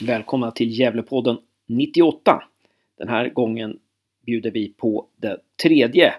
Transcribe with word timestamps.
Välkomna 0.00 0.50
till 0.50 0.78
Gävlepodden 0.78 1.36
98. 1.66 2.42
Den 2.98 3.08
här 3.08 3.28
gången 3.28 3.78
bjuder 4.26 4.50
vi 4.50 4.68
på 4.68 5.06
det 5.16 5.38
tredje 5.62 6.14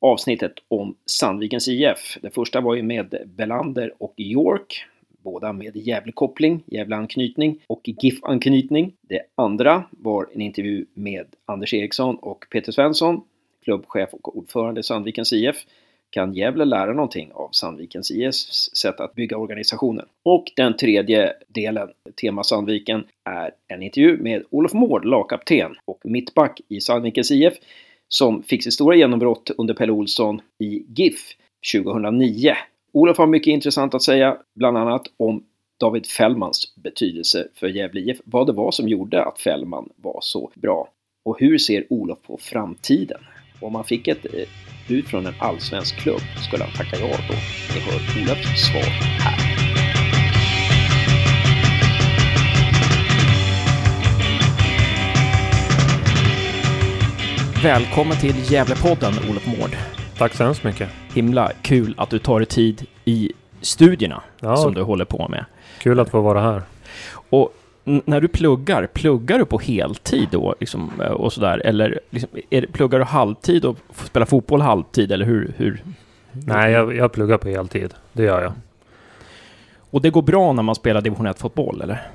avsnittet 0.00 0.52
om 0.68 0.96
Sandvikens 1.06 1.68
IF. 1.68 2.18
Det 2.22 2.30
första 2.30 2.60
var 2.60 2.74
ju 2.74 2.82
med 2.82 3.14
Belander 3.26 3.94
och 3.98 4.14
York, 4.16 4.86
båda 5.08 5.52
med 5.52 5.76
Gävlekoppling, 5.76 6.62
Gävleanknytning 6.66 7.58
och 7.66 7.80
GIF-anknytning. 7.84 8.92
Det 9.00 9.20
andra 9.34 9.84
var 9.90 10.26
en 10.34 10.40
intervju 10.40 10.86
med 10.94 11.26
Anders 11.44 11.74
Eriksson 11.74 12.16
och 12.16 12.44
Peter 12.50 12.72
Svensson, 12.72 13.20
klubbchef 13.64 14.08
och 14.12 14.36
ordförande 14.36 14.80
i 14.80 14.84
Sandvikens 14.84 15.32
IF 15.32 15.56
kan 16.10 16.34
Gävle 16.34 16.64
lära 16.64 16.92
någonting 16.92 17.30
av 17.32 17.48
Sandvikens 17.52 18.10
IS 18.10 18.70
sätt 18.76 19.00
att 19.00 19.14
bygga 19.14 19.36
organisationen. 19.36 20.06
Och 20.22 20.44
den 20.56 20.76
tredje 20.76 21.32
delen, 21.48 21.88
tema 22.20 22.44
Sandviken, 22.44 23.04
är 23.24 23.50
en 23.68 23.82
intervju 23.82 24.16
med 24.16 24.42
Olof 24.50 24.72
Mård, 24.72 25.04
lagkapten 25.04 25.74
och 25.84 26.00
mittback 26.04 26.60
i 26.68 26.80
Sandvikens 26.80 27.30
IF, 27.30 27.54
som 28.08 28.42
fick 28.42 28.62
sitt 28.62 28.74
stora 28.74 28.96
genombrott 28.96 29.50
under 29.58 29.74
Pelle 29.74 29.92
Olsson 29.92 30.40
i 30.58 30.84
GIF 30.88 31.20
2009. 31.72 32.54
Olof 32.92 33.18
har 33.18 33.26
mycket 33.26 33.50
intressant 33.50 33.94
att 33.94 34.02
säga, 34.02 34.36
bland 34.54 34.78
annat 34.78 35.02
om 35.16 35.44
David 35.80 36.06
Fällmans 36.06 36.74
betydelse 36.76 37.48
för 37.54 37.68
Gävle 37.68 38.00
IF, 38.00 38.20
vad 38.24 38.46
det 38.46 38.52
var 38.52 38.70
som 38.70 38.88
gjorde 38.88 39.24
att 39.24 39.40
Fällman 39.40 39.88
var 39.96 40.18
så 40.22 40.50
bra. 40.54 40.88
Och 41.24 41.40
hur 41.40 41.58
ser 41.58 41.92
Olof 41.92 42.22
på 42.22 42.36
framtiden? 42.36 43.20
Om 43.62 43.72
man 43.72 43.84
fick 43.84 44.08
ett 44.08 44.26
bud 44.88 45.08
från 45.08 45.26
en 45.26 45.34
allsvensk 45.38 45.96
klubb 45.96 46.20
skulle 46.48 46.64
han 46.64 46.72
tacka 46.72 46.96
ja 46.96 47.06
då. 47.06 47.34
Ni 47.74 47.80
hör 47.80 48.22
Olofs 48.22 48.70
svar 48.70 48.82
här. 49.18 49.36
Välkommen 57.62 58.16
till 58.16 58.52
Gävlepodden, 58.52 59.12
Olof 59.30 59.46
Mård. 59.46 59.76
Tack 60.18 60.34
så 60.34 60.44
hemskt 60.44 60.64
mycket. 60.64 60.88
Himla 61.14 61.52
kul 61.62 61.94
att 61.96 62.10
du 62.10 62.18
tar 62.18 62.40
dig 62.40 62.46
tid 62.46 62.86
i 63.04 63.32
studierna 63.60 64.22
ja, 64.40 64.56
som 64.56 64.74
du 64.74 64.82
håller 64.82 65.04
på 65.04 65.28
med. 65.28 65.44
Kul 65.78 66.00
att 66.00 66.10
få 66.10 66.20
vara 66.20 66.40
här. 66.40 66.62
Och 67.12 67.54
när 68.04 68.20
du 68.20 68.28
pluggar, 68.28 68.86
pluggar 68.86 69.38
du 69.38 69.44
på 69.44 69.58
heltid 69.58 70.28
då 70.30 70.54
liksom, 70.60 70.90
eh, 71.00 71.10
och 71.10 71.32
sådär? 71.32 71.58
Eller 71.64 72.00
liksom, 72.10 72.30
är, 72.50 72.66
pluggar 72.66 72.98
du 72.98 73.04
halvtid 73.04 73.64
och 73.64 73.76
spelar 73.92 74.26
fotboll 74.26 74.60
halvtid 74.60 75.12
eller 75.12 75.24
hur? 75.24 75.52
hur? 75.56 75.82
Nej, 76.32 76.72
jag, 76.72 76.96
jag 76.96 77.12
pluggar 77.12 77.38
på 77.38 77.48
heltid. 77.48 77.94
Det 78.12 78.22
gör 78.22 78.42
jag. 78.42 78.52
Och 79.90 80.02
det 80.02 80.10
går 80.10 80.22
bra 80.22 80.52
när 80.52 80.62
man 80.62 80.74
spelar 80.74 81.00
division 81.00 81.26
1-fotboll 81.26 81.82
eller? 81.82 82.10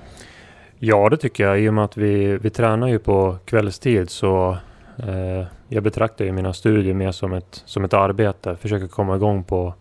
Ja, 0.79 1.09
det 1.09 1.17
tycker 1.17 1.43
jag. 1.43 1.59
I 1.59 1.69
och 1.69 1.73
med 1.73 1.83
att 1.83 1.97
vi, 1.97 2.37
vi 2.37 2.49
tränar 2.49 2.87
ju 2.87 2.99
på 2.99 3.37
kvällstid 3.45 4.09
så 4.09 4.57
eh, 4.97 5.47
jag 5.67 5.83
betraktar 5.83 6.25
ju 6.25 6.31
mina 6.31 6.53
studier 6.53 6.93
mer 6.93 7.11
som 7.11 7.33
ett, 7.33 7.63
som 7.65 7.83
ett 7.83 7.93
arbete. 7.93 8.55
Försöker 8.55 8.87
komma 8.87 9.15
igång 9.15 9.43
på, 9.43 9.73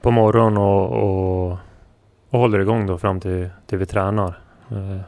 på 0.00 0.10
morgonen 0.10 0.56
och, 0.56 0.90
och, 0.92 1.58
och 2.30 2.38
håller 2.38 2.58
igång 2.58 2.86
då 2.86 2.98
fram 2.98 3.20
till, 3.20 3.48
till 3.66 3.78
vi 3.78 3.86
tränar. 3.86 4.41
Eh, 4.72 5.00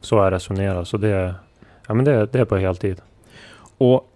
så 0.00 0.16
jag 0.16 0.32
resonerar. 0.32 0.84
Så 0.84 0.96
det, 0.96 1.34
ja, 1.88 1.94
men 1.94 2.04
det, 2.04 2.26
det 2.26 2.40
är 2.40 2.44
på 2.44 2.56
heltid. 2.56 3.00
Och 3.78 4.10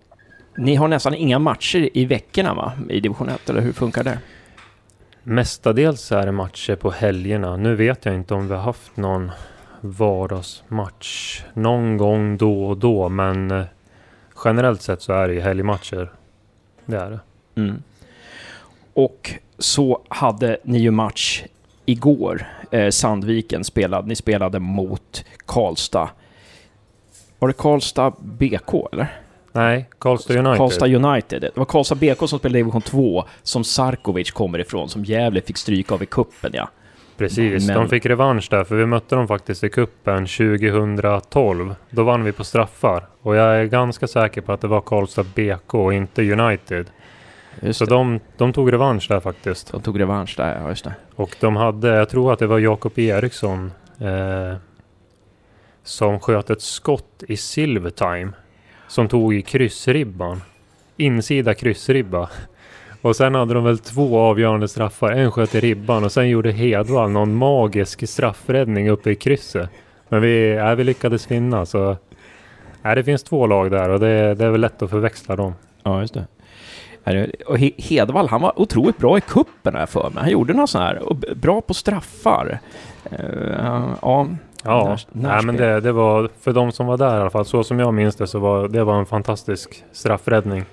ni 0.56 0.74
har 0.74 0.88
nästan 0.88 1.14
inga 1.14 1.38
matcher 1.38 1.88
i 1.94 2.04
veckorna 2.04 2.54
va? 2.54 2.72
I 2.88 3.00
division 3.00 3.28
1, 3.28 3.50
eller 3.50 3.60
hur 3.60 3.72
funkar 3.72 4.04
det? 4.04 4.18
Mestadels 5.22 6.12
är 6.12 6.26
det 6.26 6.32
matcher 6.32 6.76
på 6.76 6.91
helgerna. 6.91 7.56
Nu 7.56 7.74
vet 7.74 8.04
jag 8.04 8.14
inte 8.14 8.34
om 8.34 8.48
vi 8.48 8.54
har 8.54 8.62
haft 8.62 8.96
någon 8.96 9.30
vardagsmatch 9.80 11.42
någon 11.54 11.96
gång 11.96 12.36
då 12.36 12.64
och 12.64 12.76
då, 12.76 13.08
men 13.08 13.50
eh, 13.50 13.64
generellt 14.44 14.82
sett 14.82 15.02
så 15.02 15.12
är 15.12 15.28
det 15.28 15.34
ju 15.34 15.41
helgmatcher. 15.41 16.10
Det 16.86 16.96
är 16.96 17.10
det. 17.10 17.20
Mm. 17.60 17.82
Och 18.94 19.30
så 19.59 20.03
hade 20.09 20.59
ni 20.62 20.78
ju 20.78 20.91
match 20.91 21.44
igår. 21.87 22.47
Eh, 22.71 22.91
Sandviken 22.91 23.65
spelade, 23.65 24.09
ni 24.09 24.17
spelade 24.17 24.61
mot 24.61 25.25
Karlstad. 25.47 26.09
Var 27.39 27.49
det 27.49 27.55
Karlstad 27.55 28.12
BK 28.21 28.89
eller? 28.93 29.06
Nej, 29.53 29.89
Karlstad 29.99 30.34
United. 30.34 30.56
Karlstad 30.56 30.87
United. 30.87 31.41
Det 31.41 31.56
var 31.56 31.65
Karlstad 31.65 31.95
BK 31.95 32.28
som 32.28 32.39
spelade 32.39 32.59
division 32.59 32.83
2, 32.83 33.25
som 33.43 33.65
Sarkovic 33.65 34.31
kommer 34.31 34.59
ifrån, 34.59 34.89
som 34.89 35.05
Gävle 35.05 35.41
fick 35.41 35.56
stryka 35.56 35.95
av 35.95 36.03
i 36.03 36.06
kuppen 36.06 36.50
ja. 36.55 36.69
Precis, 37.17 37.67
Men... 37.67 37.77
de 37.77 37.89
fick 37.89 38.06
revansch 38.06 38.49
där, 38.51 38.65
för 38.65 38.77
vi 38.77 38.87
mötte 38.87 39.16
dem 39.16 39.28
faktiskt 39.28 39.65
i 39.65 39.69
kuppen 39.69 40.27
2012. 40.27 41.75
Då 41.91 42.03
vann 42.03 42.25
vi 42.25 42.33
på 42.33 42.45
straffar. 42.45 43.06
Och 43.22 43.37
jag 43.37 43.56
är 43.56 43.65
ganska 43.65 44.06
säker 44.06 44.41
på 44.41 44.53
att 44.53 44.61
det 44.61 44.69
var 44.69 44.81
Karlstad 44.81 45.25
BK 45.34 45.75
och 45.75 45.95
inte 45.95 46.33
United. 46.33 46.87
Just 47.60 47.78
så 47.78 47.84
de, 47.84 48.20
de, 48.37 48.53
tog 48.53 48.72
revansch 48.72 49.09
där 49.09 49.20
faktiskt. 49.20 49.72
De 49.72 49.82
tog 49.82 50.00
revansch 50.00 50.34
där, 50.37 50.60
ja 50.60 50.69
just 50.69 50.84
det. 50.84 50.94
Och 51.16 51.37
de 51.41 51.56
hade, 51.56 51.88
jag 51.88 52.09
tror 52.09 52.32
att 52.32 52.38
det 52.38 52.47
var 52.47 52.59
Jakob 52.59 52.98
Eriksson 52.98 53.72
eh, 54.00 54.56
som 55.82 56.20
sköt 56.20 56.50
ett 56.50 56.62
skott 56.62 57.22
i 57.28 57.37
Silvertime. 57.37 58.32
Som 58.88 59.09
tog 59.09 59.34
i 59.34 59.42
kryssribban. 59.42 60.41
Insida 60.97 61.54
kryssribba. 61.54 62.31
Och 63.03 63.16
sen 63.16 63.34
hade 63.34 63.54
de 63.54 63.65
väl 63.65 63.78
två 63.78 64.19
avgörande 64.19 64.69
straffar. 64.69 65.12
En 65.12 65.32
sköt 65.32 65.54
i 65.54 65.60
ribban 65.60 66.04
och 66.04 66.12
sen 66.12 66.28
gjorde 66.28 66.53
Hedvall 66.53 67.10
någon 67.10 67.34
magisk 67.34 68.09
straffräddning 68.09 68.91
uppe 68.91 69.10
i 69.10 69.15
krysset. 69.15 69.71
Men 70.09 70.22
vi, 70.22 70.50
äh, 70.50 70.75
vi 70.75 70.84
lyckades 70.84 71.31
vinna 71.31 71.66
så... 71.66 71.97
Äh, 72.84 72.94
det 72.94 73.04
finns 73.04 73.22
två 73.22 73.47
lag 73.47 73.71
där 73.71 73.88
och 73.88 74.00
det, 74.00 74.34
det 74.34 74.44
är 74.44 74.50
väl 74.50 74.60
lätt 74.60 74.82
att 74.82 74.91
förväxla 74.91 75.36
dem. 75.36 75.54
Ja, 75.82 76.00
just 76.00 76.15
det. 76.15 76.26
Och 77.47 77.59
Hedvall, 77.59 78.28
han 78.28 78.42
var 78.42 78.60
otroligt 78.60 78.98
bra 78.98 79.19
i 79.19 79.20
kuppen 79.20 79.75
här 79.75 79.87
för 79.87 80.10
mig. 80.10 80.22
Han 80.22 80.31
gjorde 80.31 80.53
något 80.53 80.70
sånt 80.70 80.84
här, 80.84 80.98
och 80.98 81.16
bra 81.16 81.60
på 81.60 81.75
straffar. 81.75 82.59
Uh, 83.12 83.97
ja, 84.03 84.26
Ja, 84.66 84.97
nej, 85.12 85.44
men 85.44 85.56
det, 85.56 85.81
det 85.81 85.92
var 85.92 86.31
för 86.41 86.53
de 86.53 86.72
som 86.72 86.87
var 86.87 86.97
där 86.97 87.19
i 87.19 87.20
alla 87.20 87.31
fall, 87.31 87.44
så 87.44 87.65
som 87.65 87.78
jag 87.78 87.94
minns 87.94 88.16
det, 88.16 88.26
så 88.26 88.38
var 88.38 88.69
det 88.69 88.84
var 88.84 88.98
en 88.98 89.06
fantastisk 89.06 89.84
straffräddning. 89.92 90.65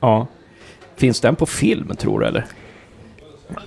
Ja. 0.00 0.26
Finns 0.96 1.20
den 1.20 1.36
på 1.36 1.46
film 1.46 1.96
tror 1.96 2.20
du 2.20 2.26
eller? 2.26 2.44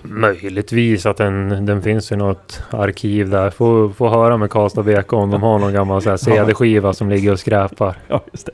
Möjligtvis 0.02 1.06
att 1.06 1.18
den, 1.18 1.66
den 1.66 1.82
finns 1.82 2.12
i 2.12 2.16
något 2.16 2.64
arkiv 2.70 3.30
där. 3.30 3.50
Få, 3.50 3.90
få 3.90 4.10
höra 4.10 4.38
med 4.38 4.50
Karlstad 4.50 4.84
BK 4.84 5.14
om 5.14 5.32
de 5.32 5.44
har 5.44 5.60
någon 5.60 5.74
gammal 5.74 6.02
CD-skiva 6.02 6.94
som 6.94 7.10
ligger 7.10 7.32
och 7.32 7.40
skräpar. 7.40 7.96
Ja, 8.08 8.24
just 8.32 8.46
det. 8.46 8.52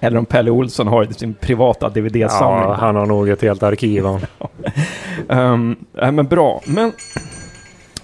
Eller 0.00 0.18
om 0.18 0.26
Pelle 0.26 0.50
Olsson 0.50 0.86
har 0.86 1.04
sin 1.04 1.34
privata 1.34 1.88
DVD-samling. 1.88 2.68
Ja, 2.68 2.74
han 2.74 2.96
har 2.96 3.06
nog 3.06 3.28
ett 3.28 3.42
helt 3.42 3.62
arkiv. 3.62 4.04
um, 5.28 5.76
äh, 5.98 6.12
men 6.12 6.26
bra. 6.26 6.60
Men 6.66 6.92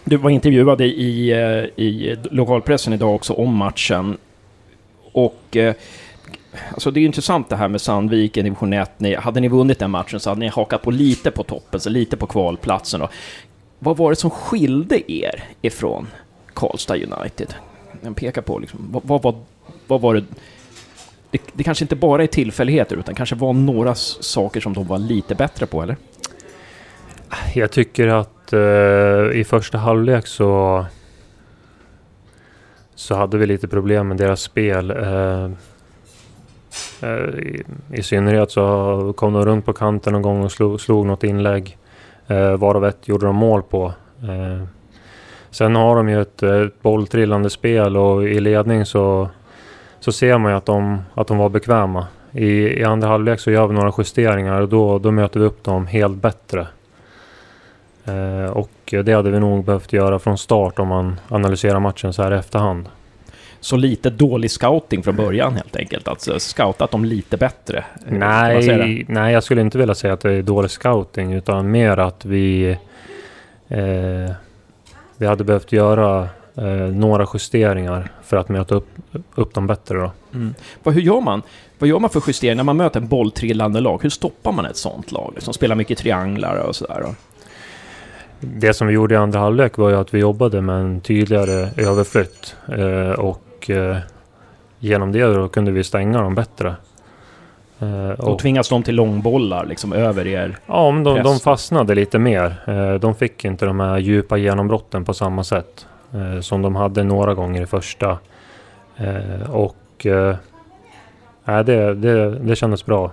du 0.04 0.16
var 0.16 0.30
intervjuad 0.30 0.80
i, 0.80 0.84
i, 0.84 2.10
eh, 2.10 2.19
lokalpressen 2.30 2.92
idag 2.92 3.14
också 3.14 3.32
om 3.32 3.54
matchen. 3.54 4.16
Och 5.12 5.56
eh, 5.56 5.74
alltså 6.72 6.90
det 6.90 6.98
är 6.98 7.00
ju 7.00 7.06
intressant 7.06 7.48
det 7.48 7.56
här 7.56 7.68
med 7.68 7.80
Sandviken, 7.80 8.44
division 8.44 8.72
1. 8.72 8.90
Ni, 8.98 9.14
hade 9.14 9.40
ni 9.40 9.48
vunnit 9.48 9.78
den 9.78 9.90
matchen 9.90 10.20
så 10.20 10.30
hade 10.30 10.40
ni 10.40 10.48
hakat 10.48 10.82
på 10.82 10.90
lite 10.90 11.30
på 11.30 11.42
toppen, 11.42 11.80
så 11.80 11.90
lite 11.90 12.16
på 12.16 12.26
kvalplatsen. 12.26 13.00
Då. 13.00 13.08
Vad 13.78 13.96
var 13.96 14.10
det 14.10 14.16
som 14.16 14.30
skilde 14.30 15.12
er 15.12 15.44
ifrån 15.62 16.06
Karlstad 16.54 16.94
United? 16.94 17.54
Jag 18.00 18.16
pekar 18.16 18.42
på 18.42 18.58
liksom, 18.58 18.88
vad, 18.92 19.02
vad, 19.04 19.22
vad, 19.22 19.34
vad 19.86 20.00
var 20.00 20.14
det? 20.14 20.24
det? 21.30 21.42
Det 21.52 21.64
kanske 21.64 21.84
inte 21.84 21.96
bara 21.96 22.22
är 22.22 22.26
tillfälligheter, 22.26 22.96
utan 22.96 23.14
kanske 23.14 23.34
var 23.34 23.52
några 23.52 23.94
saker 23.94 24.60
som 24.60 24.72
de 24.72 24.86
var 24.86 24.98
lite 24.98 25.34
bättre 25.34 25.66
på, 25.66 25.82
eller? 25.82 25.96
Jag 27.54 27.70
tycker 27.70 28.08
att 28.08 28.52
eh, 28.52 29.40
i 29.40 29.44
första 29.48 29.78
halvlek 29.78 30.26
så 30.26 30.84
så 32.94 33.14
hade 33.14 33.38
vi 33.38 33.46
lite 33.46 33.69
problem 33.69 34.08
med 34.08 34.16
deras 34.16 34.40
spel. 34.40 34.90
Eh, 34.90 35.50
Eh, 37.02 37.38
I, 37.38 37.62
I, 37.93 38.02
synnerhet 38.02 38.50
så 38.50 39.12
kom 39.16 39.32
de 39.32 39.44
runt 39.44 39.64
på 39.64 39.72
kanten 39.72 40.12
någon 40.12 40.22
gång 40.22 40.44
och 40.44 40.52
slog, 40.52 40.81
slog 40.81 41.06
något 41.06 41.25
inlägg. 41.25 41.78
Eh, 42.26 42.56
varav 42.56 42.84
ett 42.84 43.08
gjorde 43.08 43.26
de 43.26 43.37
mål 43.37 43.62
på. 43.62 43.93
Eh, 44.22 44.66
sen 45.50 45.76
har 45.76 45.96
de 45.96 46.08
ju 46.08 46.20
ett, 46.20 46.43
ett 46.43 46.82
bolltrillande 46.82 47.50
spel 47.50 47.96
och 47.96 48.25
i 48.25 48.40
ledning 48.40 48.87
så, 48.87 49.28
så 50.00 50.12
ser 50.12 50.38
man 50.38 50.52
ju 50.52 50.56
att 50.56 50.66
de, 50.66 51.02
att 51.14 51.26
de 51.26 51.38
var 51.38 51.49
bekväma. 51.49 52.06
I, 52.32 52.81
I 52.81 52.84
andra 52.84 53.08
halvlek 53.08 53.40
så 53.40 53.50
gör 53.50 53.66
vi 53.66 53.75
några 53.75 53.93
justeringar 53.98 54.60
och 54.60 54.69
då, 54.69 54.98
då 54.98 55.10
möter 55.10 55.40
vi 55.40 55.46
upp 55.46 55.64
dem 55.64 55.87
helt 55.87 56.16
bättre. 56.16 56.66
Eh, 58.05 58.50
och 58.50 58.70
det 59.05 59.12
hade 59.12 59.31
vi 59.31 59.40
nog 59.40 59.64
behövt 59.64 59.93
göra 59.93 60.19
från 60.19 60.38
start 60.38 60.78
om 60.78 60.88
man 60.88 61.20
analyserar 61.28 61.81
matchen 61.81 62.12
så 62.12 62.22
här 62.22 62.34
i 62.34 62.38
efterhand 62.38 62.88
så 63.62 63.76
lite 63.76 64.11
dålig 64.11 64.50
scouting 64.50 65.03
från 65.03 65.17
början 65.17 65.55
helt 65.55 65.76
enkelt? 65.76 66.09
Alltså 66.09 66.38
scoutat 66.38 66.91
dem 66.91 67.05
lite 67.05 67.37
bättre? 67.37 67.85
Nej, 68.06 69.05
nej, 69.09 69.32
jag 69.32 69.44
skulle 69.44 69.61
inte 69.61 69.79
vilja 69.79 69.94
säga 69.94 70.12
att 70.12 70.20
det 70.20 70.32
är 70.32 70.43
dålig 70.43 70.70
scouting 70.70 71.32
utan 71.32 71.70
mer 71.70 71.97
att 71.97 72.25
vi... 72.25 72.76
Eh, 73.69 74.31
vi 75.17 75.26
hade 75.26 75.44
behövt 75.44 75.73
göra 75.73 76.29
eh, 76.55 76.64
några 76.75 77.26
justeringar 77.35 78.11
för 78.23 78.37
att 78.37 78.49
möta 78.49 78.75
upp, 78.75 78.88
upp 79.35 79.55
dem 79.55 79.67
bättre 79.67 79.99
då. 79.99 80.11
Mm. 80.35 80.55
Vad, 80.82 80.94
hur 80.94 81.03
gör 81.03 81.20
man? 81.20 81.43
Vad 81.79 81.88
gör 81.88 81.99
man 81.99 82.11
för 82.11 82.23
justeringar 82.26 82.56
när 82.56 82.65
man 82.65 82.76
möter 82.76 83.00
en 83.00 83.08
bolltrillande 83.08 83.81
lag? 83.81 84.03
Hur 84.03 84.11
stoppar 84.11 84.53
man 84.53 84.67
ett 84.67 84.76
sånt 84.76 85.12
lag 85.12 85.35
som 85.38 85.55
spelar 85.55 85.76
mycket 85.76 85.99
trianglar 85.99 86.56
och 86.56 86.76
sådär? 86.76 87.05
Det 88.41 88.75
som 88.75 88.87
vi 88.87 88.94
gjorde 88.94 89.15
i 89.15 89.19
andra 89.19 89.38
halvlek 89.38 89.76
var 89.79 89.91
ju 89.91 89.97
att 89.97 90.15
vi 90.15 90.19
jobbade 90.19 90.61
med 90.61 90.81
en 90.81 91.00
tydligare 91.00 91.69
överflytt 91.76 92.56
eh, 92.69 93.11
och 93.11 93.43
eh, 93.70 93.97
genom 94.79 95.12
det 95.12 95.25
då 95.25 95.49
kunde 95.49 95.70
vi 95.70 95.85
stänga 95.85 96.20
dem 96.23 96.35
bättre. 96.35 96.76
Eh, 97.81 98.11
och 98.11 98.38
tvingas 98.38 98.69
de 98.69 98.82
till 98.82 98.94
långbollar 98.94 99.67
liksom 99.67 99.93
över 99.93 100.26
er? 100.26 100.56
Ja, 100.67 100.91
men 100.91 101.05
de, 101.05 101.23
de 101.23 101.38
fastnade 101.38 101.94
lite 101.94 102.19
mer. 102.19 102.62
Eh, 102.67 102.94
de 102.94 103.14
fick 103.14 103.44
inte 103.44 103.67
de 103.67 103.81
här 103.81 103.99
djupa 103.99 104.37
genombrotten 104.37 105.05
på 105.05 105.14
samma 105.14 105.44
sätt 105.44 105.87
eh, 106.14 106.41
som 106.41 106.62
de 106.62 106.76
hade 106.76 107.05
några 107.05 107.35
gånger 107.35 107.62
i 107.62 107.67
första. 107.67 108.19
Och 109.49 110.06
eh, 110.06 110.37
det, 111.44 111.94
det, 111.94 112.38
det 112.38 112.56
kändes 112.56 112.87
bra. 112.87 113.11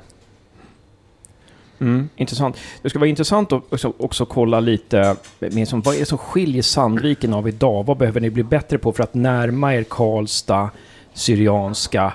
Mm, 1.79 2.09
intressant. 2.15 2.57
Det 2.81 2.89
ska 2.89 2.99
vara 2.99 3.09
intressant 3.09 3.53
att 3.53 3.73
också, 3.73 3.93
också 3.97 4.25
kolla 4.25 4.59
lite 4.59 5.15
med 5.39 5.67
som, 5.67 5.81
vad 5.81 5.95
är 5.95 5.99
det 5.99 6.05
som 6.05 6.17
skiljer 6.17 6.61
Sandviken 6.61 7.33
av 7.33 7.47
idag? 7.47 7.85
Vad 7.85 7.97
behöver 7.97 8.21
ni 8.21 8.29
bli 8.29 8.43
bättre 8.43 8.77
på 8.77 8.91
för 8.91 9.03
att 9.03 9.13
närma 9.13 9.75
er 9.75 9.83
Karlstad, 9.83 10.69
Syrianska 11.13 12.13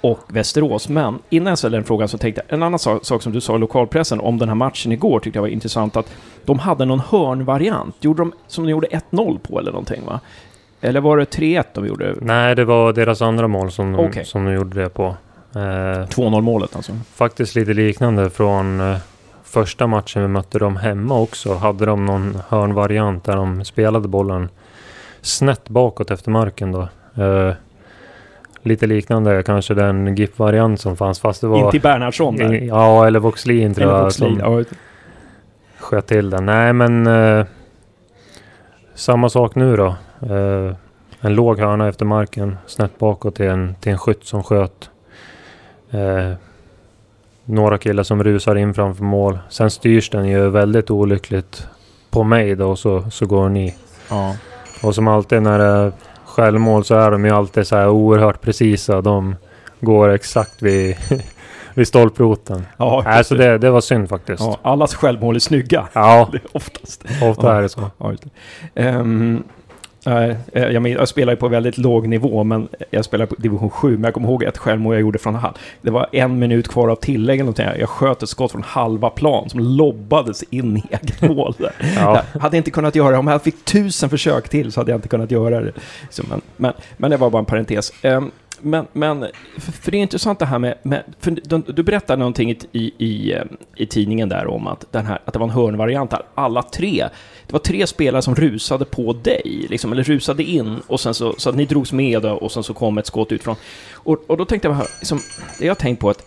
och 0.00 0.20
Västerås? 0.28 0.88
Men 0.88 1.18
innan 1.28 1.50
jag 1.50 1.58
ställer 1.58 1.78
den 1.78 1.84
frågan 1.84 2.08
så 2.08 2.18
tänkte 2.18 2.42
jag, 2.46 2.54
en 2.54 2.62
annan 2.62 2.78
sak, 2.78 3.04
sak 3.04 3.22
som 3.22 3.32
du 3.32 3.40
sa 3.40 3.56
i 3.56 3.58
lokalpressen 3.58 4.20
om 4.20 4.38
den 4.38 4.48
här 4.48 4.56
matchen 4.56 4.92
igår 4.92 5.20
tyckte 5.20 5.36
jag 5.36 5.42
var 5.42 5.48
intressant 5.48 5.96
att 5.96 6.12
de 6.44 6.58
hade 6.58 6.84
någon 6.84 7.00
hörnvariant. 7.00 7.96
Gjorde 8.00 8.22
de, 8.22 8.32
som 8.46 8.64
de 8.64 8.70
gjorde 8.70 8.86
1-0 8.86 9.38
på 9.38 9.58
eller 9.58 9.72
någonting 9.72 10.04
va? 10.06 10.20
Eller 10.80 11.00
var 11.00 11.16
det 11.16 11.24
3-1 11.24 11.64
de 11.74 11.86
gjorde? 11.86 12.14
Nej, 12.20 12.54
det 12.54 12.64
var 12.64 12.92
deras 12.92 13.22
andra 13.22 13.48
mål 13.48 13.70
som 13.70 13.94
okay. 13.94 14.24
som 14.24 14.44
de 14.44 14.52
gjorde 14.52 14.82
det 14.82 14.88
på. 14.88 15.16
Eh, 15.56 16.06
2-0 16.06 16.40
målet 16.40 16.76
alltså? 16.76 16.92
Faktiskt 17.14 17.54
lite 17.54 17.72
liknande 17.72 18.30
från 18.30 18.80
eh, 18.80 18.96
första 19.44 19.86
matchen 19.86 20.22
vi 20.22 20.28
mötte 20.28 20.58
dem 20.58 20.76
hemma 20.76 21.20
också. 21.20 21.54
Hade 21.54 21.86
de 21.86 22.06
någon 22.06 22.38
hörnvariant 22.48 23.24
där 23.24 23.36
de 23.36 23.64
spelade 23.64 24.08
bollen 24.08 24.48
snett 25.20 25.68
bakåt 25.68 26.10
efter 26.10 26.30
marken 26.30 26.72
då. 26.72 26.88
Eh, 27.22 27.52
lite 28.62 28.86
liknande 28.86 29.42
kanske 29.42 29.74
den 29.74 30.16
GIF-variant 30.16 30.80
som 30.80 30.96
fanns 30.96 31.20
fast 31.20 31.40
det 31.40 31.46
var... 31.46 31.64
Inte 31.64 31.78
Bernhardsson 31.78 32.36
där? 32.36 32.52
Ja, 32.52 33.06
eller 33.06 33.18
Voxlin 33.18 33.74
tror 33.74 33.84
eller 33.84 33.96
jag. 33.96 34.04
Voxlin, 34.04 34.40
som 34.40 34.58
ja. 34.58 34.64
sköt 35.78 36.06
till 36.06 36.30
den. 36.30 36.46
Nej, 36.46 36.72
men... 36.72 37.06
Eh, 37.06 37.46
samma 38.94 39.28
sak 39.28 39.54
nu 39.54 39.76
då. 39.76 39.86
Eh, 40.20 40.76
en 41.20 41.34
låg 41.34 41.58
hörna 41.58 41.88
efter 41.88 42.04
marken, 42.04 42.56
snett 42.66 42.98
bakåt 42.98 43.34
till 43.34 43.46
en, 43.46 43.74
till 43.80 43.92
en 43.92 43.98
skytt 43.98 44.24
som 44.24 44.42
sköt. 44.42 44.90
Eh, 45.90 46.32
några 47.44 47.78
killar 47.78 48.02
som 48.02 48.24
rusar 48.24 48.56
in 48.56 48.74
framför 48.74 49.04
mål. 49.04 49.38
Sen 49.48 49.70
styrs 49.70 50.10
den 50.10 50.28
ju 50.28 50.50
väldigt 50.50 50.90
olyckligt 50.90 51.66
på 52.10 52.24
mig 52.24 52.54
då 52.54 52.70
och 52.70 52.78
så, 52.78 53.10
så 53.10 53.26
går 53.26 53.42
den 53.42 53.56
i. 53.56 53.74
Ja. 54.10 54.36
Och 54.82 54.94
som 54.94 55.08
alltid 55.08 55.42
när 55.42 55.58
det 55.58 55.64
är 55.64 55.92
självmål 56.24 56.84
så 56.84 56.94
är 56.94 57.10
de 57.10 57.24
ju 57.24 57.30
alltid 57.30 57.66
så 57.66 57.76
här 57.76 57.88
oerhört 57.88 58.40
precisa. 58.40 59.00
De 59.00 59.36
går 59.80 60.08
exakt 60.08 60.62
vid, 60.62 60.96
vid 61.74 61.88
stolproten. 61.88 62.66
Ja, 62.76 63.04
alltså 63.06 63.34
det, 63.34 63.58
det 63.58 63.70
var 63.70 63.80
synd 63.80 64.08
faktiskt. 64.08 64.42
Ja, 64.42 64.58
allas 64.62 64.94
självmål 64.94 65.36
är 65.36 65.40
snygga. 65.40 65.88
Ja, 65.92 66.30
oftast. 66.52 67.04
Ofta 67.22 67.56
är 67.56 67.62
det 67.62 67.68
så. 67.68 67.90
Ja, 67.98 68.14
um, 68.74 69.44
Nej, 70.06 70.36
eh, 70.52 70.64
jag, 70.64 71.08
spelar 71.08 71.32
ju 71.32 71.36
på 71.36 71.48
väldigt 71.48 71.78
låg 71.78 72.08
nivå, 72.08 72.44
men 72.44 72.68
jag 72.90 73.04
spelar 73.04 73.26
på 73.26 73.34
division 73.34 73.70
7. 73.70 73.92
Men 73.92 74.04
jag 74.04 74.14
kommer 74.14 74.28
ihåg 74.28 74.42
ett 74.42 74.58
självmål 74.58 74.94
jag 74.94 75.00
gjorde 75.00 75.18
från 75.18 75.34
halv. 75.34 75.54
Det 75.82 75.90
var 75.90 76.06
en 76.12 76.38
minut 76.38 76.68
kvar 76.68 76.88
av 76.88 76.96
tillägg 76.96 77.40
eller 77.40 77.78
Jag 77.78 77.88
sköt 77.88 78.22
ett 78.22 78.28
skott 78.28 78.52
från 78.52 78.62
halva 78.62 79.10
plan 79.10 79.50
som 79.50 79.60
lobbades 79.60 80.42
in 80.42 80.76
i 80.76 80.82
eget 80.90 81.22
mål. 81.36 81.54
Ja. 81.96 82.22
Jag 82.32 82.40
hade 82.40 82.56
inte 82.56 82.70
kunnat 82.70 82.94
göra 82.94 83.10
det. 83.10 83.18
Om 83.18 83.26
jag 83.26 83.42
fick 83.42 83.64
tusen 83.64 84.10
försök 84.10 84.48
till 84.48 84.72
så 84.72 84.80
hade 84.80 84.90
jag 84.90 84.98
inte 84.98 85.08
kunnat 85.08 85.30
göra 85.30 85.60
det. 85.60 85.72
Men, 86.28 86.40
men, 86.56 86.72
men 86.96 87.10
det 87.10 87.16
var 87.16 87.30
bara 87.30 87.38
en 87.38 87.44
parentes. 87.44 87.92
Um, 88.02 88.30
men, 88.60 88.86
men 88.92 89.26
för 89.56 89.90
det 89.90 89.96
är 89.96 90.02
intressant 90.02 90.38
det 90.38 90.46
här 90.46 90.58
med, 90.58 90.74
med 90.82 91.02
du, 91.66 91.82
berättade 91.82 92.18
någonting 92.18 92.50
i, 92.50 92.58
i, 92.72 92.92
i, 92.98 93.32
eh, 93.32 93.44
i 93.76 93.86
tidningen 93.86 94.28
där 94.28 94.46
om 94.46 94.66
att, 94.66 94.84
den 94.92 95.06
här, 95.06 95.18
att 95.24 95.32
det 95.32 95.38
var 95.38 95.46
en 95.46 95.52
hörnvariant 95.52 96.12
här. 96.12 96.22
Alla 96.34 96.62
tre, 96.62 97.08
det 97.46 97.52
var 97.52 97.60
tre 97.60 97.86
spelare 97.86 98.22
som 98.22 98.34
rusade 98.34 98.84
på 98.84 99.12
dig, 99.12 99.66
liksom, 99.70 99.92
eller 99.92 100.02
rusade 100.02 100.42
in 100.42 100.80
och 100.86 101.00
sen 101.00 101.14
så, 101.14 101.34
så 101.38 101.50
att 101.50 101.56
ni 101.56 101.64
drogs 101.64 101.92
med 101.92 102.24
och 102.24 102.52
sen 102.52 102.62
så 102.62 102.74
kom 102.74 102.98
ett 102.98 103.06
skott 103.06 103.32
utifrån. 103.32 103.56
Och, 103.94 104.18
och 104.26 104.36
då 104.36 104.44
tänkte 104.44 104.68
jag, 104.68 104.76
liksom, 104.98 105.20
det 105.58 105.64
jag 105.64 105.70
har 105.70 105.76
tänkt 105.76 106.00
på 106.00 106.10
att 106.10 106.26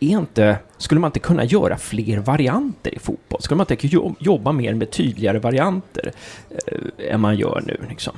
är 0.00 0.18
inte, 0.18 0.58
skulle 0.78 1.00
man 1.00 1.08
inte 1.08 1.20
kunna 1.20 1.44
göra 1.44 1.78
fler 1.78 2.18
varianter 2.18 2.94
i 2.94 2.98
fotboll? 2.98 3.42
Skulle 3.42 3.56
man 3.56 3.66
inte 3.70 4.14
jobba 4.18 4.52
mer 4.52 4.74
med 4.74 4.90
tydligare 4.90 5.38
varianter 5.38 6.12
eh, 6.66 7.14
än 7.14 7.20
man 7.20 7.36
gör 7.36 7.62
nu? 7.66 7.76
Liksom? 7.88 8.12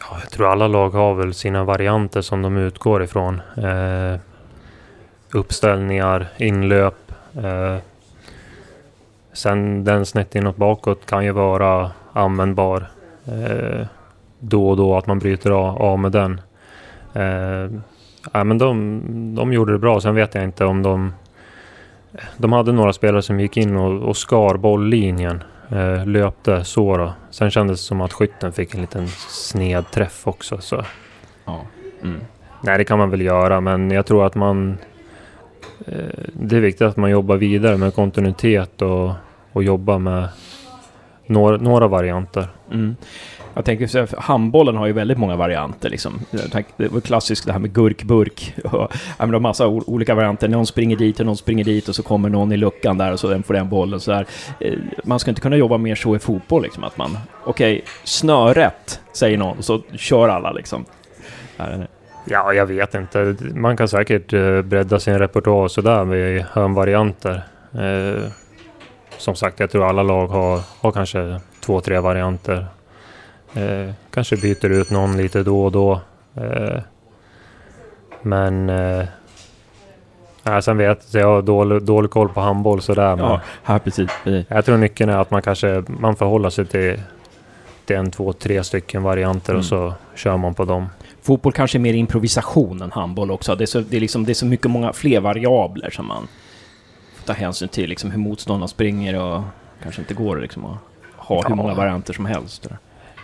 Ja, 0.00 0.18
jag 0.22 0.30
tror 0.30 0.52
alla 0.52 0.68
lag 0.68 0.90
har 0.90 1.14
väl 1.14 1.34
sina 1.34 1.64
varianter 1.64 2.20
som 2.20 2.42
de 2.42 2.56
utgår 2.56 3.02
ifrån. 3.02 3.40
Eh, 3.56 4.20
uppställningar, 5.30 6.28
inlöp. 6.38 7.12
Eh, 7.36 7.76
sen 9.32 9.84
den 9.84 10.06
snett 10.06 10.34
inåt 10.34 10.56
bakåt 10.56 11.06
kan 11.06 11.24
ju 11.24 11.32
vara 11.32 11.90
användbar 12.12 12.86
eh, 13.26 13.86
då 14.38 14.68
och 14.68 14.76
då, 14.76 14.96
att 14.96 15.06
man 15.06 15.18
bryter 15.18 15.50
av, 15.50 15.98
med 15.98 16.12
den. 16.12 16.40
Eh, 17.12 17.80
ja, 18.32 18.44
men 18.44 18.58
de, 18.58 19.34
de 19.34 19.52
gjorde 19.52 19.72
det 19.72 19.78
bra. 19.78 20.00
Sen 20.00 20.14
vet 20.14 20.34
jag 20.34 20.44
inte 20.44 20.64
om 20.64 20.82
de... 20.82 21.12
De 22.36 22.52
hade 22.52 22.72
några 22.72 22.92
spelare 22.92 23.22
som 23.22 23.40
gick 23.40 23.56
in 23.56 23.76
och, 23.76 24.08
och 24.08 24.16
skar 24.16 24.56
bolllinjen 24.56 25.42
eh, 25.68 26.06
löpte 26.06 26.64
så 26.64 26.96
då. 26.96 27.12
Sen 27.30 27.50
kändes 27.50 27.80
det 27.80 27.86
som 27.86 28.00
att 28.00 28.12
skytten 28.12 28.52
fick 28.52 28.74
en 28.74 28.80
liten 28.80 29.08
sned 29.28 29.90
träff 29.90 30.26
också. 30.26 30.58
Så. 30.58 30.84
Ja. 31.44 31.60
Mm. 32.02 32.20
Nej, 32.60 32.78
det 32.78 32.84
kan 32.84 32.98
man 32.98 33.10
väl 33.10 33.20
göra, 33.20 33.60
men 33.60 33.90
jag 33.90 34.06
tror 34.06 34.26
att 34.26 34.34
man... 34.34 34.78
Eh, 35.86 36.24
det 36.32 36.56
är 36.56 36.60
viktigt 36.60 36.82
att 36.82 36.96
man 36.96 37.10
jobbar 37.10 37.36
vidare 37.36 37.76
med 37.76 37.94
kontinuitet 37.94 38.82
och, 38.82 39.12
och 39.52 39.64
jobbar 39.64 39.98
med 39.98 40.28
några, 41.26 41.56
några 41.56 41.88
varianter. 41.88 42.46
Mm. 42.72 42.96
Jag 43.54 43.64
tänker 43.64 43.86
så 43.86 43.98
här, 43.98 44.08
handbollen 44.18 44.76
har 44.76 44.86
ju 44.86 44.92
väldigt 44.92 45.18
många 45.18 45.36
varianter 45.36 45.90
liksom. 45.90 46.20
Det 46.76 46.88
var 46.88 47.00
klassiskt 47.00 47.46
det 47.46 47.52
här 47.52 47.58
med 47.58 47.72
gurkburk. 47.72 48.54
Och, 48.64 48.92
ja, 49.18 49.26
massa 49.26 49.66
olika 49.66 50.14
varianter. 50.14 50.48
Någon 50.48 50.66
springer 50.66 50.96
dit 50.96 51.20
och 51.20 51.26
någon 51.26 51.36
springer 51.36 51.64
dit 51.64 51.88
och 51.88 51.94
så 51.94 52.02
kommer 52.02 52.28
någon 52.28 52.52
i 52.52 52.56
luckan 52.56 52.98
där 52.98 53.12
och 53.12 53.20
så 53.20 53.28
den 53.28 53.42
får 53.42 53.54
den 53.54 53.68
bollen. 53.68 54.00
Så 54.00 54.10
där. 54.10 54.26
Eh, 54.60 54.78
man 55.04 55.18
ska 55.18 55.30
inte 55.30 55.40
kunna 55.40 55.56
jobba 55.56 55.78
mer 55.78 55.94
så 55.94 56.16
i 56.16 56.18
fotboll 56.18 56.62
liksom. 56.62 56.84
Att 56.84 56.96
man, 56.96 57.18
okej, 57.44 57.76
okay, 57.76 57.86
snöret 58.04 59.00
säger 59.12 59.38
någon 59.38 59.58
och 59.58 59.64
så 59.64 59.80
kör 59.96 60.28
alla 60.28 60.52
liksom. 60.52 60.84
Ja, 62.30 62.52
jag 62.52 62.66
vet 62.66 62.94
inte. 62.94 63.36
Man 63.54 63.76
kan 63.76 63.88
säkert 63.88 64.32
eh, 64.32 64.62
bredda 64.62 65.00
sin 65.00 65.18
repertoar 65.18 65.68
sådär 65.68 66.04
med 66.04 66.44
hörnvarianter. 66.52 67.42
Eh, 67.72 68.30
som 69.18 69.34
sagt, 69.34 69.60
jag 69.60 69.70
tror 69.70 69.88
alla 69.88 70.02
lag 70.02 70.26
har, 70.26 70.60
har 70.80 70.92
kanske 70.92 71.40
två, 71.60 71.80
tre 71.80 71.98
varianter. 71.98 72.66
Eh, 73.54 73.94
kanske 74.10 74.36
byter 74.36 74.70
ut 74.70 74.90
någon 74.90 75.16
lite 75.16 75.42
då 75.42 75.64
och 75.64 75.72
då. 75.72 76.00
Eh, 76.34 76.80
men 78.22 78.70
eh, 78.70 79.04
Ja, 80.42 80.62
sen 80.62 80.76
vet 80.76 81.14
jag, 81.14 81.22
jag 81.22 81.28
har 81.28 81.42
dålig, 81.42 81.82
dålig 81.82 82.10
koll 82.10 82.28
på 82.28 82.40
handboll 82.40 82.80
sådär. 82.80 83.16
Ja, 83.18 83.40
här 83.62 83.78
precis, 83.78 84.10
precis. 84.24 84.46
Jag 84.48 84.64
tror 84.64 84.76
nyckeln 84.76 85.10
är 85.10 85.18
att 85.18 85.30
man 85.30 85.42
kanske 85.42 85.84
man 85.86 86.16
förhåller 86.16 86.50
sig 86.50 86.66
till, 86.66 87.00
till 87.84 87.96
en, 87.96 88.10
två, 88.10 88.32
tre 88.32 88.64
stycken 88.64 89.02
varianter 89.02 89.52
mm. 89.52 89.58
och 89.58 89.64
så 89.64 89.94
kör 90.14 90.36
man 90.36 90.54
på 90.54 90.64
dem. 90.64 90.88
Fotboll 91.22 91.52
kanske 91.52 91.78
är 91.78 91.80
mer 91.80 91.94
improvisation 91.94 92.82
än 92.82 92.92
handboll 92.92 93.30
också. 93.30 93.54
Det 93.54 93.64
är 93.64 93.66
så, 93.66 93.80
det 93.80 93.96
är 93.96 94.00
liksom, 94.00 94.24
det 94.24 94.32
är 94.32 94.34
så 94.34 94.46
mycket 94.46 94.70
många 94.70 94.92
fler 94.92 95.20
variabler 95.20 95.90
som 95.90 96.06
man 96.06 96.28
får 97.14 97.26
ta 97.26 97.32
hänsyn 97.32 97.68
till. 97.68 97.88
Liksom 97.88 98.10
hur 98.10 98.18
motståndarna 98.18 98.68
springer 98.68 99.20
och 99.20 99.42
kanske 99.82 100.00
inte 100.00 100.14
går 100.14 100.36
liksom 100.36 100.64
att 100.64 100.78
ha 101.16 101.48
hur 101.48 101.54
många 101.54 101.74
varianter 101.74 102.12
som 102.12 102.26
helst. 102.26 102.68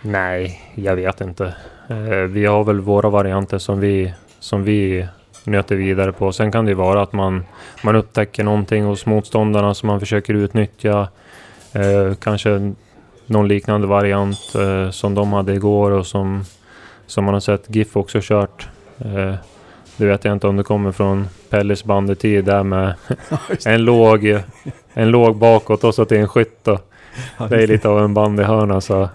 Nej, 0.01 0.61
jag 0.75 0.95
vet 0.95 1.21
inte. 1.21 1.55
Eh, 1.89 1.95
vi 2.07 2.45
har 2.45 2.63
väl 2.63 2.79
våra 2.79 3.09
varianter 3.09 3.57
som 3.57 3.79
vi, 3.79 4.13
som 4.39 4.63
vi 4.63 5.07
nöter 5.43 5.75
vidare 5.75 6.11
på. 6.11 6.31
Sen 6.31 6.51
kan 6.51 6.65
det 6.65 6.71
ju 6.71 6.75
vara 6.75 7.01
att 7.01 7.13
man, 7.13 7.45
man 7.83 7.95
upptäcker 7.95 8.43
någonting 8.43 8.83
hos 8.83 9.05
motståndarna 9.05 9.73
som 9.73 9.87
man 9.87 9.99
försöker 9.99 10.33
utnyttja. 10.33 11.07
Eh, 11.73 12.13
kanske 12.19 12.73
någon 13.25 13.47
liknande 13.47 13.87
variant 13.87 14.55
eh, 14.55 14.89
som 14.89 15.15
de 15.15 15.33
hade 15.33 15.53
igår 15.53 15.91
och 15.91 16.07
som, 16.07 16.45
som 17.07 17.23
man 17.25 17.33
har 17.33 17.41
sett 17.41 17.75
GIF 17.75 17.97
också 17.97 18.19
kört. 18.21 18.67
Eh, 18.99 19.33
det 19.97 20.05
vet 20.05 20.25
jag 20.25 20.33
inte 20.33 20.47
om 20.47 20.57
det 20.57 20.63
kommer 20.63 20.91
från 20.91 21.27
Pelles 21.49 21.83
bandetid 21.83 22.45
där 22.45 22.63
med 22.63 22.93
en 23.65 23.85
låg, 23.85 24.39
en 24.93 25.09
låg 25.11 25.35
bakåt 25.37 25.83
och 25.83 25.95
så 25.95 26.05
till 26.05 26.17
en 26.17 26.27
skytt. 26.27 26.63
det 27.49 27.63
är 27.63 27.67
lite 27.67 27.89
av 27.89 27.99
en 27.99 28.13
bandyhörna 28.13 28.81
så... 28.81 29.09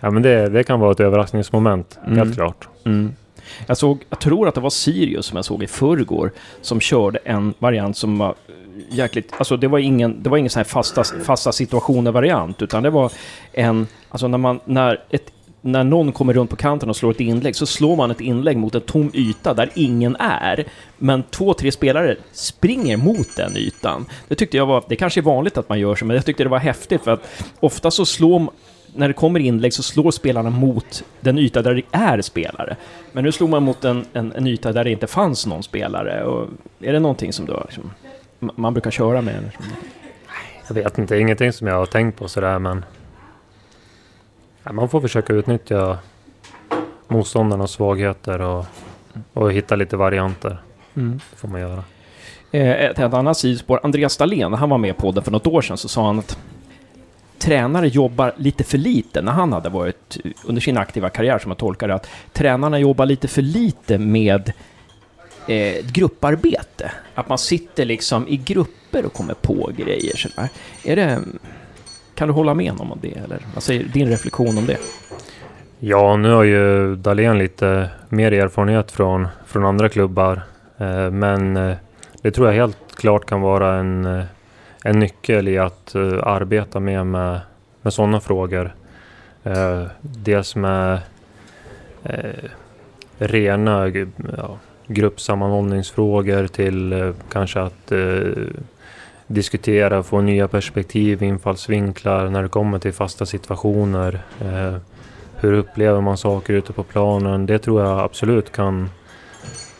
Ja 0.00 0.10
men 0.10 0.22
det, 0.22 0.48
det 0.48 0.64
kan 0.64 0.80
vara 0.80 0.92
ett 0.92 1.00
överraskningsmoment, 1.00 1.98
Mm. 2.06 2.18
helt 2.18 2.34
klart. 2.34 2.68
Mm. 2.84 3.14
Jag, 3.66 3.76
såg, 3.76 4.04
jag 4.10 4.18
tror 4.20 4.48
att 4.48 4.54
det 4.54 4.60
var 4.60 4.70
Sirius 4.70 5.26
som 5.26 5.36
jag 5.36 5.44
såg 5.44 5.62
i 5.62 5.66
förrgår 5.66 6.30
som 6.60 6.80
körde 6.80 7.18
en 7.24 7.54
variant 7.58 7.96
som 7.96 8.18
var 8.18 8.34
jäkligt... 8.90 9.32
Alltså 9.38 9.56
det 9.56 9.68
var 9.68 9.78
ingen, 9.78 10.22
det 10.22 10.30
var 10.30 10.38
ingen 10.38 10.50
sån 10.50 10.60
här 10.60 10.64
fasta, 10.64 11.04
fasta 11.04 11.52
situationer-variant, 11.52 12.62
utan 12.62 12.82
det 12.82 12.90
var 12.90 13.12
en... 13.52 13.86
Alltså 14.08 14.28
när 14.28 14.38
man... 14.38 14.60
När, 14.64 15.00
ett, 15.10 15.32
när 15.64 15.84
någon 15.84 16.12
kommer 16.12 16.32
runt 16.32 16.50
på 16.50 16.56
kanten 16.56 16.88
och 16.88 16.96
slår 16.96 17.10
ett 17.10 17.20
inlägg 17.20 17.56
så 17.56 17.66
slår 17.66 17.96
man 17.96 18.10
ett 18.10 18.20
inlägg 18.20 18.56
mot 18.56 18.74
en 18.74 18.80
tom 18.80 19.10
yta 19.14 19.54
där 19.54 19.70
ingen 19.74 20.16
är. 20.16 20.64
Men 20.98 21.22
två, 21.22 21.54
tre 21.54 21.72
spelare 21.72 22.16
springer 22.32 22.96
mot 22.96 23.36
den 23.36 23.56
ytan. 23.56 24.06
Det 24.28 24.34
tyckte 24.34 24.56
jag 24.56 24.66
var... 24.66 24.84
Det 24.88 24.96
kanske 24.96 25.20
är 25.20 25.22
vanligt 25.22 25.58
att 25.58 25.68
man 25.68 25.80
gör 25.80 25.94
så, 25.94 26.04
men 26.04 26.16
jag 26.16 26.24
tyckte 26.24 26.42
det 26.42 26.48
var 26.48 26.58
häftigt 26.58 27.04
för 27.04 27.10
att 27.10 27.28
ofta 27.60 27.90
så 27.90 28.06
slår 28.06 28.38
man 28.38 28.54
när 28.96 29.08
det 29.08 29.14
kommer 29.14 29.40
inlägg 29.40 29.72
så 29.72 29.82
slår 29.82 30.10
spelarna 30.10 30.50
mot 30.50 31.04
den 31.20 31.38
yta 31.38 31.62
där 31.62 31.74
det 31.74 31.82
är 31.90 32.22
spelare. 32.22 32.76
Men 33.12 33.24
nu 33.24 33.32
slog 33.32 33.50
man 33.50 33.62
mot 33.62 33.84
en, 33.84 34.04
en, 34.12 34.32
en 34.32 34.46
yta 34.46 34.72
där 34.72 34.84
det 34.84 34.90
inte 34.90 35.06
fanns 35.06 35.46
någon 35.46 35.62
spelare. 35.62 36.24
Och 36.24 36.48
är 36.80 36.92
det 36.92 37.00
någonting 37.00 37.32
som 37.32 37.46
då, 37.46 37.62
liksom, 37.64 37.90
man 38.38 38.74
brukar 38.74 38.90
köra 38.90 39.22
med? 39.22 39.50
Jag 40.68 40.74
vet 40.74 40.98
inte, 40.98 41.18
ingenting 41.18 41.52
som 41.52 41.66
jag 41.66 41.74
har 41.74 41.86
tänkt 41.86 42.18
på 42.18 42.28
sådär 42.28 42.58
men... 42.58 42.84
Man 44.72 44.88
får 44.88 45.00
försöka 45.00 45.32
utnyttja 45.32 45.98
motståndarnas 47.08 47.70
svagheter 47.70 48.40
och, 48.40 48.66
och 49.32 49.52
hitta 49.52 49.76
lite 49.76 49.96
varianter. 49.96 50.62
Mm. 50.94 51.20
Det 51.30 51.36
får 51.36 51.48
man 51.48 51.60
göra. 51.60 51.84
Eh, 52.50 52.70
Ett, 52.70 52.98
ett 52.98 53.14
annat 53.14 53.36
sidospår, 53.36 53.80
Andreas 53.82 54.16
Dahlén, 54.16 54.50
när 54.50 54.58
han 54.58 54.70
var 54.70 54.78
med 54.78 54.90
i 54.90 54.92
podden 54.92 55.24
för 55.24 55.30
något 55.30 55.46
år 55.46 55.62
sedan 55.62 55.76
så 55.76 55.88
sa 55.88 56.06
han 56.06 56.18
att 56.18 56.38
tränare 57.38 57.88
jobbar 57.88 58.32
lite 58.36 58.64
för 58.64 58.78
lite 58.78 59.22
när 59.22 59.32
han 59.32 59.52
hade 59.52 59.68
varit 59.68 60.16
under 60.44 60.62
sin 60.62 60.76
aktiva 60.76 61.10
karriär 61.10 61.38
som 61.38 61.50
jag 61.50 61.58
tolkar 61.58 61.88
det, 61.88 61.94
att 61.94 62.08
tränarna 62.32 62.78
jobbar 62.78 63.06
lite 63.06 63.28
för 63.28 63.42
lite 63.42 63.98
med 63.98 64.52
eh, 65.48 65.86
grupparbete. 65.86 66.92
Att 67.14 67.28
man 67.28 67.38
sitter 67.38 67.84
liksom 67.84 68.28
i 68.28 68.36
grupper 68.36 69.06
och 69.06 69.12
kommer 69.12 69.34
på 69.34 69.70
grejer 69.76 70.16
sådär. 70.16 70.48
Är 70.84 70.96
det... 70.96 71.20
Kan 72.14 72.28
du 72.28 72.34
hålla 72.34 72.54
med 72.54 72.80
om 72.80 72.98
det? 73.02 73.12
Eller 73.12 73.38
vad 73.54 73.62
säger 73.62 73.84
din 73.84 74.08
reflektion 74.08 74.58
om 74.58 74.66
det? 74.66 74.78
Ja, 75.78 76.16
nu 76.16 76.30
har 76.30 76.44
ju 76.44 76.96
Dahlén 76.96 77.38
lite 77.38 77.90
mer 78.08 78.32
erfarenhet 78.32 78.92
från, 78.92 79.28
från 79.46 79.64
andra 79.64 79.88
klubbar. 79.88 80.42
Eh, 80.78 81.10
men 81.10 81.56
eh, 81.56 81.76
det 82.22 82.30
tror 82.30 82.46
jag 82.46 82.54
helt 82.54 82.96
klart 82.96 83.26
kan 83.26 83.40
vara 83.40 83.74
en, 83.74 84.04
eh, 84.04 84.24
en 84.84 84.98
nyckel 84.98 85.48
i 85.48 85.58
att 85.58 85.94
arbeta 86.22 86.80
mer 86.80 87.04
med, 87.04 87.40
med 87.82 87.92
sådana 87.92 88.20
frågor. 88.20 88.74
Dels 90.00 90.56
med 90.56 90.98
rena 93.18 93.88
ja, 94.36 94.58
gruppsammanhållningsfrågor 94.86 96.46
till 96.46 97.12
kanske 97.32 97.60
att 97.60 97.92
diskutera, 99.26 100.02
få 100.02 100.20
nya 100.20 100.48
perspektiv, 100.48 101.22
infallsvinklar 101.22 102.28
när 102.28 102.42
det 102.42 102.48
kommer 102.48 102.78
till 102.78 102.92
fasta 102.92 103.26
situationer. 103.26 104.22
Eh, 104.40 104.76
hur 105.36 105.52
upplever 105.52 106.00
man 106.00 106.16
saker 106.16 106.54
ute 106.54 106.72
på 106.72 106.82
planen? 106.82 107.46
Det 107.46 107.58
tror 107.58 107.82
jag 107.82 108.00
absolut 108.00 108.52
kan 108.52 108.90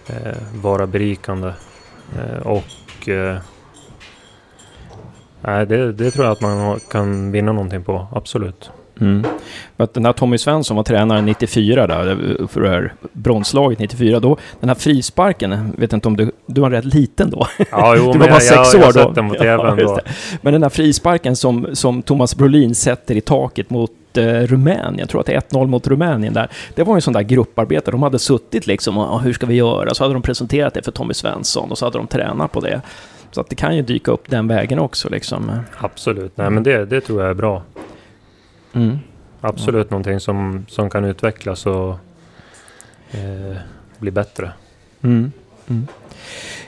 eh, 0.06 0.36
vara 0.54 0.86
berikande. 0.86 1.52
Eh, 2.18 2.46
och 2.46 3.08
eh, 3.08 3.36
nej, 5.40 5.66
det, 5.66 5.92
det 5.92 6.10
tror 6.10 6.24
jag 6.24 6.32
att 6.32 6.40
man 6.40 6.80
kan 6.90 7.32
vinna 7.32 7.52
någonting 7.52 7.84
på, 7.84 8.06
absolut. 8.12 8.70
Mm. 9.00 9.24
Att 9.76 9.94
den 9.94 10.04
här 10.04 10.12
Tommy 10.12 10.38
Svensson 10.38 10.76
var 10.76 10.84
tränare 10.84 11.20
94 11.22 11.86
där, 11.86 12.16
för 12.48 12.60
det 12.60 12.68
här 12.68 12.92
bronslaget 13.12 13.78
94, 13.78 14.20
då, 14.20 14.36
den 14.60 14.68
här 14.68 14.74
frisparken, 14.76 15.50
jag 15.50 15.80
vet 15.80 15.92
inte 15.92 16.08
om 16.08 16.16
du, 16.16 16.30
du 16.46 16.60
var 16.60 16.70
rätt 16.70 16.84
liten 16.84 17.30
då, 17.30 17.46
Ja, 17.70 17.96
jo, 17.96 18.02
Du 18.12 18.18
var 18.18 18.26
bara 18.26 18.30
jag, 18.30 18.42
sex 18.42 18.74
jag, 18.74 18.74
jag 18.74 18.80
år 18.80 18.84
har 18.84 18.92
då. 18.92 18.98
sett 19.08 19.14
den 19.14 19.28
på 19.28 19.34
Ja, 19.44 19.58
TVn 19.58 19.78
just 19.78 19.94
då. 19.94 20.00
men 20.42 20.52
den 20.52 20.62
här 20.62 20.70
frisparken 20.70 21.36
som, 21.36 21.66
som 21.72 22.02
Thomas 22.02 22.36
Brolin 22.36 22.74
sätter 22.74 23.14
i 23.16 23.20
taket 23.20 23.70
mot 23.70 23.90
eh, 24.16 24.22
Rumänien, 24.24 24.96
jag 24.98 25.08
tror 25.08 25.20
att 25.20 25.26
det 25.26 25.34
är 25.34 25.40
1-0 25.40 25.66
mot 25.66 25.86
Rumänien 25.86 26.32
där, 26.34 26.48
det 26.74 26.82
var 26.82 26.94
ju 26.94 26.96
en 26.96 27.02
sån 27.02 27.12
där 27.14 27.22
grupparbete, 27.22 27.90
de 27.90 28.02
hade 28.02 28.18
suttit 28.18 28.66
liksom, 28.66 28.98
och, 28.98 29.04
"Ja, 29.04 29.18
hur 29.18 29.32
ska 29.32 29.46
vi 29.46 29.54
göra? 29.54 29.94
Så 29.94 30.04
hade 30.04 30.14
de 30.14 30.22
presenterat 30.22 30.74
det 30.74 30.82
för 30.82 30.92
Tommy 30.92 31.14
Svensson 31.14 31.70
och 31.70 31.78
så 31.78 31.86
hade 31.86 31.98
de 31.98 32.06
tränat 32.06 32.52
på 32.52 32.60
det. 32.60 32.80
Så 33.30 33.40
att 33.40 33.48
det 33.48 33.56
kan 33.56 33.76
ju 33.76 33.82
dyka 33.82 34.10
upp 34.10 34.30
den 34.30 34.48
vägen 34.48 34.78
också 34.78 35.08
liksom. 35.08 35.50
Absolut, 35.78 36.36
nej 36.36 36.50
men 36.50 36.62
det, 36.62 36.84
det 36.86 37.00
tror 37.00 37.20
jag 37.20 37.30
är 37.30 37.34
bra. 37.34 37.62
Mm. 38.75 38.99
Absolut 39.40 39.90
någonting 39.90 40.21
som, 40.21 40.66
som 40.69 40.90
kan 40.90 41.04
utvecklas 41.04 41.66
och 41.66 41.90
eh, 43.11 43.57
bli 43.99 44.11
bättre. 44.11 44.52
Mm. 45.02 45.33
Mm. 45.69 45.87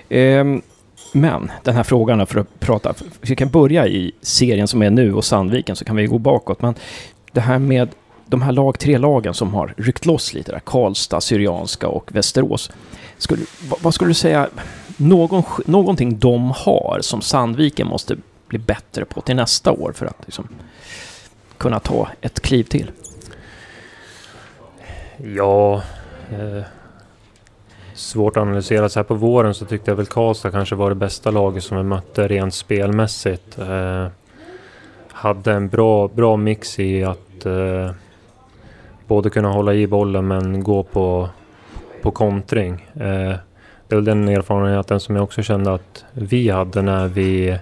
Ehm, 0.09 0.63
men 1.13 1.51
den 1.63 1.75
här 1.75 1.83
frågan 1.83 2.27
för 2.27 2.41
att 2.41 2.61
prata, 2.61 2.95
vi 3.21 3.37
kan 3.37 3.49
börja 3.49 3.87
i 3.87 4.13
serien 4.21 4.69
som 4.69 4.83
är 4.83 4.91
nu 4.91 5.15
och 5.15 5.25
Sandviken 5.25 5.77
så 5.77 5.85
kan 5.85 5.97
vi 5.97 6.07
gå 6.07 6.19
bakåt. 6.19 6.63
Men 6.63 6.75
det 7.33 7.41
här 7.41 7.59
med 7.59 7.89
de 8.27 8.43
här 8.43 8.53
lag, 8.53 8.79
tre 8.79 8.99
lagen 8.99 9.35
som 9.35 9.55
har 9.55 9.75
ryckt 9.77 10.07
loss 10.07 10.35
lite 10.35 10.53
där, 10.53 10.61
Karlstad, 10.61 11.21
Syrianska 11.21 11.89
och 11.89 12.15
Västerås. 12.15 12.71
Skulle, 13.19 13.43
vad, 13.69 13.83
vad 13.83 13.95
skulle 13.95 14.11
du 14.11 14.15
säga, 14.15 14.49
någon, 14.97 15.43
någonting 15.67 16.19
de 16.19 16.53
har 16.57 16.99
som 17.01 17.21
Sandviken 17.21 17.87
måste 17.87 18.17
bli 18.49 18.59
bättre 18.59 19.05
på 19.05 19.21
till 19.21 19.37
nästa 19.37 19.73
år 19.73 19.93
för 19.97 20.07
att 20.07 20.23
liksom, 20.25 20.49
kunna 21.59 21.81
ta 21.81 22.09
ett 22.21 22.41
kliv 22.41 22.65
till? 22.65 22.91
Ja, 25.17 25.83
eh, 26.31 26.63
svårt 27.95 28.37
att 28.37 28.41
analysera. 28.41 28.89
Så 28.89 28.99
här 28.99 29.05
på 29.05 29.15
våren 29.15 29.55
så 29.55 29.65
tyckte 29.65 29.91
jag 29.91 29.97
väl 29.97 30.07
Karlstad 30.07 30.51
kanske 30.51 30.75
var 30.75 30.89
det 30.89 30.95
bästa 30.95 31.31
laget 31.31 31.65
som 31.65 31.77
vi 31.77 31.83
mötte 31.83 32.29
rent 32.29 32.55
spelmässigt. 32.55 33.59
Eh, 33.59 34.07
hade 35.09 35.53
en 35.53 35.69
bra, 35.69 36.09
bra 36.09 36.37
mix 36.37 36.79
i 36.79 37.05
att 37.05 37.47
eh, 37.47 37.91
både 39.07 39.31
kunna 39.31 39.49
hålla 39.49 39.75
i 39.75 39.87
bollen 39.87 40.27
men 40.27 40.63
gå 40.63 40.83
på, 40.83 41.29
på 42.03 42.11
kontring. 42.11 42.89
Eh, 42.95 43.37
det 43.89 43.95
är 43.95 43.97
väl 43.97 44.05
den 44.05 44.29
erfarenheten 44.29 45.01
som 45.01 45.17
jag 45.17 45.25
också 45.25 45.43
kände 45.43 45.75
att 45.75 46.05
vi 46.13 46.51
hade 46.51 46.83
när 46.83 47.09
vi 47.09 47.59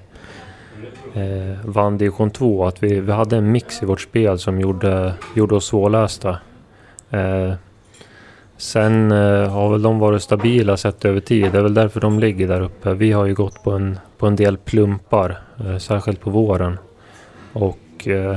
eh, 1.15 1.59
vann 1.65 1.99
division 1.99 2.31
2. 2.31 2.67
Att 2.67 2.83
vi, 2.83 3.01
vi 3.01 3.13
hade 3.13 3.37
en 3.37 3.53
mix 3.53 3.83
i 3.83 3.87
vårt 3.87 4.01
spel 4.01 4.39
som 4.39 4.61
gjorde, 4.61 5.15
gjorde 5.35 5.55
oss 5.55 5.67
svårlästa. 5.67 6.39
Eh, 7.11 7.53
sen 8.57 9.13
eh, 9.13 9.51
har 9.51 9.71
väl 9.71 9.83
de 9.83 9.99
varit 9.99 10.23
stabila 10.23 10.77
sett 10.77 11.05
över 11.05 11.21
tid. 11.21 11.53
Det 11.53 11.59
är 11.59 11.63
väl 11.63 11.75
därför 11.75 12.01
de 12.01 12.19
ligger 12.19 12.49
där 12.49 12.61
uppe. 12.61 12.95
Vi 12.95 13.13
har 13.13 13.27
ju 13.27 13.35
gått 13.35 13.63
på 13.63 13.71
en, 13.71 13.99
på 14.19 14.27
en 14.27 14.37
del 14.37 14.57
plumpar, 14.57 15.39
eh, 15.61 15.79
särskilt 15.79 16.21
på 16.21 16.31
våren. 16.31 16.79
Och 17.53 18.09
eh, 18.09 18.37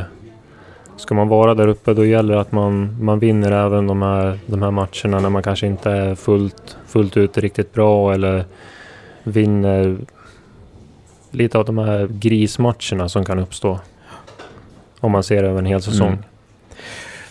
ska 0.98 1.16
man 1.16 1.28
vara 1.28 1.54
där 1.54 1.68
uppe 1.68 1.94
då 1.94 2.06
gäller 2.06 2.34
det 2.34 2.42
att 2.42 2.52
man, 2.52 2.98
man 3.02 3.20
vinner 3.20 3.52
även 3.52 3.88
de 3.88 4.02
här, 4.02 4.40
de 4.46 4.62
här 4.62 4.72
matcherna 4.72 5.20
när 5.20 5.30
man 5.30 5.44
kanske 5.44 5.68
inte 5.68 5.92
är 5.92 6.16
fullt, 6.16 6.78
fullt 6.88 7.18
ut 7.18 7.38
riktigt 7.38 7.74
bra 7.74 8.14
eller 8.14 8.46
vinner 9.24 9.98
lite 11.32 11.58
av 11.58 11.66
de 11.66 11.78
här 11.78 12.08
grismatcherna 12.12 13.10
som 13.10 13.26
kan 13.26 13.40
uppstå. 13.40 13.80
Om 15.00 15.12
man 15.12 15.24
ser 15.24 15.44
över 15.44 15.60
en 15.60 15.66
hel 15.66 15.82
säsong. 15.82 16.08
Mm. 16.08 16.24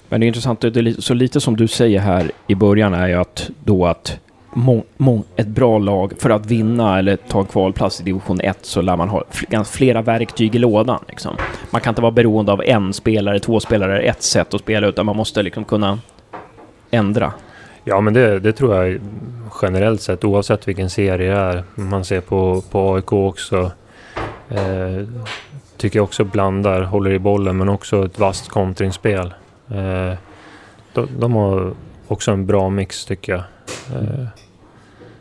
Men 0.09 0.21
det 0.21 0.27
är 0.27 0.29
intressant, 0.29 0.61
det 0.61 0.77
är 0.77 1.01
så 1.01 1.15
lite 1.15 1.41
som 1.41 1.57
du 1.57 1.69
säger 1.69 2.01
här 2.01 2.31
i 2.47 2.55
början 2.55 2.95
är 2.95 3.09
ju 3.09 3.15
att 3.15 3.51
då 3.65 3.87
att 3.87 4.21
må, 4.57 4.85
må, 4.97 5.23
ett 5.37 5.47
bra 5.47 5.79
lag, 5.79 6.13
för 6.19 6.31
att 6.31 6.47
vinna 6.47 6.99
eller 6.99 7.17
ta 7.17 7.41
en 7.41 7.47
kvalplats 7.47 8.01
i 8.01 8.05
division 8.05 8.41
1 8.41 8.59
så 8.63 8.83
lär 8.83 8.97
man 8.97 9.09
ha 9.09 9.25
flera 9.65 10.03
verktyg 10.03 10.55
i 10.55 10.59
lådan. 10.59 11.05
Liksom. 11.09 11.37
Man 11.71 11.81
kan 11.81 11.91
inte 11.91 12.03
vara 12.03 12.13
beroende 12.13 12.53
av 12.53 12.63
en 12.63 12.93
spelare, 12.93 13.39
två 13.41 13.61
spelare, 13.61 14.01
ett 14.01 14.23
sätt 14.23 14.55
att 14.55 14.61
spela, 14.61 14.87
utan 14.87 15.07
man 15.07 15.17
måste 15.17 15.43
liksom 15.43 15.65
kunna 15.65 15.99
ändra. 16.91 17.33
Ja 17.85 18.01
men 18.01 18.15
det, 18.15 18.41
det 18.41 18.53
tror 18.53 18.77
jag 18.77 19.01
generellt 19.63 20.01
sett 20.01 20.25
oavsett 20.25 20.69
vilken 20.69 20.91
serie 20.91 21.17
det 21.17 21.41
är. 21.41 21.65
Man 21.75 22.05
ser 22.05 22.21
på, 22.21 22.63
på 22.71 22.95
AIK 22.95 23.13
också. 23.13 23.71
Eh, 24.51 25.07
tycker 25.77 25.99
jag 25.99 26.05
också 26.05 26.25
blandar, 26.25 26.83
håller 26.83 27.11
i 27.11 27.19
bollen 27.19 27.57
men 27.57 27.69
också 27.69 28.05
ett 28.05 28.19
vasst 28.19 28.49
kontringsspel. 28.49 29.35
Eh, 29.71 30.15
de, 30.93 31.09
de 31.19 31.33
har 31.33 31.75
också 32.09 32.31
en 32.31 32.47
bra 32.47 32.71
mix 32.71 33.05
tycker 33.05 33.33
jag. 33.33 33.43
Eh, 34.01 34.27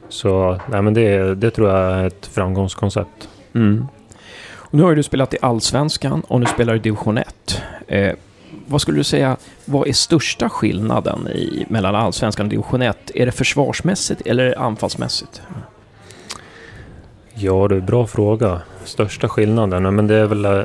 så 0.09 0.59
nej, 0.69 0.81
men 0.81 0.93
det, 0.93 1.35
det 1.35 1.51
tror 1.51 1.69
jag 1.69 1.99
är 1.99 2.07
ett 2.07 2.25
framgångskoncept. 2.25 3.29
Mm. 3.53 3.87
Och 4.53 4.73
nu 4.73 4.83
har 4.83 4.95
du 4.95 5.03
spelat 5.03 5.33
i 5.33 5.37
Allsvenskan 5.41 6.21
och 6.27 6.39
nu 6.39 6.45
spelar 6.45 6.73
du 6.73 6.79
i 6.79 6.81
division 6.81 7.17
1. 7.17 7.61
Eh, 7.87 8.13
vad 8.67 8.81
skulle 8.81 8.97
du 8.97 9.03
säga, 9.03 9.37
vad 9.65 9.87
är 9.87 9.93
största 9.93 10.49
skillnaden 10.49 11.27
i, 11.27 11.65
mellan 11.69 11.95
Allsvenskan 11.95 12.45
och 12.45 12.49
division 12.49 12.81
1? 12.81 13.11
Är 13.15 13.25
det 13.25 13.31
försvarsmässigt 13.31 14.21
eller 14.25 14.59
anfallsmässigt? 14.59 15.41
Ja, 17.33 17.67
det 17.67 17.75
är 17.75 17.79
en 17.79 17.85
bra 17.85 18.07
fråga. 18.07 18.61
Största 18.85 19.29
skillnaden? 19.29 19.95
Men 19.95 20.07
det 20.07 20.15
är 20.15 20.25
väl... 20.25 20.45
eh, 20.45 20.63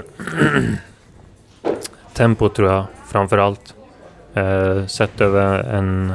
tempo 2.12 2.48
tror 2.48 2.70
jag 2.70 2.84
framför 3.06 3.38
allt. 3.38 3.74
Eh, 4.34 4.86
sett 4.86 5.20
över 5.20 5.62
en 5.62 6.12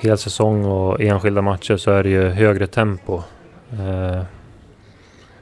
hel 0.00 0.18
säsong 0.18 0.64
och 0.64 1.00
enskilda 1.00 1.42
matcher 1.42 1.76
så 1.76 1.90
är 1.90 2.02
det 2.02 2.08
ju 2.08 2.28
högre 2.28 2.66
tempo. 2.66 3.22
Eh, 3.72 4.22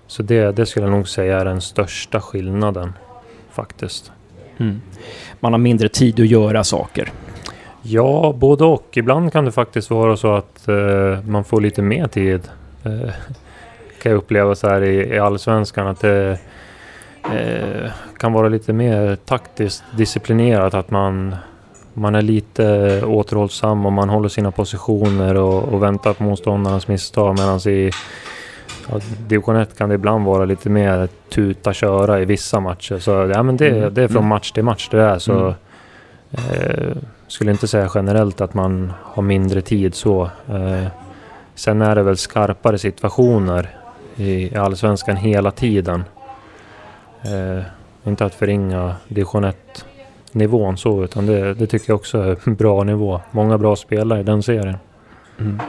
så 0.06 0.22
det, 0.22 0.56
det 0.56 0.66
skulle 0.66 0.86
jag 0.86 0.92
nog 0.92 1.08
säga 1.08 1.40
är 1.40 1.44
den 1.44 1.60
största 1.60 2.20
skillnaden 2.20 2.92
faktiskt. 3.50 4.12
Mm. 4.58 4.80
Man 5.40 5.52
har 5.52 5.58
mindre 5.58 5.88
tid 5.88 6.20
att 6.20 6.26
göra 6.26 6.64
saker. 6.64 7.12
Ja, 7.82 8.34
både 8.38 8.64
och. 8.64 8.88
Ibland 8.92 9.32
kan 9.32 9.44
det 9.44 9.52
faktiskt 9.52 9.90
vara 9.90 10.16
så 10.16 10.34
att 10.34 10.68
man 11.24 11.44
får 11.44 11.60
lite 11.60 11.82
mer 11.82 12.08
tid. 12.08 12.48
Kan 14.06 14.10
jag 14.12 14.18
uppleva 14.18 14.54
så 14.54 14.68
här 14.68 14.82
i, 14.82 15.14
i 15.14 15.18
allsvenskan 15.18 15.86
att 15.86 16.00
det 16.00 16.38
eh, 17.32 17.90
kan 18.18 18.32
vara 18.32 18.48
lite 18.48 18.72
mer 18.72 19.16
taktiskt 19.16 19.84
disciplinerat. 19.96 20.74
Att 20.74 20.90
man, 20.90 21.36
man 21.94 22.14
är 22.14 22.22
lite 22.22 23.02
återhållsam 23.04 23.86
och 23.86 23.92
man 23.92 24.08
håller 24.08 24.28
sina 24.28 24.50
positioner 24.50 25.34
och, 25.34 25.62
och 25.62 25.82
väntar 25.82 26.12
på 26.12 26.22
motståndarnas 26.22 26.88
misstag. 26.88 27.38
Medan 27.38 27.58
i 27.68 27.90
ja, 28.90 29.00
division 29.28 29.56
1 29.56 29.78
kan 29.78 29.88
det 29.88 29.94
ibland 29.94 30.24
vara 30.24 30.44
lite 30.44 30.70
mer 30.70 31.08
tuta 31.34 31.72
köra 31.72 32.20
i 32.20 32.24
vissa 32.24 32.60
matcher. 32.60 32.98
Så 32.98 33.10
ja, 33.10 33.42
men 33.42 33.56
det, 33.56 33.68
Mm. 33.68 33.94
det 33.94 34.02
är 34.02 34.08
från 34.08 34.16
Mm. 34.16 34.28
match 34.28 34.50
till 34.52 34.64
match 34.64 34.88
det 34.90 35.02
är. 35.02 35.18
Så, 35.18 35.32
Mm. 35.32 35.54
eh, 36.32 36.96
skulle 37.28 37.50
inte 37.50 37.68
säga 37.68 37.90
generellt 37.94 38.40
att 38.40 38.54
man 38.54 38.92
har 39.02 39.22
mindre 39.22 39.62
tid 39.62 39.94
så. 39.94 40.22
Eh, 40.48 40.86
sen 41.54 41.82
är 41.82 41.94
det 41.94 42.02
väl 42.02 42.16
skarpare 42.16 42.78
situationer 42.78 43.75
i, 44.16 44.56
allsvenskan 44.56 45.16
hela 45.16 45.50
tiden. 45.50 46.04
Eh, 47.22 47.62
inte 48.04 48.24
att 48.24 48.34
förringa 48.34 48.96
division 49.08 49.44
1 49.44 49.84
nivån 50.32 50.76
så 50.76 51.04
utan 51.04 51.26
det, 51.26 51.54
det 51.54 51.66
tycker 51.66 51.90
jag 51.90 51.96
också 51.96 52.18
är 52.18 52.38
en 52.44 52.54
bra 52.54 52.84
nivå. 52.84 53.20
Många 53.30 53.58
bra 53.58 53.76
spelare 53.76 54.20
i 54.20 54.22
den 54.22 54.42
serien. 54.42 54.76
Mm. 55.38 55.60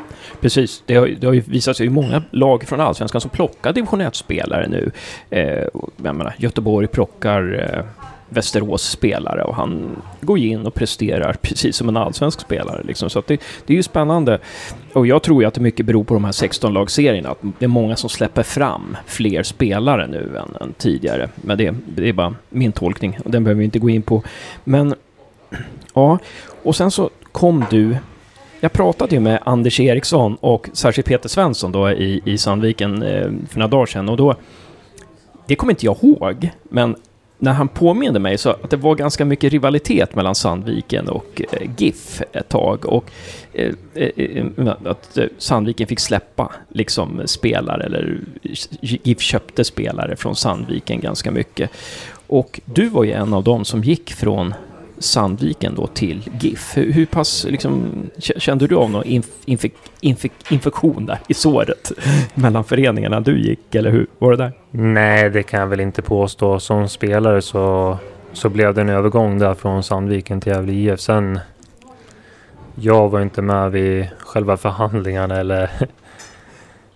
Precis, 0.42 0.84
det 0.86 0.96
har, 0.96 1.08
det 1.08 1.28
har 1.28 1.34
ju 1.34 1.40
visat 1.40 1.78
sig 1.78 1.86
i 1.86 1.90
många 1.90 2.24
lag 2.32 2.64
från 2.64 2.82
Allsvenskan 2.82 3.22
som 3.22 3.30
plockar 3.30 3.74
division 3.74 4.02
1-spelare 4.02 4.68
nu. 4.68 4.92
Eh, 5.30 5.68
jag 6.04 6.16
menar, 6.16 6.36
Göteborg 6.38 6.88
plockar 6.88 7.74
eh, 7.74 7.86
Västerås 8.30 8.84
spelare 8.84 9.44
och 9.44 9.56
han 9.56 10.02
går 10.22 10.38
in 10.38 10.66
och 10.66 10.74
presterar 10.74 11.34
precis 11.42 11.76
som 11.76 11.90
en 11.90 11.98
allsvensk 11.98 12.42
spelare. 12.42 12.84
Liksom. 12.84 13.10
Så 13.10 13.20
att 13.20 13.28
det, 13.28 13.42
det 13.66 13.74
är 13.74 13.78
ju 13.78 13.84
spännande. 13.84 14.40
Och 14.94 15.08
jag 15.08 15.24
tror 15.24 15.42
ju 15.42 15.48
att 15.48 15.54
det 15.54 15.62
mycket 15.62 15.86
beror 15.86 16.04
på 16.04 16.14
de 16.14 16.26
här 16.26 16.32
16-lagsserierna. 16.32 17.32
Att 17.32 17.38
det 17.60 17.66
är 17.66 17.70
många 17.70 17.96
som 17.96 18.10
släpper 18.10 18.44
fram 18.44 18.98
fler 19.06 19.44
spelare 19.44 20.08
nu 20.08 20.38
än, 20.38 20.62
än 20.62 20.74
tidigare. 20.74 21.30
Men 21.36 21.58
det, 21.58 21.76
det 21.86 22.10
är 22.10 22.14
bara 22.14 22.36
min 22.50 22.72
tolkning 22.72 23.18
och 23.26 23.32
den 23.32 23.44
behöver 23.44 23.60
vi 23.60 23.66
inte 23.66 23.80
gå 23.80 23.90
in 23.90 24.02
på. 24.02 24.24
Men 24.64 24.96
ja, 25.94 26.20
och 26.64 26.76
sen 26.76 26.92
så 26.92 27.10
kom 27.32 27.66
du 27.70 27.98
jag 28.60 28.74
pratade 28.74 29.16
ju 29.16 29.22
med 29.22 29.40
Anders 29.46 29.80
Eriksson 29.80 30.36
och 30.36 30.70
särskilt 30.74 31.08
Peter 31.08 31.30
Svensson 31.30 31.72
då 31.72 31.90
i, 31.90 32.22
i 32.26 32.38
Sandviken 32.38 33.04
eh, 33.04 33.32
för 33.50 33.60
några 33.60 33.68
dagar 33.68 33.86
sedan 33.86 34.10
och 34.10 34.18
då... 34.18 34.36
Det 35.48 35.56
kommer 35.56 35.74
inte 35.74 35.86
jag 35.86 35.98
ihåg, 36.04 36.50
men 36.64 36.96
när 37.40 37.54
han 37.54 37.68
påminde 37.68 38.20
mig 38.20 38.38
så 38.38 38.50
att 38.50 38.70
det 38.70 38.78
var 38.78 38.96
ganska 38.96 39.26
mycket 39.26 39.54
rivalitet 39.54 40.16
mellan 40.16 40.36
Sandviken 40.36 41.10
och 41.10 41.42
eh, 41.52 41.70
GIF 41.78 42.22
ett 42.32 42.50
tag 42.50 42.86
och 42.86 43.12
eh, 43.54 43.74
eh, 43.94 44.46
att 44.86 45.18
Sandviken 45.38 45.88
fick 45.88 46.00
släppa 46.00 46.52
liksom 46.70 47.22
spelare 47.26 47.84
eller 47.84 48.20
GIF 48.82 49.22
köpte 49.22 49.64
spelare 49.64 50.16
från 50.16 50.36
Sandviken 50.36 51.00
ganska 51.00 51.32
mycket. 51.32 51.70
Och 52.28 52.60
du 52.66 52.90
var 52.90 53.04
ju 53.04 53.12
en 53.12 53.34
av 53.34 53.44
dem 53.44 53.66
som 53.66 53.84
gick 53.84 54.14
från 54.14 54.54
Sandviken 55.00 55.76
då 55.76 55.88
till 55.88 56.30
GIF. 56.40 56.78
Hur, 56.78 56.92
hur 56.92 57.06
pass 57.06 57.46
liksom, 57.50 57.92
kände 58.18 58.68
du 58.68 58.76
av 58.76 58.90
någon 58.90 59.06
inf, 59.06 59.26
infek, 59.46 59.74
infek, 60.00 60.32
infektion 60.50 61.06
där 61.06 61.20
i 61.28 61.34
såret 61.34 61.92
mellan 62.34 62.64
föreningarna 62.64 63.20
du 63.20 63.40
gick, 63.42 63.76
eller 63.76 63.92
hur 63.92 64.08
var 64.18 64.32
det 64.32 64.38
där? 64.38 64.52
Nej, 64.72 65.30
det 65.30 65.44
kan 65.44 65.60
jag 65.60 65.68
väl 65.68 65.80
inte 65.80 66.02
påstå. 66.02 66.60
Som 66.60 66.90
spelare 66.90 67.42
så, 67.42 67.98
så 68.34 68.50
blev 68.50 68.74
det 68.74 68.82
en 68.82 68.90
övergång 68.90 69.40
där 69.40 69.54
från 69.54 69.84
Sandviken 69.84 70.42
till 70.42 70.52
Gävle 70.52 70.74
IF. 70.74 71.00
Sen, 71.00 71.40
jag 72.76 73.10
var 73.10 73.22
inte 73.22 73.42
med 73.42 73.72
vid 73.72 74.08
själva 74.20 74.58
förhandlingarna 74.58 75.40
eller 75.40 75.64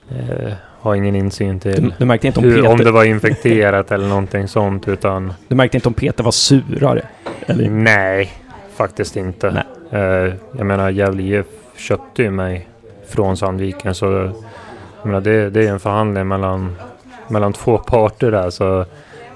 eh, 0.10 0.54
har 0.82 0.96
ingen 0.96 1.16
insyn 1.16 1.60
Du, 1.60 1.74
till 1.74 1.94
du, 1.98 2.06
märkte 2.06 2.28
inte 2.28 2.40
om 2.40 2.46
hur, 2.46 2.66
om 2.68 2.72
Peter, 2.78 2.86
det 2.86 2.92
var 2.92 3.04
infekterat 3.04 3.92
eller 3.92 4.08
någonting 4.08 4.48
sånt. 4.48 4.88
Utan 4.88 5.34
du 5.48 5.56
märkte 5.56 5.78
inte 5.78 5.88
om 5.88 5.94
Peter 5.94 6.24
var 6.24 6.32
surare? 6.32 7.02
Eller? 7.46 7.70
nej, 7.70 8.32
faktiskt 8.76 9.16
inte. 9.16 9.52
Nej. 9.52 10.02
Eh, 10.02 10.34
jag 10.58 10.66
menar, 10.66 10.90
Gävle 10.90 11.24
IF 11.24 11.46
köpte 11.76 12.24
ju 12.24 12.32
mig 12.32 12.68
från 13.10 13.38
Sandviken. 13.38 13.96
Så 13.96 14.06
jag 14.06 15.06
menar, 15.06 15.22
det, 15.22 15.50
det 15.50 15.68
är 15.68 15.72
en 15.72 15.80
förhandling 15.80 16.28
mellan, 16.28 16.76
mellan 17.28 17.54
två 17.54 17.78
parter 17.78 18.32
där. 18.32 18.50
Så, 18.50 18.86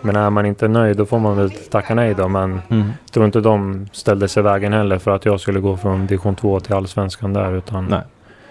men 0.01 0.15
är 0.15 0.29
man 0.29 0.45
inte 0.45 0.67
nöjd 0.67 0.97
då 0.97 1.05
får 1.05 1.19
man 1.19 1.37
väl 1.37 1.51
tacka 1.51 1.95
nej 1.95 2.13
då. 2.13 2.27
Men 2.27 2.61
Mm. 2.69 2.89
tror 3.11 3.25
inte 3.25 3.39
de 3.39 3.87
ställde 3.91 4.27
sig 4.27 4.43
vägen 4.43 4.73
heller 4.73 4.97
för 4.97 5.11
att 5.11 5.25
jag 5.25 5.39
skulle 5.39 5.59
gå 5.59 5.77
från 5.77 6.07
division 6.07 6.35
2 6.35 6.59
till 6.59 6.73
allsvenskan 6.73 7.33
där. 7.33 7.53
Utan, 7.57 7.85
Nej. 7.89 8.01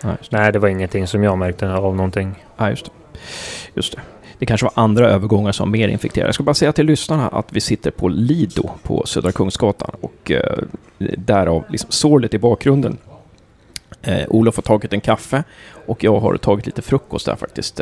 Nej, 0.05 0.15
just 0.19 0.31
det. 0.31 0.37
nej, 0.39 0.53
det 0.53 0.59
var 0.59 0.69
ingenting 0.69 1.07
som 1.07 1.23
jag 1.25 1.39
märkte 1.39 1.73
av 1.73 1.97
någonting. 1.97 2.35
Ja, 2.57 2.71
just 2.71 2.85
det. 2.85 2.91
Just 3.75 3.93
det. 3.93 4.01
Det 4.39 4.47
kanske 4.47 4.65
var 4.65 4.83
andra 4.83 5.09
övergångar 5.09 5.53
som 5.53 5.71
mer 5.71 5.89
infekterade. 5.89 6.29
Jag 6.29 6.35
ska 6.35 6.45
bara 6.45 6.55
säga 6.55 6.73
till 6.73 6.87
lyssnarna 6.87 7.29
att 7.29 7.53
vi 7.53 7.61
sitter 7.61 7.91
på 7.91 8.09
Lido 8.09 8.71
på 8.83 9.07
Södra 9.07 9.33
Kungsgatan 9.33 9.91
och 10.01 10.31
eh, 10.31 10.59
därav 10.99 11.65
liksom 11.69 11.91
sorlet 11.91 12.35
i 12.35 12.39
bakgrunden. 12.39 12.99
Eh, 14.03 14.27
Olof 14.29 14.57
har 14.57 14.63
tagit 14.63 14.93
en 14.93 15.01
kaffe 15.01 15.45
och 15.87 16.05
jag 16.05 16.21
har 16.21 16.37
tagit 16.37 16.67
lite 16.67 16.83
frukost 16.83 17.27
där 17.27 17.37
faktiskt. 17.37 17.81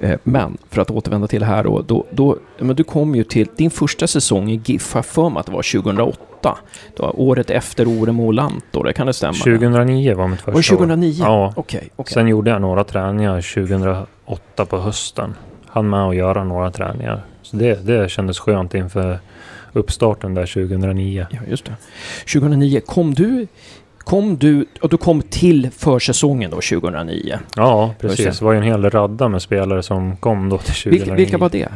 Eh, 0.00 0.18
men 0.22 0.56
för 0.70 0.82
att 0.82 0.90
återvända 0.90 1.26
till 1.26 1.40
det 1.40 1.46
här 1.46 1.64
då, 1.64 1.82
då, 1.86 2.06
då 2.10 2.36
men 2.58 2.76
du 2.76 2.84
kom 2.84 3.14
ju 3.14 3.24
till 3.24 3.48
din 3.56 3.70
första 3.70 4.06
säsong 4.06 4.50
i 4.50 4.60
GIF, 4.64 4.94
har 4.94 5.02
för 5.02 5.28
mig 5.30 5.40
att 5.40 5.46
det 5.46 5.52
var 5.52 5.82
2008. 5.82 6.58
Det 6.96 7.02
var 7.02 7.20
året 7.20 7.50
efter 7.50 7.88
Oremo 7.88 8.26
och 8.26 8.34
Lanto, 8.34 8.82
det 8.82 8.92
kan 8.92 9.06
det 9.06 9.12
stämma? 9.12 9.32
2009 9.32 10.14
var 10.14 10.28
mitt 10.28 10.40
första 10.40 10.52
Var 10.52 10.78
det 10.78 10.84
år. 10.84 10.88
2009? 10.88 11.14
Ja. 11.18 11.52
Okej, 11.56 11.88
okej. 11.96 12.14
Sen 12.14 12.28
gjorde 12.28 12.50
jag 12.50 12.60
några 12.60 12.84
träningar 12.84 13.54
2008 13.54 14.66
på 14.66 14.78
hösten. 14.78 15.34
Han 15.66 15.88
med 15.90 16.08
att 16.08 16.16
göra 16.16 16.44
några 16.44 16.70
träningar. 16.70 17.24
Så 17.42 17.56
det, 17.56 17.86
det 17.86 18.10
kändes 18.10 18.38
skönt 18.38 18.74
inför 18.74 19.18
uppstarten 19.72 20.34
där 20.34 20.46
2009. 20.46 21.26
Ja, 21.30 21.38
just 21.48 21.64
det. 21.64 21.76
2009, 22.32 22.80
kom 22.86 23.14
du... 23.14 23.46
Kom 24.06 24.36
du... 24.36 24.66
Och 24.80 24.88
du 24.88 24.96
kom 24.96 25.22
till 25.22 25.70
försäsongen 25.70 26.50
då, 26.50 26.56
2009. 26.56 27.38
Ja, 27.56 27.94
precis. 28.00 28.38
Det 28.38 28.44
var 28.44 28.52
ju 28.52 28.58
en 28.58 28.64
hel 28.64 28.90
radda 28.90 29.28
med 29.28 29.42
spelare 29.42 29.82
som 29.82 30.16
kom 30.16 30.48
då 30.48 30.58
till 30.58 30.74
2009. 30.74 30.98
Vilka, 30.98 31.14
vilka 31.14 31.38
var 31.38 31.48
det? 31.48 31.68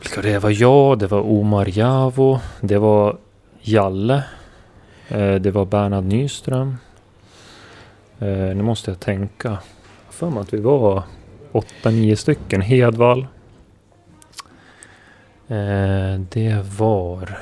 Vilka 0.00 0.22
det 0.22 0.38
var 0.38 0.62
jag, 0.62 0.98
det 0.98 1.06
var 1.06 1.20
Omar 1.20 1.78
Javo, 1.78 2.40
det 2.60 2.78
var 2.78 3.16
Jalle, 3.60 4.22
eh, 5.08 5.34
det 5.34 5.50
var 5.50 5.64
Bernhard 5.64 6.04
Nyström. 6.04 6.76
Eh, 8.18 8.28
nu 8.28 8.62
måste 8.62 8.90
jag 8.90 9.00
tänka. 9.00 9.58
För 10.10 10.30
mig 10.30 10.40
att 10.40 10.54
vi 10.54 10.60
var 10.60 11.02
åtta, 11.52 11.90
nio 11.90 12.16
stycken. 12.16 12.60
Hedvall. 12.60 13.26
Eh, 15.48 16.20
det 16.30 16.64
var... 16.78 17.38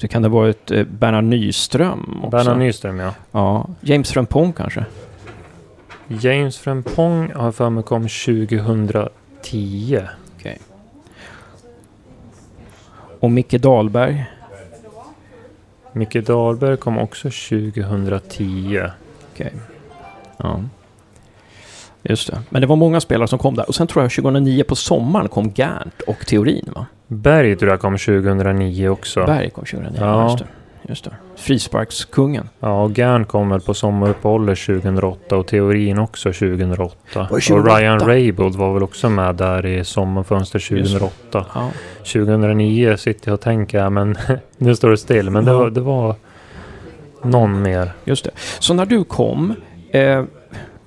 Så 0.00 0.08
kan 0.08 0.22
det 0.22 0.28
ha 0.28 0.36
varit 0.36 0.70
eh, 0.70 0.84
Bernhard 0.84 1.24
Nyström 1.24 2.18
också? 2.18 2.30
Bernhard 2.30 2.58
Nyström 2.58 2.98
ja. 2.98 3.14
Ja. 3.32 3.66
James 3.80 4.12
Frempong 4.12 4.52
kanske? 4.52 4.84
James 6.08 6.58
Frempong 6.58 7.32
har 7.32 7.52
för 7.52 7.70
mig 7.70 7.84
kom 7.84 8.08
2010. 8.08 10.02
Och 13.20 13.30
Micke 13.30 13.52
Dahlberg? 13.52 14.24
Micke 15.92 16.26
Dahlberg 16.26 16.76
kom 16.76 16.98
också 16.98 17.30
2010. 17.30 18.82
Okej. 19.32 19.52
Ja. 20.36 20.60
Just 22.02 22.30
det. 22.30 22.38
Men 22.50 22.60
det 22.60 22.66
var 22.66 22.76
många 22.76 23.00
spelare 23.00 23.28
som 23.28 23.38
kom 23.38 23.54
där. 23.54 23.68
Och 23.68 23.74
sen 23.74 23.86
tror 23.86 24.04
jag 24.04 24.10
2009 24.12 24.64
på 24.64 24.76
sommaren 24.76 25.28
kom 25.28 25.52
Gärnt 25.54 26.00
och 26.06 26.26
Teorin 26.26 26.68
va? 26.76 26.86
Berg 27.06 27.56
tror 27.56 27.70
jag 27.70 27.80
kom 27.80 27.98
2009 27.98 28.88
också. 28.88 29.24
Berg 29.26 29.50
kom 29.50 29.64
2009, 29.64 29.98
Ja. 30.00 30.24
just 30.24 30.38
det. 30.38 30.44
Just 30.88 31.04
det. 31.04 31.10
Frisparkskungen. 31.36 32.48
Ja, 32.60 32.82
och 32.82 32.90
Gern 32.98 33.24
kom 33.24 33.48
väl 33.50 33.60
på 33.60 33.74
sommaruppehållet 33.74 34.58
2008 34.58 35.36
och 35.36 35.46
Teorin 35.46 35.98
också 35.98 36.32
2008. 36.32 36.94
Var 37.14 37.22
det 37.22 37.34
Och 37.34 37.42
2008? 37.42 37.78
Ryan 37.78 38.00
Raybould 38.00 38.54
var 38.56 38.74
väl 38.74 38.82
också 38.82 39.08
med 39.10 39.34
där 39.34 39.66
i 39.66 39.84
sommarfönstret 39.84 40.64
2008. 40.64 41.46
Ja. 41.54 41.70
2009 41.98 42.96
sitter 42.96 43.28
jag 43.28 43.34
och 43.34 43.40
tänker, 43.40 43.90
men 43.90 44.16
nu 44.58 44.76
står 44.76 44.90
det 44.90 44.96
still. 44.96 45.30
Men 45.30 45.44
det 45.44 45.50
Ja. 45.50 45.58
var, 45.58 45.70
det 45.70 45.80
var 45.80 46.14
någon 47.22 47.62
mer. 47.62 47.92
Just 48.04 48.24
det. 48.24 48.30
Så 48.58 48.74
när 48.74 48.86
du 48.86 49.04
kom, 49.04 49.54
eh, 49.92 50.24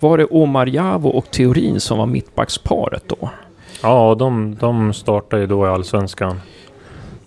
var 0.10 0.18
det 0.18 0.26
Omar 0.26 0.66
Javo 0.66 1.10
och 1.10 1.32
Teorin 1.32 1.80
som 1.80 1.98
var 1.98 2.06
mittbacksparet 2.06 3.04
då? 3.08 3.30
Ja, 3.82 4.16
de, 4.20 4.56
de 4.60 4.94
startade 4.94 5.42
ju 5.42 5.48
då 5.48 5.66
i 5.66 5.70
Allsvenskan. 5.70 6.42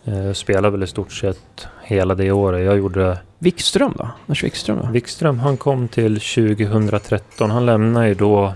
Eh, 0.05 0.33
spelade 0.33 0.71
väl 0.71 0.83
i 0.83 0.87
stort 0.87 1.13
sett 1.13 1.69
hela 1.83 2.15
det 2.15 2.33
året. 2.33 2.65
Jag 2.65 2.79
gjorde... 2.79 3.19
Wikström 3.39 3.95
då? 3.99 4.09
Lars 4.27 4.45
Wikström 4.45 4.79
då? 4.83 4.89
Wikström, 4.93 5.39
han 5.39 5.57
kom 5.57 5.89
till 5.89 6.21
2013. 6.21 7.51
Han 7.51 7.67
lämnade 7.67 8.09
ju 8.09 8.15
då 8.15 8.53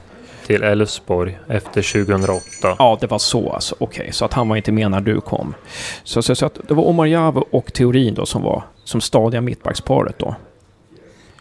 till 0.47 0.63
Elfsborg 0.63 1.39
efter 1.49 2.05
2008. 2.05 2.43
Ja, 2.79 2.99
det 3.01 3.07
var 3.07 3.19
så 3.19 3.53
alltså. 3.53 3.75
Okej, 3.79 4.03
okay. 4.03 4.13
så 4.13 4.25
att 4.25 4.33
han 4.33 4.49
var 4.49 4.57
inte 4.57 4.73
med 4.73 4.91
när 4.91 5.01
du 5.01 5.21
kom. 5.21 5.55
Så, 6.05 6.23
så, 6.23 6.35
så 6.35 6.47
att 6.47 6.59
det 6.69 6.75
var 6.75 6.87
Omar 6.87 7.07
Javo 7.07 7.45
och 7.51 7.73
Teorin 7.73 8.15
då 8.15 8.27
som 8.27 8.43
var 8.43 8.63
som 8.85 9.01
stadiga 9.01 9.41
mittbacksparet 9.41 10.19
då? 10.19 10.35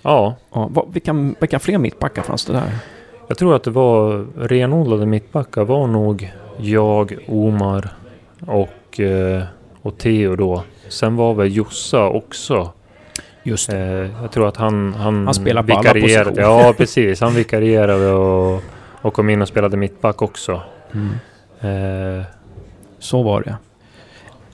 Ja. 0.09 0.35
ja 0.53 0.69
vad, 0.71 0.93
vilka, 0.93 1.33
vilka 1.39 1.59
fler 1.59 1.77
mittbackar 1.77 2.21
fanns 2.21 2.45
det 2.45 2.53
där? 2.53 2.71
Jag 3.27 3.37
tror 3.37 3.55
att 3.55 3.63
det 3.63 3.71
var 3.71 4.25
renodlade 4.47 5.05
mittbackar 5.05 5.63
var 5.63 5.87
nog 5.87 6.31
jag, 6.57 7.17
Omar 7.27 7.89
och, 8.47 8.99
eh, 8.99 9.43
och 9.81 9.97
Theo 9.97 10.35
då. 10.35 10.63
Sen 10.87 11.15
var 11.15 11.33
väl 11.33 11.55
Jossa 11.55 12.05
också. 12.05 12.71
Just. 13.43 13.73
Eh, 13.73 13.79
jag 14.21 14.31
tror 14.31 14.47
att 14.47 14.57
han... 14.57 14.93
Han, 14.93 15.25
han 15.25 15.33
spelar 15.33 15.63
på 15.63 15.73
alla 15.73 15.93
positioner. 15.93 16.41
Ja, 16.41 16.73
precis. 16.77 17.21
Han 17.21 17.33
vikarierade 17.33 18.11
och, 18.11 18.61
och 19.01 19.13
kom 19.13 19.29
in 19.29 19.41
och 19.41 19.47
spelade 19.47 19.77
mittback 19.77 20.21
också. 20.21 20.61
Mm. 20.93 22.19
Eh, 22.19 22.25
Så 22.99 23.23
var 23.23 23.41
det. 23.41 23.57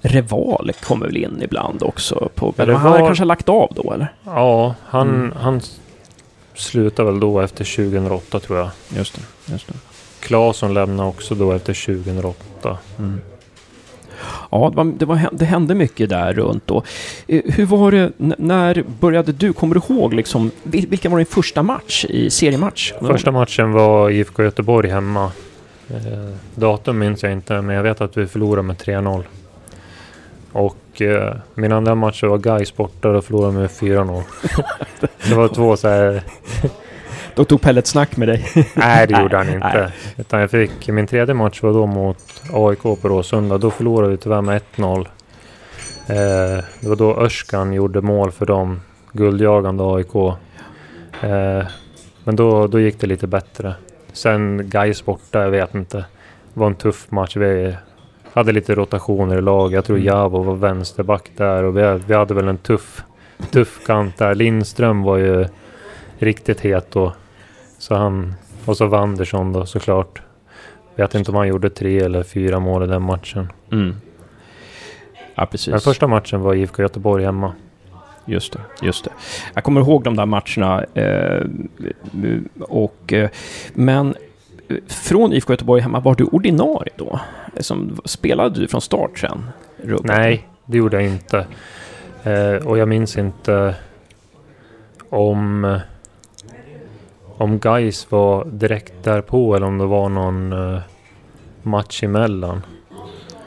Reval 0.08 0.72
kommer 0.84 1.06
väl 1.06 1.18
in 1.18 1.41
ibland 1.41 1.84
också? 1.84 2.30
På, 2.36 2.54
men 2.58 2.68
Reval, 2.68 2.82
han 2.82 3.06
kanske 3.06 3.26
lagt 3.26 3.50
av 3.50 3.72
då 3.76 3.94
eller? 3.94 4.13
Ja, 4.24 4.76
han, 4.86 5.10
mm. 5.10 5.34
han 5.38 5.62
slutade 6.54 7.12
väl 7.12 7.20
då 7.20 7.39
efter 7.39 7.76
2008 7.76 8.39
tror 8.39 8.60
jag. 8.60 8.70
Just 8.89 9.15
det. 9.15 9.52
Just 9.52 9.68
det. 9.68 9.74
Claesson 10.20 10.74
lämnade 10.74 11.10
också 11.10 11.36
då 11.36 11.52
efter 11.52 11.86
2008. 11.86 12.78
Mm. 13.00 13.22
Ja, 14.52 14.70
det, 14.70 14.78
var, 14.78 14.86
det, 14.98 15.06
var, 15.06 15.30
det, 15.32 15.46
hände 15.46 15.76
mycket 15.76 16.10
där 16.10 16.34
runt 16.34 16.68
då. 16.68 16.84
Eh, 17.28 17.41
hur 17.46 17.65
var 17.65 17.91
det, 17.91 18.12
när 18.18 18.84
började 19.00 19.32
du, 19.32 19.54
kommer 19.54 19.76
du 19.76 19.82
ihåg 19.94 20.13
liksom, 20.13 20.52
vilken 20.63 21.12
var 21.12 21.20
din 21.20 21.26
första 21.26 21.63
match 21.63 22.06
i 22.10 22.30
seriematch? 22.30 22.94
Första 23.02 23.32
matchen 23.32 23.72
var 23.72 24.10
IFK 24.10 24.44
Göteborg 24.44 24.89
hemma. 24.89 25.32
Eh, 25.89 26.36
datum 26.56 27.00
minns 27.00 27.24
jag 27.24 27.32
inte, 27.32 27.62
men 27.62 27.76
jag 27.76 27.84
vet 27.84 28.02
att 28.02 28.18
vi 28.18 28.28
förlorade 28.28 28.62
med 28.62 28.76
3-0. 28.78 29.24
Och 30.56 31.02
eh, 31.02 31.36
min 31.56 31.72
andra 31.72 31.96
match 31.96 32.24
var 32.24 32.38
Gais 32.38 32.76
borta, 32.76 33.12
då 33.12 33.22
förlorade 33.22 33.54
med 33.54 33.70
4-0. 33.70 34.24
det 35.30 35.36
var 35.36 35.48
två 35.48 35.78
så 35.78 35.88
här... 35.88 36.24
Då 37.36 37.46
tog 37.46 37.62
Pelle 37.62 37.80
ett 37.80 37.88
snack 37.88 38.18
med 38.18 38.28
dig? 38.28 38.46
nej, 38.74 39.08
det 39.08 39.22
gjorde 39.22 39.38
han 39.38 39.50
inte. 39.54 39.91
Utan 40.18 40.39
jag 40.39 40.52
fick, 40.52 40.88
min 40.88 41.08
tredje 41.08 41.34
match 41.34 41.63
var 41.63 41.74
då 41.74 41.86
mot 41.86 42.18
AIK 42.54 42.82
på 42.82 43.00
Råsunda. 43.04 43.58
Då 43.58 43.72
förlorade 43.72 44.12
vi 44.12 44.18
tyvärr 44.18 44.41
med 44.41 44.62
1-0. 44.76 45.00
Eh, 45.00 46.63
det 46.80 46.89
var 46.89 46.96
då 46.96 47.15
Örskan 47.15 47.74
gjorde 47.74 48.02
mål 48.02 48.32
för 48.32 48.46
dem, 48.46 48.82
guldjagande 49.12 49.84
AIK. 49.84 50.15
Eh, 51.22 51.68
men 52.24 52.36
då, 52.36 52.68
då 52.68 52.80
gick 52.80 53.00
det 53.00 53.08
lite 53.08 53.28
bättre. 53.28 53.76
Sen 54.13 54.70
Gais 54.70 55.06
borta, 55.06 55.41
jag 55.41 55.52
vet 55.52 55.76
inte. 55.76 55.98
Det 56.54 56.60
var 56.60 56.68
en 56.68 56.76
tuff 56.76 57.12
match. 57.12 57.38
Vi 57.38 57.76
hade 58.36 58.52
lite 58.52 58.76
rotationer 58.76 59.38
i 59.38 59.41
laget. 59.41 59.76
Jag 59.76 59.86
tror 59.86 59.98
mm. 59.98 60.08
Javo 60.08 60.43
var 60.43 60.56
vänsterback 60.56 61.30
där 61.38 61.63
och 61.63 61.78
vi, 61.78 62.00
vi 62.08 62.13
hade 62.13 62.34
väl 62.34 62.48
en 62.48 62.58
tuff, 62.58 63.04
tuff 63.52 63.86
kant 63.86 64.17
där. 64.17 64.36
Lindström 64.36 65.04
var 65.04 65.17
ju 65.17 65.45
riktigt 66.17 66.60
het 66.60 66.91
då. 66.91 67.13
Så 67.78 67.95
han, 67.95 68.34
och 68.65 68.78
så 68.78 68.86
Wandersson 68.86 69.54
då 69.54 69.65
såklart. 69.65 70.21
Vet 70.95 71.15
inte 71.15 71.32
om 71.32 71.38
han 71.38 71.48
gjorde 71.48 71.69
tre 71.69 72.00
eller 72.00 72.24
fyra 72.24 72.60
mål 72.60 72.84
i 72.84 72.88
den 72.88 73.02
matchen. 73.02 73.52
Mm. 73.71 73.95
Ja, 75.36 75.45
precis. 75.45 75.71
Den 75.71 75.80
första 75.80 76.08
matchen 76.08 76.41
var 76.41 76.54
IFK 76.56 76.82
Göteborg 76.82 77.26
hemma. 77.26 77.54
Just 78.26 78.54
det, 78.54 78.60
just 78.82 79.06
det. 79.06 79.12
Jag 79.54 79.63
kommer 79.63 79.82
ihåg 79.82 80.04
de 80.04 80.15
där 80.15 80.26
matcherna. 80.26 80.84
Eh, 80.93 81.45
och, 82.60 83.13
eh, 83.13 83.30
men 83.74 84.15
från 84.88 85.34
IFK 85.34 85.54
Göteborg 85.54 85.82
hemma, 85.82 85.99
var 85.99 86.15
du 86.15 86.23
ordinarie 86.23 86.93
då? 86.95 87.19
Som, 87.60 87.99
spelade 88.06 88.60
du 88.60 88.67
från 88.67 88.82
start 88.82 89.19
sen? 89.19 89.49
Robert? 89.84 90.06
Nej, 90.06 90.47
det 90.65 90.78
gjorde 90.78 91.01
jag 91.01 91.12
inte. 91.12 91.45
Eh, 92.23 92.67
och 92.67 92.78
jag 92.78 92.88
minns 92.88 93.17
inte 93.17 93.75
om 95.10 95.80
om 97.38 97.60
Guys 97.60 98.12
var 98.12 98.45
direkt 98.45 98.93
därpå 99.04 99.56
eller 99.56 99.67
om 99.67 99.78
det 99.78 99.86
var 99.86 100.10
någon 100.10 100.54
eh, 100.54 100.82
match 101.63 102.04
emellan. 102.04 102.65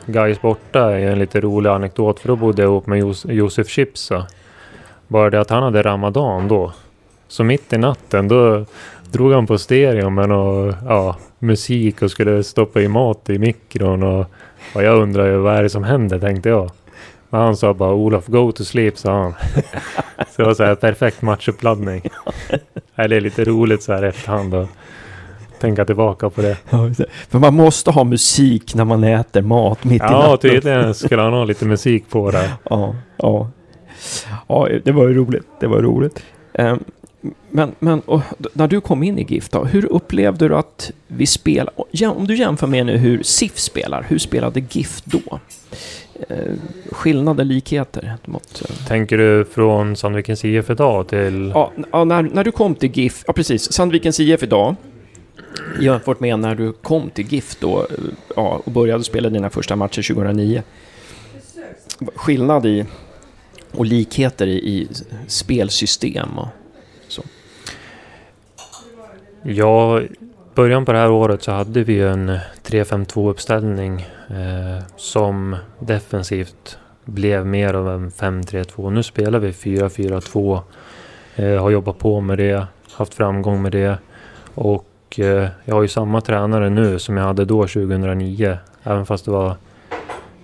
Guys 0.06 0.40
borta 0.40 0.98
är 0.98 1.10
en 1.10 1.18
lite 1.18 1.40
rolig 1.40 1.70
anekdot 1.70 2.20
för 2.20 2.28
då 2.28 2.36
bodde 2.36 2.62
jag 2.62 2.68
ihop 2.68 2.86
med 2.86 2.98
Jos 2.98 3.24
Josef 3.24 3.68
Schipsa. 3.68 4.26
Bara 5.08 5.30
det 5.30 5.40
att 5.40 5.50
han 5.50 5.62
hade 5.62 5.82
Ramadan 5.82 6.48
då. 6.48 6.72
Så 7.28 7.44
mitt 7.44 7.72
i 7.72 7.78
natten 7.78 8.28
då 8.28 8.64
drog 9.12 9.32
han 9.32 9.46
på 9.46 9.58
stereo 9.58 10.10
med 10.10 10.28
någon, 10.28 10.74
ja, 10.86 11.16
musik 11.38 12.02
och 12.02 12.10
skulle 12.10 12.44
stoppa 12.44 12.80
i 12.80 12.88
mat 12.88 13.30
i 13.30 13.38
mikron 13.38 14.02
och, 14.02 14.26
och 14.74 14.82
jag 14.82 15.02
undrade 15.02 15.30
ju 15.30 15.36
vad 15.36 15.56
är 15.56 15.62
det 15.62 15.70
som 15.70 15.84
händer 15.84 16.18
tänkte 16.18 16.48
jag. 16.48 16.70
Men 17.30 17.40
han 17.40 17.56
sa 17.56 17.74
bara 17.74 17.92
Olof, 17.92 18.26
go 18.26 18.52
to 18.52 18.64
sleep, 18.64 18.98
sa 18.98 19.22
han. 19.22 19.32
så 20.18 20.42
det 20.42 20.44
var 20.44 20.54
så 20.54 20.64
här 20.64 20.74
perfekt 20.74 21.22
matchuppladdning. 21.22 22.02
det 22.94 23.02
är 23.16 23.20
lite 23.20 23.44
roligt 23.44 23.82
så 23.82 23.92
här 23.92 24.02
efterhand 24.02 24.54
att 24.54 24.68
tänka 25.60 25.84
tillbaka 25.84 26.30
på 26.30 26.42
det. 26.42 26.56
för 27.28 27.38
man 27.38 27.54
måste 27.54 27.90
ha 27.90 28.04
musik 28.04 28.74
när 28.74 28.84
man 28.84 29.04
äter 29.04 29.42
mat 29.42 29.84
mitt 29.84 30.02
ja, 30.02 30.08
i 30.08 30.12
natten. 30.12 30.30
Ja, 30.30 30.36
tydligen 30.36 30.94
skulle 30.94 31.22
han 31.22 31.32
ha 31.32 31.44
lite 31.44 31.64
musik 31.64 32.10
på 32.10 32.30
det. 32.30 32.50
ja, 32.70 32.94
ja. 33.16 33.50
Ja, 34.48 34.68
det 34.84 34.92
var 34.92 35.08
ju 35.08 35.14
roligt. 35.14 35.46
Det 35.60 35.66
var 35.66 35.82
roligt. 35.82 36.22
Um, 36.52 36.84
men, 37.50 37.74
men 37.78 38.02
när 38.52 38.68
du 38.68 38.80
kom 38.80 39.02
in 39.02 39.18
i 39.18 39.22
GIF 39.22 39.48
då, 39.48 39.64
hur 39.64 39.92
upplevde 39.92 40.48
du 40.48 40.56
att 40.56 40.90
vi 41.06 41.26
spelar? 41.26 41.74
Om 42.16 42.26
du 42.26 42.36
jämför 42.36 42.66
med 42.66 42.86
nu 42.86 42.96
hur 42.96 43.22
SIF 43.22 43.58
spelar, 43.58 44.06
hur 44.08 44.18
spelade 44.18 44.60
GIF 44.70 45.02
då? 45.04 45.40
Eh, 46.28 46.52
skillnader, 46.92 47.44
likheter? 47.44 48.16
Mot, 48.24 48.62
eh. 48.68 48.86
Tänker 48.86 49.18
du 49.18 49.44
från 49.44 49.96
Sandvikens 49.96 50.44
IF 50.44 50.70
idag 50.70 51.08
till... 51.08 51.52
Ja, 51.54 51.72
ja 51.92 52.04
när, 52.04 52.22
när 52.22 52.44
du 52.44 52.52
kom 52.52 52.74
till 52.74 52.90
GIF, 52.90 53.24
ja 53.26 53.32
precis, 53.32 53.72
Sandvikens 53.72 54.20
IF 54.20 54.42
idag 54.42 54.76
jämfört 55.80 56.20
med 56.20 56.38
när 56.38 56.54
du 56.54 56.72
kom 56.72 57.10
till 57.10 57.32
GIF 57.32 57.56
då 57.60 57.80
eh, 57.80 57.86
ja, 58.36 58.62
och 58.64 58.72
började 58.72 59.04
spela 59.04 59.28
dina 59.28 59.50
första 59.50 59.76
matcher 59.76 60.14
2009. 60.14 60.62
Skillnad 62.14 62.66
i 62.66 62.84
och 63.72 63.86
likheter 63.86 64.46
i, 64.46 64.56
i 64.56 64.88
spelsystem 65.26 66.38
och? 66.38 66.48
Ja, 69.50 70.00
början 70.54 70.84
på 70.84 70.92
det 70.92 70.98
här 70.98 71.10
året 71.10 71.42
så 71.42 71.52
hade 71.52 71.84
vi 71.84 72.00
en 72.00 72.38
3-5-2 72.62 73.30
uppställning 73.30 74.06
eh, 74.28 74.84
som 74.96 75.56
defensivt 75.78 76.78
blev 77.04 77.46
mer 77.46 77.74
av 77.74 77.88
en 77.88 78.10
5-3-2. 78.10 78.90
Nu 78.90 79.02
spelar 79.02 79.38
vi 79.38 79.50
4-4-2. 79.50 80.60
Eh, 81.36 81.62
har 81.62 81.70
jobbat 81.70 81.98
på 81.98 82.20
med 82.20 82.38
det, 82.38 82.66
haft 82.92 83.14
framgång 83.14 83.62
med 83.62 83.72
det. 83.72 83.98
Och 84.54 85.18
eh, 85.18 85.48
jag 85.64 85.74
har 85.74 85.82
ju 85.82 85.88
samma 85.88 86.20
tränare 86.20 86.70
nu 86.70 86.98
som 86.98 87.16
jag 87.16 87.24
hade 87.24 87.44
då 87.44 87.62
2009. 87.62 88.58
Även 88.82 89.06
fast 89.06 89.24
det 89.24 89.30
var 89.30 89.56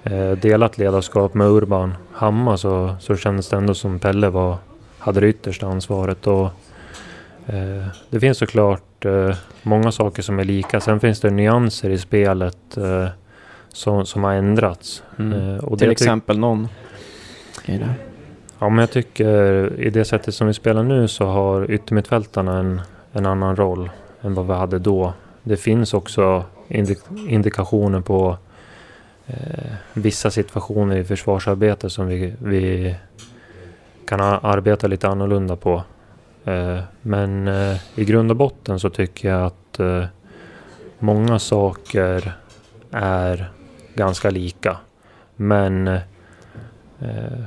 eh, 0.03 0.31
delat 0.31 0.79
ledarskap 0.79 1.35
med 1.35 1.47
Urban 1.47 1.95
Hammar 2.13 2.57
så, 2.57 2.97
så 3.01 3.17
kändes 3.17 3.49
det 3.49 3.57
ändå 3.57 3.75
som 3.75 3.99
Pelle 3.99 4.29
var, 4.29 4.57
hade 4.99 5.21
det 5.21 5.29
yttersta 5.29 5.67
ansvaret. 5.67 6.27
Och, 6.27 6.51
det 8.11 8.21
finns 8.21 8.39
såklart 8.39 9.05
eh, 9.05 9.37
många 9.63 9.93
saker 9.93 10.23
som 10.23 10.39
är 10.39 10.45
lika. 10.45 10.81
Sen 10.81 11.01
finns 11.01 11.21
det 11.21 11.31
nyanser 11.31 11.91
i 11.91 11.99
spelet 11.99 12.77
eh, 12.77 13.09
som, 13.69 14.07
som 14.07 14.25
har 14.25 14.33
ändrats. 14.33 15.03
Mm. 15.19 15.59
och 15.59 15.79
Till 15.79 15.91
exempel 15.91 16.39
någon 16.39 16.69
Ja, 18.59 18.69
men 18.69 18.79
jag 18.79 18.91
tycker 18.91 19.73
i 19.81 19.91
det 19.91 20.05
sättet 20.05 20.35
som 20.35 20.47
vi 20.47 20.55
spelar 20.55 20.83
nu 20.83 21.09
så 21.09 21.25
har 21.25 21.71
yttermittfältarna 21.71 22.59
en, 22.59 22.81
en 23.13 23.27
annan 23.27 23.57
roll 23.57 23.91
än 24.23 24.35
vad 24.35 24.47
vi 24.47 24.53
hade 24.53 24.79
då. 24.79 25.13
Det 25.43 25.57
finns 25.57 25.95
också 25.95 26.45
indik 26.69 26.99
indikationer 27.29 28.01
på 28.01 28.37
eh, 29.27 29.73
vissa 29.93 30.31
situationer 30.31 30.97
i 30.97 31.05
försvarsarbete 31.05 31.91
som 31.91 32.07
vi, 32.07 32.35
vi 32.39 32.95
kan 34.07 34.21
arbeta 34.21 34.87
lite 34.87 35.09
annorlunda 35.09 35.57
på. 35.57 35.83
Eh, 36.45 36.79
men 37.03 37.49
eh, 37.49 37.77
i 37.95 38.05
grund 38.05 38.31
och 38.31 38.37
botten 38.37 38.81
så 38.81 38.91
tycker 38.91 39.29
jag 39.29 39.47
att 39.47 39.81
eh, 39.81 40.05
många 40.99 41.39
saker 41.39 42.33
är 42.91 43.51
ganska 43.95 44.31
lika. 44.31 44.77
Men 45.37 45.99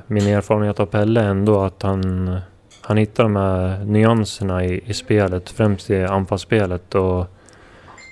min 0.07 0.27
erfarenhet 0.27 0.79
av 0.79 0.85
Pelle 0.85 1.21
är 1.21 1.29
ändå 1.29 1.61
att 1.61 1.83
han, 1.83 2.35
han 2.81 2.97
hittar 2.97 3.23
de 3.23 3.35
här 3.35 3.85
nyanserna 3.85 4.65
i, 4.65 4.81
i 4.85 4.93
spelet, 4.93 5.49
främst 5.49 5.89
i 5.89 6.03
anfallsspelet. 6.03 6.95
Och 6.95 7.25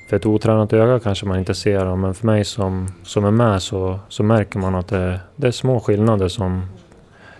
för 0.09 0.15
ett 0.15 0.25
otränat 0.25 0.73
öga 0.73 0.99
kanske 0.99 1.25
man 1.25 1.39
inte 1.39 1.55
ser 1.55 1.85
dem, 1.85 2.01
men 2.01 2.13
för 2.13 2.25
mig 2.25 2.45
som, 2.45 2.87
som 3.03 3.25
är 3.25 3.31
med 3.31 3.61
så, 3.61 3.99
så 4.09 4.23
märker 4.23 4.59
man 4.59 4.75
att 4.75 4.87
det, 4.87 5.19
det 5.35 5.47
är 5.47 5.51
små 5.51 5.79
skillnader 5.79 6.27
som 6.27 6.65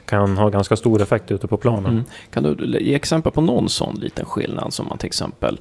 kan 0.06 0.38
ha 0.38 0.50
ganska 0.50 0.76
stor 0.76 1.02
effekt 1.02 1.32
ute 1.32 1.48
på 1.48 1.58
planen. 1.58 1.92
Mm. 1.92 2.04
Kan 2.32 2.44
du 2.44 2.80
ge 2.80 2.96
exempel 2.96 3.32
på 3.32 3.42
någon 3.42 3.70
sån 3.70 3.96
liten 3.96 4.26
skillnad 4.26 4.74
som 4.74 4.88
man 4.88 4.98
till 4.98 5.08
exempel 5.08 5.60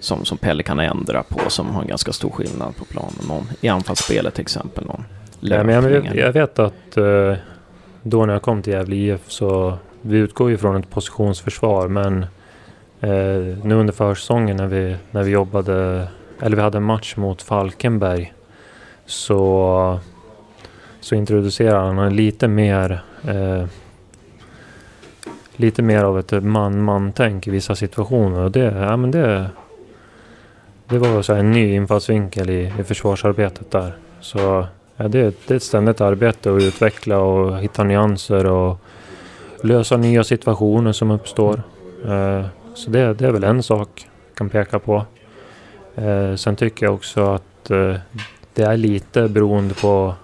som, 0.00 0.24
som 0.24 0.38
Pelle 0.38 0.62
kan 0.62 0.80
ändra 0.80 1.22
på 1.22 1.50
som 1.50 1.66
har 1.70 1.82
en 1.82 1.88
ganska 1.88 2.12
stor 2.12 2.30
skillnad 2.30 2.76
på 2.76 2.84
planen? 2.84 3.12
Någon, 3.28 3.46
I 3.60 3.68
anfallsspelet 3.68 4.34
till 4.34 4.42
exempel? 4.42 4.86
Någon 4.86 5.04
ja, 5.40 5.64
men 5.64 5.74
jag, 5.74 6.16
jag, 6.16 6.32
vet 6.32 6.58
att 6.58 6.96
eh, 6.96 7.34
då 8.02 8.26
när 8.26 8.32
jag 8.32 8.42
kom 8.42 8.62
till 8.62 8.72
Gävle 8.72 8.96
IF 8.96 9.20
så 9.26 9.78
vi 10.02 10.18
utgår 10.18 10.50
ju 10.50 10.58
från 10.58 10.76
ett 10.76 10.90
positionsförsvar 10.90 11.88
men 11.88 12.22
eh, 13.00 13.58
nu 13.64 13.74
under 13.74 13.92
försäsongen 13.92 14.56
när 14.56 14.66
vi, 14.66 14.96
när 15.10 15.22
vi 15.22 15.30
jobbade 15.30 16.08
eller 16.40 16.56
vi 16.56 16.62
hade 16.62 16.78
en 16.78 16.84
match 16.84 17.16
mot 17.16 17.42
Falkenberg 17.42 18.32
så, 19.06 20.00
så 21.00 21.14
introducerar 21.14 21.92
han 21.92 22.16
lite 22.16 22.48
mer 22.48 23.02
eh, 23.28 23.64
lite 25.56 25.82
mer 25.82 26.04
av 26.04 26.18
ett 26.18 26.44
man-man-tänk 26.44 27.46
i 27.46 27.50
vissa 27.50 27.74
situationer 27.74 28.40
och 28.40 28.50
det, 28.50 28.74
ja, 28.80 28.96
men 28.96 29.10
det, 29.10 29.50
det 30.88 30.98
var 30.98 31.22
så 31.22 31.34
en 31.34 31.52
ny 31.52 31.74
infallsvinkel 31.74 32.50
i, 32.50 32.72
i 32.80 32.84
försvarsarbetet 32.84 33.70
där. 33.70 33.92
Så 34.20 34.66
ja, 34.96 35.08
det, 35.08 35.34
det 35.46 35.54
är 35.54 35.56
ett 35.56 35.62
ständigt 35.62 36.00
arbete 36.00 36.54
att 36.54 36.62
utveckla 36.62 37.18
och 37.18 37.58
hitta 37.58 37.84
nyanser 37.84 38.46
och 38.46 38.80
lösa 39.62 39.96
nya 39.96 40.24
situationer 40.24 40.92
som 40.92 41.10
uppstår. 41.10 41.62
Eh, 42.06 42.44
så 42.74 42.90
det, 42.90 43.14
det 43.14 43.26
är 43.26 43.32
väl 43.32 43.44
en 43.44 43.62
sak 43.62 44.06
jag 44.28 44.36
kan 44.36 44.48
peka 44.48 44.78
på. 44.78 45.04
Eh, 45.94 46.34
sen 46.34 46.56
tycker 46.56 46.86
jag 46.86 46.94
också 46.94 47.24
att 47.24 47.70
eh, 47.70 47.94
det 48.54 48.62
är 48.62 48.76
lite 48.76 49.28
beroende 49.28 49.74
på 49.74 50.14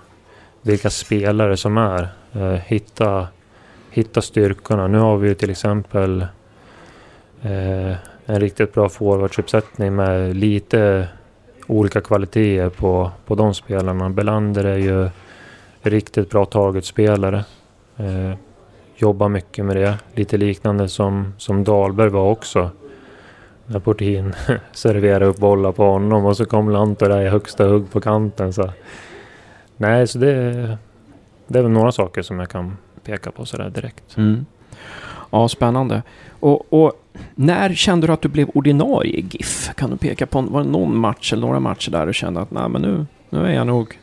vilka 0.64 0.90
spelare 0.90 1.56
som 1.56 1.78
är. 1.78 2.08
Eh, 2.32 2.52
hitta, 2.52 3.28
hitta 3.90 4.22
styrkorna. 4.22 4.86
Nu 4.86 4.98
har 4.98 5.16
vi 5.16 5.28
ju 5.28 5.34
till 5.34 5.50
exempel 5.50 6.26
eh, 7.42 7.96
en 8.26 8.40
riktigt 8.40 8.74
bra 8.74 8.88
forwardsuppsättning 8.88 9.94
med 9.94 10.36
lite 10.36 11.08
olika 11.66 12.00
kvaliteter 12.00 12.68
på, 12.68 13.10
på 13.26 13.34
de 13.34 13.54
spelarna. 13.54 14.10
Belander 14.10 14.64
är 14.64 14.76
ju 14.76 15.08
riktigt 15.82 16.30
bra 16.30 16.44
targetspelare. 16.44 17.44
Eh, 17.96 18.38
jobbar 18.96 19.28
mycket 19.28 19.64
med 19.64 19.76
det. 19.76 19.98
Lite 20.14 20.36
liknande 20.36 20.88
som, 20.88 21.34
som 21.38 21.64
Dahlberg 21.64 22.10
var 22.10 22.30
också 22.30 22.70
när 23.66 23.80
Portin 23.80 24.34
serverade 24.72 25.26
upp 25.26 25.38
bollar 25.38 25.72
på 25.72 25.84
honom 25.84 26.24
och 26.24 26.36
så 26.36 26.44
kom 26.44 26.70
Lantto 26.70 27.08
där 27.08 27.22
i 27.22 27.28
högsta 27.28 27.66
hugg 27.66 27.90
på 27.92 28.00
kanten. 28.00 28.52
Så. 28.52 28.70
Nej, 29.76 30.06
så 30.06 30.18
det, 30.18 30.78
det 31.46 31.58
är 31.58 31.62
väl 31.62 31.72
några 31.72 31.92
saker 31.92 32.22
som 32.22 32.38
jag 32.38 32.48
kan 32.48 32.76
peka 33.04 33.30
på 33.30 33.44
sådär 33.46 33.70
direkt. 33.70 34.16
Mm. 34.16 34.46
Ja, 35.30 35.48
spännande. 35.48 36.02
Och, 36.40 36.72
och, 36.72 36.92
när 37.34 37.74
kände 37.74 38.06
du 38.06 38.12
att 38.12 38.22
du 38.22 38.28
blev 38.28 38.48
ordinarie 38.54 39.16
i 39.16 39.26
GIF? 39.30 39.70
Kan 39.74 39.90
du 39.90 39.96
peka 39.96 40.26
på, 40.26 40.40
var 40.40 40.62
det 40.64 40.70
någon 40.70 40.96
match 40.96 41.32
eller 41.32 41.46
några 41.46 41.60
matcher 41.60 41.90
där 41.90 42.06
du 42.06 42.12
kände 42.12 42.40
att 42.40 42.50
nej 42.50 42.68
men 42.68 42.82
nu, 42.82 43.06
nu 43.30 43.46
är 43.46 43.54
jag 43.54 43.66
nog, 43.66 43.98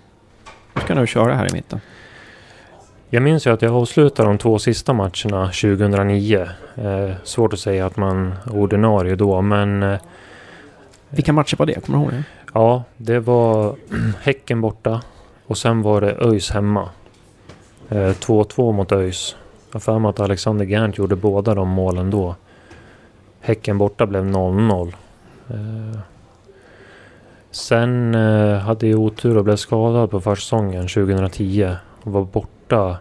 nu 0.74 0.82
ska 0.82 0.94
jag 0.94 0.98
nog 0.98 1.08
köra 1.08 1.34
här 1.34 1.50
i 1.50 1.54
mitten? 1.54 1.80
Jag 3.10 3.24
minns 3.24 3.48
ju 3.48 3.54
att 3.54 3.62
jag 3.62 3.76
avslutade 3.76 4.30
de 4.30 4.38
två 4.38 4.60
sista 4.60 4.94
matcherna 4.94 5.46
2009. 5.46 6.48
Eh, 6.76 7.12
svårt 7.24 7.54
att 7.54 7.60
säga 7.60 7.86
att 7.86 7.98
man 7.98 8.34
är 8.46 8.56
ordinarie 8.56 9.16
då, 9.16 9.42
men... 9.42 9.84
Eh, 9.84 10.00
Vilka 11.10 11.34
matcher 11.34 11.58
var 11.58 11.66
det? 11.66 11.86
Kommer 11.86 12.00
du 12.00 12.04
ihåg 12.04 12.14
det? 12.14 12.24
Ja, 12.54 12.84
det 12.98 13.20
var 13.20 13.76
Häcken 14.22 14.62
borta 14.62 15.02
och 15.52 15.58
sen 15.58 15.82
var 15.82 16.02
det 16.02 16.16
ÖIS 16.22 16.52
hemma. 16.52 16.90
2-2 17.90 18.70
eh, 18.70 18.76
mot 18.76 18.92
ÖIS. 18.92 19.36
Jag 19.70 19.76
har 19.76 19.80
för 19.80 20.00
mig 20.00 20.10
att 20.10 20.20
Alexander 20.20 20.66
Gernt 20.66 20.98
gjorde 20.98 21.16
båda 21.16 21.56
de 21.56 21.70
målen 21.70 22.10
då. 22.10 22.36
Häcken 23.40 23.78
borta 23.78 24.06
blev 24.06 24.24
0-0. 24.24 24.94
Eh, 25.50 26.00
sen 27.52 28.16
eh, 28.16 28.58
hade 28.58 28.88
jag 28.88 29.00
otur 29.00 29.38
och 29.38 29.44
blev 29.44 29.56
skadad 29.56 30.12
på 30.12 30.22
försäsongen 30.22 30.88
2010 30.88 31.76
och 32.04 32.12
var 32.12 32.24
borta 32.24 32.62
borta 32.72 32.98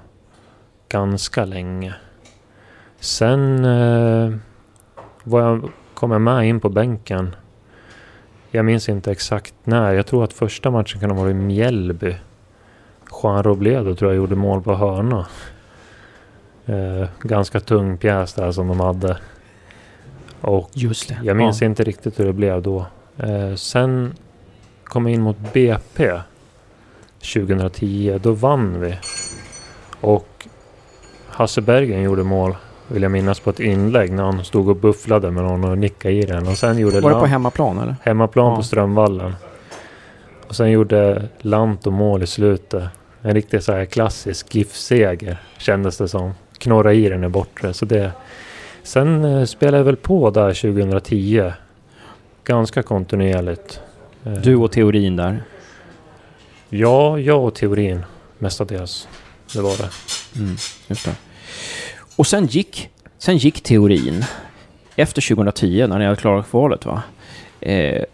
ganska 0.89 1.45
länge. 1.45 1.95
Sen 3.01 3.65
eh, 3.65 4.35
var 5.25 5.41
jag, 5.41 5.71
kom 5.95 6.11
jag 6.11 6.21
med 6.21 6.49
in 6.49 6.61
på 6.61 6.69
bänken. 6.69 7.37
Jag 8.51 8.65
minns 8.65 8.89
inte 8.89 9.13
exakt 9.13 9.55
när. 9.65 9.93
Jag 9.93 10.07
tror 10.07 10.25
att 10.25 10.33
första 10.33 10.71
matchen 10.71 11.01
kan 11.01 11.11
ha 11.11 11.19
varit 11.19 11.31
i 11.31 11.35
Mjällby. 11.35 12.17
Juan 13.23 13.43
Robledo 13.43 13.95
tror 13.95 14.11
jag 14.11 14.17
gjorde 14.17 14.37
mål 14.37 14.63
på 14.63 14.75
hörna. 14.75 15.27
Eh, 16.67 17.09
ganska 17.21 17.61
tung 17.61 17.99
pjäs 17.99 18.35
där 18.35 18.53
som 18.53 18.69
de 18.69 18.81
hade. 18.81 19.17
Och 20.41 20.71
Just 20.73 21.09
det. 21.09 21.19
Jag 21.23 21.37
minns 21.37 21.61
ja. 21.61 21.67
inte 21.67 21.85
riktigt 21.85 22.21
hur 22.21 22.25
det 22.25 22.33
blev 22.33 22.63
då. 22.63 22.87
Eh, 23.19 23.55
sen 23.55 24.15
kom 24.85 25.07
jag 25.07 25.15
in 25.15 25.23
mot 25.23 25.53
BP 25.53 26.21
2010. 27.35 28.19
Då 28.23 28.33
vann 28.33 28.81
vi. 28.81 28.99
Och 30.01 30.47
Hasse 31.29 31.61
Bergen 31.61 32.03
gjorde 32.03 32.23
mål, 32.23 32.57
vill 32.89 33.03
jag 33.03 33.13
minnas, 33.13 33.41
på 33.41 33.51
ett 33.51 33.61
inlägg 33.61 34.13
när 34.13 34.23
han 34.23 34.45
stod 34.45 34.69
och 34.69 34.77
bufflade 34.77 35.31
med 35.31 35.45
någon 35.45 35.65
och 35.65 35.79
nickade 35.79 36.15
i 36.15 36.23
den. 36.23 36.49
Och 36.49 36.59
sen 36.59 36.79
gjorde 36.79 37.01
Var 37.01 37.11
det 37.11 37.21
på 37.21 37.27
hemmaplan 37.27 37.79
eller? 37.79 37.97
Hemmaplan 38.03 38.51
ja. 38.51 38.57
på 38.57 38.63
Strömvallen. 38.63 39.35
Och 40.49 40.57
sen 40.57 40.71
gjorde 40.71 41.29
Lanto 41.39 41.91
mål 41.91 42.23
i 42.23 42.27
slutet. 42.27 42.85
En 43.23 43.35
riktigt 43.35 43.65
så 43.65 43.73
här 43.73 43.85
klassisk 43.85 44.55
GIF-seger 44.55 45.37
kändes 45.59 45.97
det 45.97 46.09
som. 46.09 46.33
Knorra 46.59 46.93
i 46.93 47.09
den 47.09 47.25
är 47.25 47.29
bortre. 47.29 47.75
Så 47.75 47.85
det, 47.85 48.13
sen 48.83 49.25
eh, 49.25 49.45
spelade 49.45 49.77
jag 49.77 49.85
väl 49.85 49.97
på 49.97 50.31
där 50.31 50.55
2010. 50.55 51.53
Ganska 52.45 52.83
kontinuerligt. 52.83 53.81
Eh, 54.25 54.33
du 54.33 54.57
och 54.57 54.73
teorin 54.73 55.17
där? 55.17 55.43
Ja, 56.69 57.19
jag 57.19 57.45
och 57.45 57.55
teorin 57.55 58.05
mestadels 58.39 59.09
det 59.55 59.61
var 59.61 59.77
det. 59.77 59.91
Mm, 60.41 60.57
just 60.87 61.05
det. 61.05 61.15
Och 62.17 62.27
sen 62.27 62.47
gick, 62.47 62.91
sen 63.19 63.37
gick 63.37 63.63
teorin 63.63 64.25
efter 64.97 65.29
2010 65.35 65.87
när 65.87 65.99
ni 65.99 66.05
hade 66.05 66.17
klarat 66.17 66.51
kvalet 66.51 66.87
va? 66.87 67.03
Eh, 67.61 68.05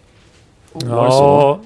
ja, 0.72 1.60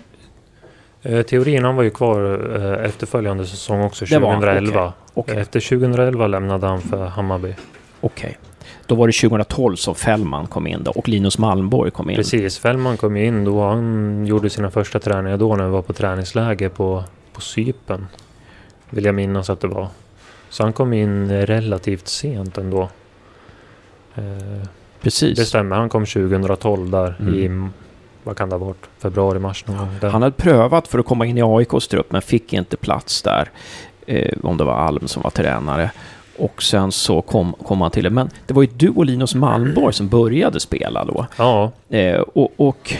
teorin 1.03 1.65
han 1.65 1.77
var 1.77 1.83
ju 1.83 1.91
kvar 1.91 2.51
eh, 2.57 2.85
efterföljande 2.85 3.47
säsong 3.47 3.83
också, 3.83 4.07
2011. 4.07 4.71
Okay. 4.71 4.93
Okay. 5.15 5.37
Efter 5.43 5.61
2011 5.61 6.27
lämnade 6.27 6.67
han 6.67 6.81
för 6.81 7.07
Hammarby. 7.07 7.55
Okej. 8.01 8.29
Okay. 8.29 8.35
Då 8.87 8.95
var 8.95 9.07
det 9.07 9.13
2012 9.13 9.77
som 9.77 9.95
Fällman 9.95 10.47
kom 10.47 10.67
in 10.67 10.83
då 10.85 10.91
och 10.91 11.09
Linus 11.09 11.39
Malmborg 11.39 11.91
kom 11.91 12.11
in. 12.11 12.17
Precis, 12.17 12.59
Fällman 12.59 12.97
kom 12.97 13.17
in 13.17 13.45
då. 13.45 13.63
Han 13.63 14.27
gjorde 14.27 14.51
sina 14.51 14.71
första 14.71 14.99
träningar 14.99 15.37
då 15.37 15.57
när 15.57 15.65
vi 15.65 15.71
var 15.71 15.83
på 15.83 15.93
träningsläger 15.93 16.69
på, 16.69 17.05
på 17.33 17.41
Sypen. 17.41 18.07
Vill 18.91 19.05
jag 19.05 19.15
minnas 19.15 19.51
att 19.51 19.61
det 19.61 19.69
var. 19.69 19.89
Så 20.49 20.63
han 20.63 20.73
kom 20.73 20.93
in 20.93 21.47
relativt 21.47 22.09
sent 22.09 22.59
ändå. 22.59 22.89
Eh, 24.15 24.67
Precis. 25.01 25.39
Det 25.39 25.45
stämmer, 25.45 25.77
han 25.77 25.89
kom 25.89 26.07
2012 26.07 26.91
där 26.91 27.17
mm. 27.21 27.35
i, 27.35 27.71
vad 28.25 28.37
kan 28.37 28.49
det 28.49 28.55
ha 28.55 28.65
varit, 28.65 28.87
februari, 28.99 29.39
mars 29.39 29.67
någon 29.67 29.77
gång. 29.77 30.11
Han 30.11 30.23
hade 30.23 30.37
prövat 30.37 30.89
för 30.89 30.99
att 30.99 31.07
komma 31.07 31.27
in 31.27 31.39
i 31.39 31.43
AIKs 31.43 31.89
trupp 31.89 32.13
men 32.13 32.23
fick 32.23 32.53
inte 32.53 32.77
plats 32.77 33.23
där. 33.23 33.51
Eh, 34.07 34.33
om 34.43 34.57
det 34.57 34.65
var 34.65 34.75
Alm 34.75 35.09
som 35.09 35.23
var 35.23 35.31
tränare. 35.31 35.91
Och 36.39 36.63
sen 36.63 36.93
så 36.93 37.23
kom, 37.23 37.53
kom 37.53 37.81
han 37.81 37.91
till 37.91 38.05
det. 38.05 38.11
Men 38.11 38.31
det 38.47 38.55
var 38.55 38.63
ju 38.63 38.69
du 38.77 38.89
och 38.89 39.07
Linus 39.07 39.35
Malmborg 39.35 39.95
som 39.95 40.09
började 40.09 40.61
spela 40.61 41.05
då. 41.05 41.27
Ja. 41.37 41.73
Eh, 41.89 42.21
och, 42.21 42.51
och 42.57 42.95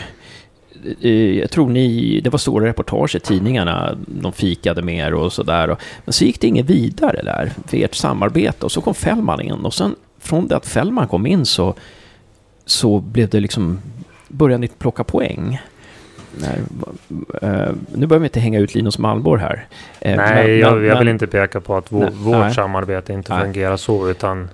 Eh, 1.01 1.39
jag 1.39 1.51
tror 1.51 1.69
ni, 1.69 2.21
det 2.21 2.31
var 2.31 2.39
stora 2.39 2.67
reportage 2.67 3.17
i 3.17 3.21
tidningarna, 3.21 3.97
de 4.07 4.33
fikade 4.33 4.83
med 4.83 5.07
er 5.09 5.15
och 5.15 5.33
sådär. 5.33 5.77
Men 6.05 6.13
så 6.13 6.25
gick 6.25 6.41
det 6.41 6.47
inget 6.47 6.67
vidare 6.67 7.23
där 7.23 7.53
för 7.67 7.77
ert 7.77 7.95
samarbete 7.95 8.65
och 8.65 8.73
så 8.73 8.81
kom 8.81 8.95
Fällman 8.95 9.41
in 9.41 9.53
och 9.53 9.75
sen 9.75 9.97
från 10.19 10.49
det 10.49 10.57
att 10.57 10.67
Fällman 10.67 11.09
kom 11.09 11.27
in 11.27 11.47
så, 11.47 11.75
så 12.65 13.01
blev 13.01 13.29
det 13.29 13.41
liksom, 13.41 13.81
började 14.31 14.61
ni 14.61 14.69
plocka 14.69 15.05
poäng. 15.05 15.61
Nej, 16.35 16.59
uh, 17.43 17.75
nu 17.95 18.07
behöver 18.07 18.19
vi 18.19 18.27
inte 18.27 18.41
hänga 18.41 18.59
ut 18.59 18.75
Linus 18.75 18.99
Malmborg 18.99 19.43
här. 19.43 19.67
Uh, 20.07 20.17
nej, 20.17 20.17
men, 20.17 20.59
jag, 20.59 20.85
jag, 20.85 20.99
vill 20.99 21.09
inte 21.09 21.27
peka 21.27 21.61
på 21.61 21.77
att 21.77 21.93
vår, 21.93 22.01
nej, 22.01 22.13
vårt 22.13 22.37
nej. 22.37 22.55
samarbete 22.55 23.13
inte 23.13 23.35
nej. 23.35 23.43
fungerar 23.43 23.77
så, 23.77 24.11
utan 24.11 24.49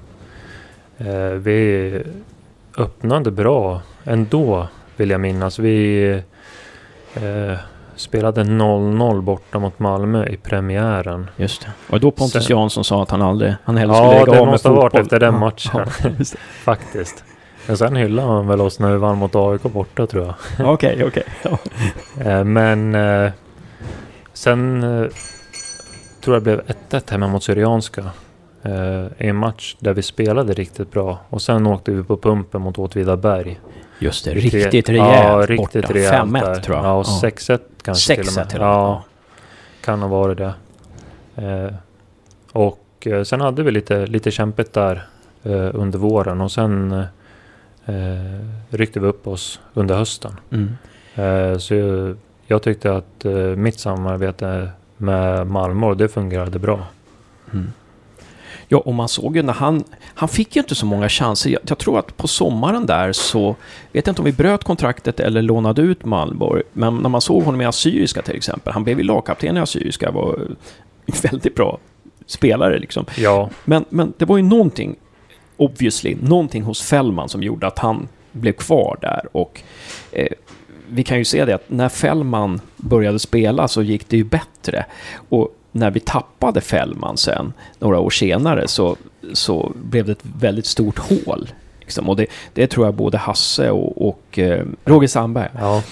uh, 1.00 1.28
vi 1.28 2.02
öppnade 2.78 3.30
bra 3.30 3.80
ändå 4.04 4.68
vill 4.96 5.10
jag 5.10 5.20
minnas. 5.20 5.58
Vi 5.58 6.08
eh, 7.14 7.58
spelade 7.96 8.42
0-0 8.44 9.20
borta 9.20 9.58
mot 9.58 9.78
Malmö 9.78 10.26
i 10.26 10.36
premiären. 10.36 11.30
Just 11.36 11.62
det. 11.62 11.70
Och 11.90 12.00
då 12.00 12.10
Pontus 12.10 12.46
Sen, 12.46 12.56
Jansson 12.56 12.84
sa 12.84 13.02
att 13.02 13.10
han 13.10 13.22
aldrig, 13.22 13.54
han 13.64 13.76
hellre 13.76 13.94
skulle 13.94 14.12
ja, 14.14 14.24
lägga 14.24 14.40
av 14.40 14.46
med 14.46 14.46
fotboll. 14.46 14.46
Ja, 14.46 14.46
det 14.46 14.50
måste 14.50 14.68
ha 14.68 14.74
varit 14.74 14.94
efter 14.94 15.20
den 15.20 15.38
matchen. 15.38 15.86
Ja, 16.02 16.24
Faktiskt. 16.64 17.24
Men 17.66 17.76
sen 17.76 17.96
hyllade 17.96 18.28
han 18.28 18.46
väl 18.48 18.60
oss 18.60 18.78
när 18.80 18.92
vi 18.92 18.98
vann 18.98 19.18
mot 19.18 19.34
AIK 19.34 19.62
borta 19.62 20.06
tror 20.06 20.24
jag. 20.24 20.34
Okej, 20.74 21.04
okej. 21.04 21.24
Ja. 21.42 21.58
Eh, 22.30 22.44
Men 22.44 22.94
eh, 22.94 23.30
sen 24.32 24.82
eh, 24.82 25.06
tror 26.24 26.36
jag 26.36 26.42
det 26.42 26.44
blev 26.44 26.60
1-1 26.90 27.10
hemma 27.10 27.28
mot 27.28 27.42
Syrianska. 27.44 28.04
I 29.18 29.26
en 29.28 29.36
match 29.36 29.76
där 29.78 29.92
vi 29.94 30.02
spelade 30.02 30.52
riktigt 30.52 30.90
bra. 30.92 31.18
Och 31.30 31.42
sen 31.42 31.66
åkte 31.66 31.90
vi 31.90 32.02
på 32.02 32.16
pumpen 32.16 32.60
mot 32.62 32.78
Åtvidaberg. 32.78 33.60
Just 33.98 34.24
det, 34.24 34.34
Riktigt- 34.34 34.88
Ja, 34.88 34.94
rejält 34.94 35.50
riktigt 35.50 35.82
borta. 35.82 35.94
rejält 35.94 36.14
5-1 36.30 36.40
där. 36.44 36.60
tror 36.60 36.76
jag. 36.76 36.86
Ja, 36.86 36.92
och 36.94 37.04
6-1 37.06 37.58
kanske 37.82 38.14
till 38.14 38.20
och 38.22 38.28
6-1 38.28 38.36
med. 38.36 38.48
till 38.50 38.58
och 38.60 38.66
med. 38.66 38.72
Ja, 38.74 39.04
kan 39.84 40.02
ha 40.02 40.08
varit 40.08 40.38
det. 40.38 40.54
Och 42.52 43.06
sen 43.26 43.40
hade 43.40 43.62
vi 43.62 43.70
lite, 43.70 44.06
lite 44.06 44.30
kämpigt 44.30 44.72
där 44.72 45.06
under 45.72 45.98
våren 45.98 46.40
och 46.40 46.52
sen 46.52 47.04
eh, 47.86 48.46
ryckte 48.70 49.00
vi 49.00 49.06
upp 49.06 49.26
oss 49.26 49.60
under 49.74 49.96
hösten. 49.96 50.32
Mm. 50.50 50.76
Eh, 51.14 51.58
så 51.58 51.74
jag, 51.74 52.16
jag 52.46 52.62
tyckte 52.62 52.96
att 52.96 53.24
eh, 53.24 53.32
mitt 53.32 53.80
samarbete 53.80 54.68
med 54.96 55.46
Malmö, 55.46 55.94
det 55.94 56.08
fungerade 56.08 56.58
bra. 56.58 56.86
Mm. 57.52 57.72
Ja, 58.68 58.78
och 58.78 58.94
man 58.94 59.08
såg 59.08 59.36
ju 59.36 59.42
när 59.42 59.52
han... 59.52 59.84
Han 60.14 60.28
fick 60.28 60.56
ju 60.56 60.60
inte 60.60 60.74
så 60.74 60.86
många 60.86 61.08
chanser. 61.08 61.50
Jag, 61.50 61.60
jag 61.68 61.78
tror 61.78 61.98
att 61.98 62.16
på 62.16 62.28
sommaren 62.28 62.86
där 62.86 63.12
så... 63.12 63.56
Vet 63.92 64.06
jag 64.06 64.12
inte 64.12 64.22
om 64.22 64.26
vi 64.26 64.32
bröt 64.32 64.64
kontraktet 64.64 65.20
eller 65.20 65.42
lånade 65.42 65.82
ut 65.82 66.04
Malmborg. 66.04 66.62
Men 66.72 66.96
när 66.96 67.08
man 67.08 67.20
såg 67.20 67.42
honom 67.42 67.60
i 67.60 67.64
Assyriska 67.64 68.22
till 68.22 68.36
exempel. 68.36 68.72
Han 68.72 68.84
blev 68.84 68.98
ju 68.98 69.04
lagkapten 69.04 69.56
i 69.56 69.60
Assyriska. 69.60 70.10
Var 70.10 70.38
väldigt 71.22 71.54
bra 71.54 71.78
spelare 72.26 72.78
liksom. 72.78 73.04
Ja, 73.16 73.50
Men, 73.64 73.84
men 73.88 74.12
det 74.16 74.24
var 74.24 74.36
ju 74.36 74.42
någonting, 74.42 74.96
obviously, 75.56 76.16
någonting 76.20 76.62
hos 76.62 76.82
Fällman 76.82 77.28
som 77.28 77.42
gjorde 77.42 77.66
att 77.66 77.78
han 77.78 78.08
blev 78.32 78.52
kvar 78.52 78.98
där. 79.00 79.28
Och 79.32 79.62
eh, 80.12 80.32
vi 80.88 81.02
kan 81.02 81.18
ju 81.18 81.24
se 81.24 81.44
det 81.44 81.54
att 81.54 81.70
när 81.70 81.88
Fällman 81.88 82.60
började 82.76 83.18
spela 83.18 83.68
så 83.68 83.82
gick 83.82 84.08
det 84.08 84.16
ju 84.16 84.24
bättre. 84.24 84.86
Och 85.28 85.48
när 85.72 85.90
vi 85.90 86.00
tappade 86.00 86.60
Fällman 86.60 87.16
sen, 87.16 87.52
några 87.78 87.98
år 87.98 88.10
senare, 88.10 88.68
så, 88.68 88.96
så 89.32 89.72
blev 89.74 90.06
det 90.06 90.12
ett 90.12 90.24
väldigt 90.40 90.66
stort 90.66 90.98
hål. 90.98 91.48
Liksom. 91.86 92.08
Och 92.08 92.16
det, 92.16 92.26
det 92.54 92.66
tror 92.66 92.86
jag 92.86 92.94
både 92.94 93.18
Hasse 93.18 93.70
och, 93.70 94.08
och 94.08 94.38
eh, 94.38 94.64
Roger 94.84 95.08
Sandberg, 95.08 95.48
ja. 95.58 95.82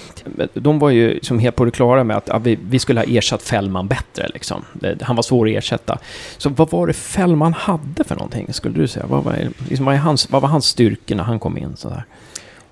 de 0.54 0.78
var 0.78 0.90
ju 0.90 1.20
som 1.22 1.38
helt 1.38 1.57
på 1.57 1.64
det 1.64 1.70
klara 1.70 2.04
med 2.04 2.16
att 2.16 2.28
ja, 2.28 2.38
vi, 2.38 2.59
vi 2.62 2.78
skulle 2.78 3.00
ha 3.00 3.07
ersatt 3.09 3.42
Fällman 3.42 3.87
bättre. 3.87 4.28
Liksom. 4.35 4.64
Det, 4.72 5.02
han 5.02 5.16
var 5.16 5.22
svår 5.22 5.48
att 5.48 5.54
ersätta. 5.54 5.98
Så 6.38 6.48
vad 6.48 6.70
var 6.70 6.87
det 6.87 6.92
Fällman 6.92 7.52
hade 7.52 8.04
för 8.04 8.14
någonting, 8.14 8.52
skulle 8.52 8.74
du 8.74 8.87
säga? 8.87 9.07
Vad 9.09 9.24
var, 9.24 9.37
liksom, 9.68 9.87
vad, 9.87 9.96
hans, 9.96 10.30
vad 10.30 10.42
var 10.42 10.48
hans 10.48 10.66
styrkor 10.66 11.14
när 11.16 11.24
han 11.24 11.38
kom 11.38 11.59
in? 11.59 11.76
Sådär? 11.76 12.04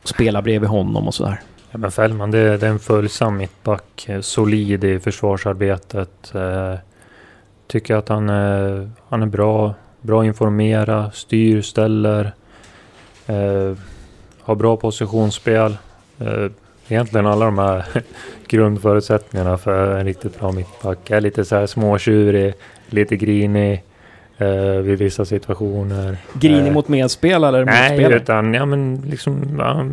Och 0.03 0.09
spela 0.09 0.43
bredvid 0.43 0.71
honom 0.71 1.07
och 1.07 1.15
sådär. 1.15 1.41
Ja, 1.71 1.79
men 1.79 1.91
Fällman, 1.91 2.31
det, 2.31 2.57
det 2.57 2.67
är 2.67 2.71
en 2.71 2.79
följsam 2.79 3.37
mittback. 3.37 4.09
eh, 4.09 4.21
Solid 4.21 4.85
i 4.85 5.01
försvarsarbetet. 5.01 6.35
Eh, 6.35 6.75
tycker 7.67 7.97
att 7.97 8.09
han 8.09 8.31
är, 8.31 8.91
han 9.09 9.23
är 9.23 9.27
bra. 9.27 9.75
Bra 10.01 10.25
informera, 10.25 11.11
styr, 11.11 11.63
ställer. 11.63 12.33
Eh, 13.27 13.77
har 14.41 14.55
bra 14.55 14.77
positionsspel. 14.77 15.77
Eh, 16.21 16.51
egentligen 16.89 17.27
alla 17.27 17.45
de 17.45 17.59
här 17.59 17.85
grundförutsättningarna 18.47 19.59
för 19.59 19.97
en 19.99 20.07
riktigt 20.07 20.41
bra 20.41 20.53
mittback. 20.53 21.11
Är 21.11 21.21
lite 21.21 21.45
så 21.45 21.57
här 21.57 21.67
småtjurig, 21.67 22.55
lite 22.87 23.17
grinig 23.17 23.83
eh, 24.39 24.49
vid 24.59 24.99
vissa 24.99 25.25
situationer. 25.25 26.17
Grinig 26.33 26.67
Eh, 26.69 26.73
mot 26.73 26.89
medspelare 26.89 27.57
eller 27.57 27.65
Nej, 27.65 27.91
motspelare? 27.91 28.17
utan 28.17 28.55
ja, 28.55 28.67
men 28.67 29.03
liksom 29.07 29.57
ja, 29.59 29.87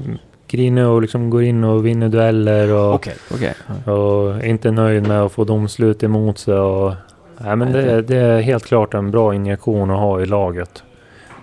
grinig 0.48 0.86
och 0.86 1.02
liksom 1.02 1.30
går 1.30 1.44
in 1.44 1.64
och 1.64 1.86
vinner 1.86 2.10
dueller 2.10 2.74
och, 2.74 2.94
okej. 2.96 3.54
Ja. 3.86 3.92
och 3.94 4.44
inte 4.46 4.72
nöjd 4.72 5.08
med 5.08 5.22
att 5.22 5.32
få 5.32 5.44
domslut 5.44 6.04
emot 6.04 6.38
sig. 6.38 6.54
Och, 6.54 6.94
nej, 7.38 7.56
men 7.56 7.72
det, 7.72 8.02
det 8.02 8.18
är 8.18 8.42
helt 8.42 8.66
klart 8.66 8.94
en 8.94 9.12
bra 9.12 9.36
injektion 9.36 9.92
att 9.92 10.00
ha 10.00 10.22
i 10.22 10.26
laget. 10.26 10.84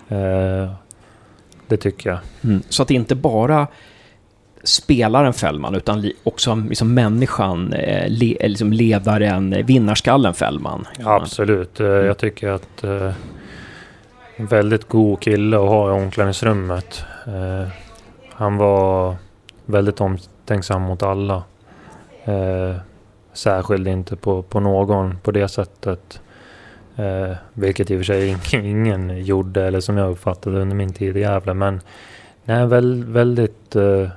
Eh, 0.08 0.70
det 1.68 1.76
tycker 1.76 2.10
jag. 2.10 2.18
Mm. 2.44 2.62
Så 2.68 2.82
att 2.82 2.88
det 2.88 2.94
inte 2.94 3.14
bara 3.14 3.66
spelaren 4.62 5.32
Fällman, 5.32 5.74
utan 5.74 6.10
också 6.22 6.54
liksom 6.54 6.94
människan, 6.94 7.72
eh, 7.72 8.08
le, 8.08 8.36
eh, 8.40 8.48
liksom 8.48 8.72
ledaren, 8.72 9.52
eh, 9.52 9.66
vinnarskallen 9.66 10.34
Fällman. 10.34 10.86
Absolut. 11.04 11.80
Eh, 11.80 11.86
jag 11.86 12.18
tycker 12.18 12.48
att 12.48 12.84
eh, 12.84 13.12
en 14.36 14.46
väldigt 14.46 14.88
god 14.88 15.20
kille 15.20 15.56
att 15.56 15.68
ha 15.68 15.88
i 15.88 15.92
omklädningsrummet. 15.92 17.04
Eh, 17.26 17.68
han 18.32 18.56
var 18.56 19.16
väldigt 19.64 20.00
omtänksam 20.00 20.82
mot 20.82 21.02
alla. 21.02 21.42
Eh, 22.24 22.76
särskilt 23.32 23.88
inte 23.88 24.16
på, 24.16 24.42
på 24.42 24.60
någon 24.60 25.18
på 25.18 25.30
det 25.30 25.48
sättet. 25.48 26.20
Eh, 26.96 27.36
vilket 27.52 27.90
i 27.90 27.94
och 27.94 27.98
för 27.98 28.04
sig 28.04 28.36
ingen, 28.52 29.24
gjorde 29.24 29.64
eller 29.66 29.80
som 29.80 29.96
jag 29.96 30.10
uppfattade 30.10 30.60
under 30.60 30.76
min 30.76 30.92
tid 30.92 31.16
i 31.16 31.20
Gävle. 31.20 31.54
Men 31.54 31.80
nej, 32.44 32.66
väl, 32.66 33.04
väldigt, 33.04 33.76
eh, 33.76 34.08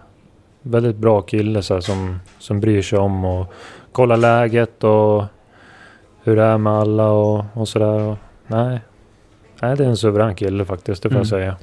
väldigt 0.61 0.95
bra 0.95 1.21
kille 1.21 1.61
så 1.61 1.73
här, 1.73 1.81
som, 1.81 2.19
som 2.39 2.59
bryr 2.59 2.81
sig 2.81 2.99
om 2.99 3.25
och 3.25 3.53
kollar 3.91 4.17
läget 4.17 4.83
och 4.83 5.23
hur 6.23 6.35
det 6.35 6.43
är 6.43 6.57
med 6.57 6.73
alla 6.73 7.09
och, 7.09 7.45
och 7.53 7.67
sådär. 7.67 8.17
Nej. 8.47 8.79
Nej, 9.61 9.77
det 9.77 9.83
är 9.83 9.87
en 9.89 9.97
suverän 9.97 10.35
kille 10.35 10.65
faktiskt, 10.65 11.03
det 11.03 11.09
får 11.09 11.15
Mm. 11.15 11.19
jag 11.21 11.27
säga. 11.27 11.57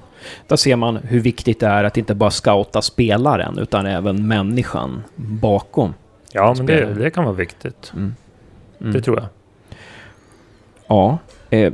Där 0.46 0.57
ser 0.57 0.76
man 0.76 0.96
hur 0.96 1.20
viktigt 1.20 1.61
det 1.61 1.66
är 1.66 1.85
att 1.85 1.96
inte 1.96 2.14
bara 2.14 2.31
scouta 2.31 2.83
spelaren, 2.83 3.59
utan 3.59 3.87
även 3.87 4.29
människan 4.29 5.02
bakom. 5.16 5.94
Ja, 6.33 6.55
men 6.57 6.66
det, 6.66 6.94
det 6.94 7.11
kan 7.11 7.24
vara 7.24 7.35
viktigt. 7.35 7.92
Mm. 7.94 8.14
Mm. 8.81 8.92
Det 8.92 9.00
tror 9.00 9.16
jag. 9.16 9.26
Ja. 10.87 11.18
Eh, 11.51 11.72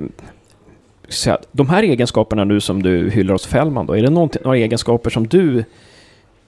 så 1.09 1.31
att 1.31 1.49
de 1.53 1.69
här 1.69 1.83
egenskaperna 1.83 2.45
nu 2.45 2.61
som 2.61 2.83
du 2.83 3.11
hyllar 3.11 3.33
hos 3.35 3.47
Fällman 3.47 3.87
då, 3.87 3.93
är 3.97 4.03
det 4.03 4.11
någonting- 4.11 4.43
några 4.45 4.57
egenskaper 4.57 5.11
som 5.11 5.27
du 5.27 5.65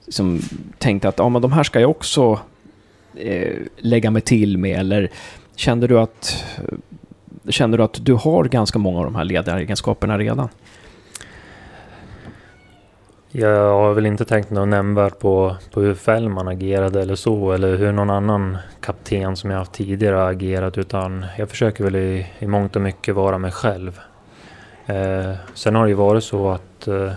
som 0.07 0.41
tänkte 0.77 1.07
att 1.07 1.19
ja, 1.19 1.29
men 1.29 1.41
de 1.41 1.51
här 1.51 1.63
ska 1.63 1.79
jag 1.79 1.89
också 1.89 2.39
eh, 3.15 3.53
lägga 3.77 4.11
mig 4.11 4.21
till 4.21 4.57
med 4.57 4.79
eller 4.79 5.11
kände 5.55 5.87
du 5.87 5.99
att 5.99 6.45
Känner 7.49 7.77
du 7.77 7.83
att 7.83 8.05
du 8.05 8.13
har 8.13 8.43
ganska 8.43 8.79
många 8.79 8.99
av 8.99 9.05
de 9.05 9.15
här 9.15 9.23
ledaregenskaperna 9.23 10.17
redan? 10.17 10.49
Jag 13.37 13.73
har 13.73 13.93
väl 13.93 14.05
inte 14.05 14.25
tänkt 14.25 14.49
något 14.49 14.67
nämnvärt 14.67 15.19
på, 15.19 15.55
på 15.71 15.81
hur 15.81 15.93
Fällman 15.93 16.47
agerade 16.47 17.01
eller 17.01 17.15
så. 17.15 17.51
Eller 17.51 17.77
hur 17.77 17.91
någon 17.91 18.09
annan 18.09 18.57
kapten 18.81 19.35
som 19.35 19.49
jag 19.49 19.57
haft 19.57 19.71
tidigare 19.73 20.15
har 20.15 20.31
agerat. 20.31 20.77
Utan 20.77 21.25
jag 21.37 21.49
försöker 21.49 21.83
väl 21.83 21.95
i, 21.95 22.27
i 22.39 22.47
mångt 22.47 22.75
och 22.75 22.81
mycket 22.81 23.15
vara 23.15 23.37
mig 23.37 23.51
själv. 23.51 23.99
Eh, 24.85 25.33
sen 25.53 25.75
har 25.75 25.83
det 25.83 25.89
ju 25.89 25.95
varit 25.95 26.23
så 26.23 26.49
att 26.49 26.87
eh, 26.87 27.11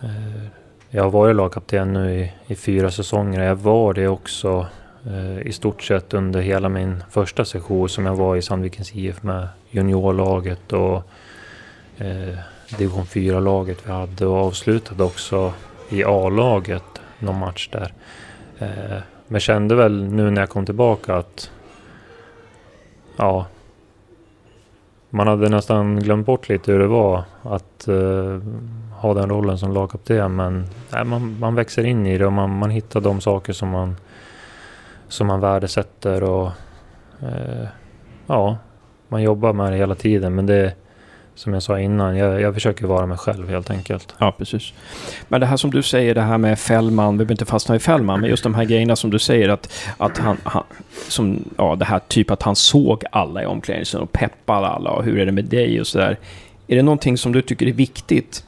eh 0.00 0.46
jag 0.90 1.02
har 1.02 1.10
varit 1.10 1.36
lagkapten 1.36 1.92
nu 1.92 2.14
i, 2.14 2.32
i 2.46 2.54
fyra 2.54 2.90
säsonger. 2.90 3.42
Jag 3.42 3.56
var 3.56 3.94
det 3.94 4.08
också 4.08 4.66
eh, 5.06 5.46
i 5.46 5.52
stort 5.52 5.82
sett 5.82 6.14
under 6.14 6.40
hela 6.40 6.68
min 6.68 7.04
första 7.10 7.44
session 7.44 7.88
som 7.88 8.06
jag 8.06 8.16
var 8.16 8.36
i 8.36 8.42
Sandvikens 8.42 8.94
IF 8.94 9.22
med 9.22 9.48
juniorlaget 9.70 10.72
och 10.72 11.02
eh, 11.98 12.38
division 12.78 13.04
4-laget 13.04 13.78
vi 13.86 13.92
hade 13.92 14.26
och 14.26 14.36
avslutade 14.36 15.04
också 15.04 15.52
i 15.88 16.04
A-laget 16.04 17.00
någon 17.18 17.38
match 17.38 17.68
där. 17.72 17.92
Eh, 18.58 18.98
men 19.28 19.40
kände 19.40 19.74
väl 19.74 20.04
nu 20.04 20.30
när 20.30 20.42
jag 20.42 20.48
kom 20.48 20.66
tillbaka 20.66 21.16
att 21.16 21.50
ja, 23.16 23.46
man 25.10 25.26
hade 25.26 25.48
nästan 25.48 26.00
glömt 26.00 26.26
bort 26.26 26.48
lite 26.48 26.72
hur 26.72 26.78
det 26.78 26.86
var 26.86 27.24
att 27.42 27.88
eh, 27.88 28.40
ha 28.92 29.14
den 29.14 29.30
rollen 29.30 29.58
som 29.58 29.72
lagkapten. 29.72 30.36
Men 30.36 30.66
nej, 30.92 31.04
man, 31.04 31.38
man 31.38 31.54
växer 31.54 31.84
in 31.84 32.06
i 32.06 32.18
det 32.18 32.26
och 32.26 32.32
man, 32.32 32.58
man 32.58 32.70
hittar 32.70 33.00
de 33.00 33.20
saker 33.20 33.52
som 33.52 33.68
man, 33.68 33.96
som 35.08 35.26
man 35.26 35.40
värdesätter 35.40 36.22
och 36.22 36.50
eh, 37.22 37.66
ja, 38.26 38.56
man 39.08 39.22
jobbar 39.22 39.52
med 39.52 39.72
det 39.72 39.76
hela 39.76 39.94
tiden. 39.94 40.34
Men 40.34 40.46
det 40.46 40.74
som 41.36 41.54
jag 41.54 41.62
sa 41.62 41.80
innan, 41.80 42.16
jag, 42.16 42.40
jag 42.40 42.54
försöker 42.54 42.86
vara 42.86 43.06
mig 43.06 43.18
själv 43.18 43.48
helt 43.48 43.70
enkelt. 43.70 44.14
Ja, 44.18 44.32
precis. 44.38 44.72
Men 45.28 45.40
det 45.40 45.46
här 45.46 45.56
som 45.56 45.70
du 45.70 45.82
säger, 45.82 46.14
det 46.14 46.20
här 46.20 46.38
med 46.38 46.58
Fällman, 46.58 47.14
vi 47.14 47.18
behöver 47.18 47.32
inte 47.32 47.44
fastna 47.44 47.76
i 47.76 47.78
Fällman, 47.78 48.20
men 48.20 48.30
just 48.30 48.42
de 48.42 48.54
här 48.54 48.64
grejerna 48.64 48.96
som 48.96 49.10
du 49.10 49.18
säger 49.18 49.48
att, 49.48 49.72
att 49.96 50.18
han, 50.18 50.36
han 50.44 50.64
som, 51.08 51.44
ja, 51.56 51.76
det 51.76 51.84
här 51.84 52.00
typ 52.08 52.30
att 52.30 52.42
han 52.42 52.56
såg 52.56 53.04
alla 53.12 53.42
i 53.42 53.46
omklädningsrummet 53.46 54.08
och 54.08 54.12
peppade 54.12 54.66
alla 54.66 54.90
och 54.90 55.04
hur 55.04 55.18
är 55.18 55.26
det 55.26 55.32
med 55.32 55.44
dig 55.44 55.80
och 55.80 55.86
sådär. 55.86 56.18
Är 56.66 56.76
det 56.76 56.82
någonting 56.82 57.18
som 57.18 57.32
du 57.32 57.42
tycker 57.42 57.66
är 57.66 57.72
viktigt 57.72 58.44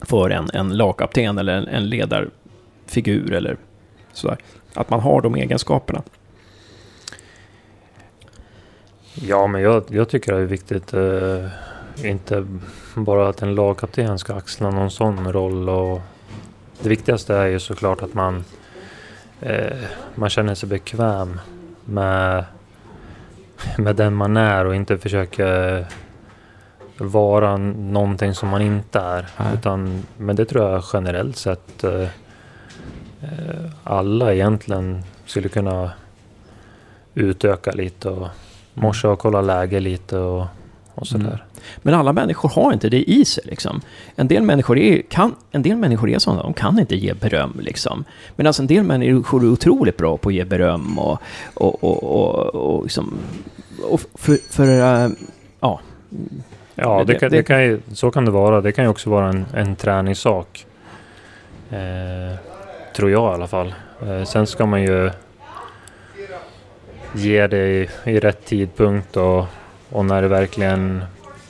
för 0.00 0.30
en, 0.30 0.50
en 0.54 0.76
lagkapten 0.76 1.38
eller 1.38 1.52
en, 1.52 1.68
en 1.68 1.88
ledarfigur 1.88 3.32
eller 3.32 3.56
sådär? 4.12 4.36
Att 4.74 4.90
man 4.90 5.00
har 5.00 5.20
de 5.20 5.34
egenskaperna? 5.34 6.02
Ja, 9.14 9.46
men 9.46 9.62
jag, 9.62 9.84
jag 9.88 10.08
tycker 10.08 10.32
det 10.32 10.38
är 10.38 10.46
viktigt. 10.46 10.94
Eh, 10.94 11.50
inte 12.04 12.46
bara 12.94 13.28
att 13.28 13.42
en 13.42 13.54
lagkapten 13.54 14.18
ska 14.18 14.34
axla 14.34 14.70
någon 14.70 14.90
sån 14.90 15.32
roll. 15.32 15.68
Och 15.68 16.00
det 16.82 16.88
viktigaste 16.88 17.34
är 17.34 17.46
ju 17.46 17.58
såklart 17.58 18.02
att 18.02 18.14
man, 18.14 18.44
eh, 19.40 19.78
man 20.14 20.30
känner 20.30 20.54
sig 20.54 20.68
bekväm 20.68 21.40
med, 21.84 22.44
med 23.78 23.96
den 23.96 24.14
man 24.14 24.36
är 24.36 24.64
och 24.64 24.74
inte 24.74 24.98
försöker 24.98 25.86
vara 26.98 27.56
någonting 27.56 28.34
som 28.34 28.48
man 28.48 28.62
inte 28.62 28.98
är. 28.98 29.26
Utan, 29.54 30.02
men 30.16 30.36
det 30.36 30.44
tror 30.44 30.70
jag 30.70 30.84
generellt 30.92 31.36
sett 31.36 31.84
eh, 31.84 32.08
eh, 33.22 33.70
alla 33.84 34.34
egentligen 34.34 35.02
skulle 35.26 35.48
kunna 35.48 35.90
utöka 37.14 37.72
lite 37.72 38.08
och 38.08 38.28
morsa 38.74 39.10
och 39.10 39.18
kolla 39.18 39.40
läge 39.40 39.80
lite 39.80 40.18
och, 40.18 40.46
och 40.98 41.06
sådär. 41.06 41.26
Mm. 41.26 41.38
Men 41.76 41.94
alla 41.94 42.12
människor 42.12 42.48
har 42.48 42.72
inte 42.72 42.88
det 42.88 43.10
i 43.10 43.24
sig. 43.24 43.44
Liksom. 43.46 43.80
En, 44.16 44.28
del 44.28 44.42
människor 44.42 44.78
är, 44.78 45.02
kan, 45.02 45.34
en 45.50 45.62
del 45.62 45.76
människor 45.76 46.10
är 46.10 46.18
sådana, 46.18 46.42
de 46.42 46.54
kan 46.54 46.78
inte 46.78 46.96
ge 46.96 47.14
beröm. 47.14 47.60
Liksom. 47.62 48.04
Men 48.36 48.46
alltså 48.46 48.62
en 48.62 48.66
del 48.66 48.84
människor 48.84 49.44
är 49.44 49.48
otroligt 49.48 49.96
bra 49.96 50.16
på 50.16 50.28
att 50.28 50.34
ge 50.34 50.44
beröm 50.44 50.98
och, 50.98 51.18
och, 51.54 51.84
och, 51.84 52.02
och, 52.02 52.54
och, 52.54 52.82
liksom, 52.82 53.18
och 53.82 54.00
för, 54.14 54.36
för 54.50 54.64
uh, 54.64 55.10
ja. 55.60 55.80
Ja, 56.74 57.04
det 57.06 57.14
kan, 57.14 57.30
det 57.30 57.42
kan 57.42 57.64
ju, 57.64 57.80
så 57.92 58.10
kan 58.10 58.24
det 58.24 58.30
vara. 58.30 58.60
Det 58.60 58.72
kan 58.72 58.84
ju 58.84 58.90
också 58.90 59.10
vara 59.10 59.28
en, 59.28 59.46
en 59.54 59.76
träningssak. 59.76 60.66
Eh, 61.70 62.38
tror 62.96 63.10
jag 63.10 63.32
i 63.32 63.34
alla 63.34 63.46
fall. 63.46 63.74
Eh, 64.02 64.24
sen 64.24 64.46
ska 64.46 64.66
man 64.66 64.82
ju 64.82 65.10
ge 67.14 67.46
det 67.46 67.68
i, 67.68 67.88
i 68.04 68.20
rätt 68.20 68.44
tidpunkt 68.44 69.16
och, 69.16 69.44
och 69.90 70.04
när 70.04 70.22
det 70.22 70.28
verkligen 70.28 71.04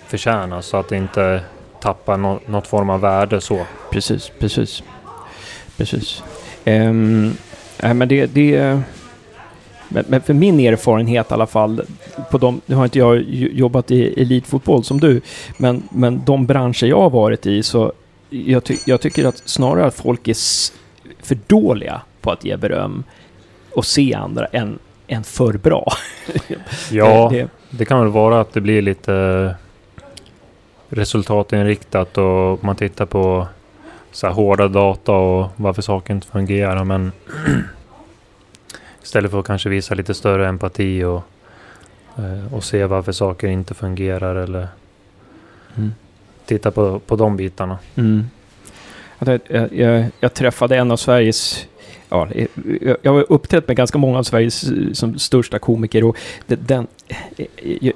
förtjänas 0.06 0.66
så 0.66 0.76
att 0.76 0.88
det 0.88 0.96
inte 0.96 1.40
tappar 1.80 2.16
no, 2.16 2.40
något 2.46 2.66
form 2.66 2.90
av 2.90 3.00
värde 3.00 3.40
så. 3.40 3.66
Precis, 3.90 4.32
precis. 4.38 4.82
Precis. 5.76 6.22
Um, 6.64 7.36
men 7.80 8.08
det... 8.08 8.26
det 8.26 8.80
men, 9.90 10.04
men, 10.08 10.20
för 10.22 10.34
min 10.34 10.60
erfarenhet 10.60 11.30
i 11.30 11.34
alla 11.34 11.46
fall, 11.46 11.82
på 12.30 12.38
de, 12.38 12.60
nu 12.66 12.74
har 12.74 12.84
inte 12.84 12.98
jag 12.98 13.22
jobbat 13.52 13.90
i 13.90 14.22
elitfotboll 14.22 14.84
som 14.84 15.00
du, 15.00 15.20
men, 15.56 15.82
men 15.90 16.22
de 16.24 16.46
branscher 16.46 16.86
jag 16.86 17.00
har 17.00 17.10
varit 17.10 17.46
i 17.46 17.62
så 17.62 17.92
jag, 18.30 18.64
ty, 18.64 18.76
jag 18.84 19.00
tycker 19.00 19.24
att 19.24 19.42
snarare 19.44 19.86
att 19.86 19.94
folk 19.94 20.28
är 20.28 20.36
för 21.22 21.38
dåliga 21.46 22.00
på 22.20 22.30
att 22.30 22.44
ge 22.44 22.56
beröm 22.56 23.04
och 23.74 23.86
se 23.86 24.14
andra 24.14 24.46
än, 24.46 24.78
än 25.06 25.24
för 25.24 25.52
bra. 25.52 25.92
ja, 26.90 27.28
det, 27.32 27.48
det, 27.70 27.84
kan 27.84 28.00
väl 28.00 28.08
vara 28.08 28.40
att 28.40 28.52
det 28.52 28.60
blir 28.60 28.82
lite 28.82 29.54
resultatinriktat 30.88 32.18
och 32.18 32.64
man 32.64 32.76
tittar 32.76 33.06
på 33.06 33.46
så 34.12 34.26
här 34.26 34.34
hårda 34.34 34.68
data 34.68 35.12
och 35.12 35.50
varför 35.56 35.82
saker 35.82 36.14
inte 36.14 36.26
fungerar. 36.26 36.84
Men 36.84 37.12
istället 39.02 39.30
för 39.30 39.40
att 39.40 39.46
kanske 39.46 39.68
visa 39.68 39.94
lite 39.94 40.14
större 40.14 40.48
empati 40.48 41.04
och, 41.04 41.22
eh, 42.16 42.54
och 42.54 42.64
se 42.64 42.84
varför 42.84 43.12
saker 43.12 43.48
inte 43.48 43.74
fungerar 43.74 44.36
eller 44.36 44.68
mm. 45.76 45.92
titta 46.46 46.70
på, 46.70 46.98
på 46.98 47.16
de 47.16 47.36
bitarna. 47.36 47.78
Mm. 47.94 48.24
Jag, 49.18 49.40
jag, 49.70 50.06
jag, 50.20 50.34
träffade 50.34 50.76
en 50.76 50.90
av 50.90 50.96
Sveriges 50.96 51.66
ja, 52.08 52.28
jag 53.02 53.12
har 53.12 53.32
uppträtt 53.32 53.68
med 53.68 53.76
ganska 53.76 53.98
många 53.98 54.18
av 54.18 54.22
Sveriges 54.22 54.64
som 54.92 55.18
största 55.18 55.58
komiker 55.58 56.04
och 56.04 56.16
den, 56.46 56.86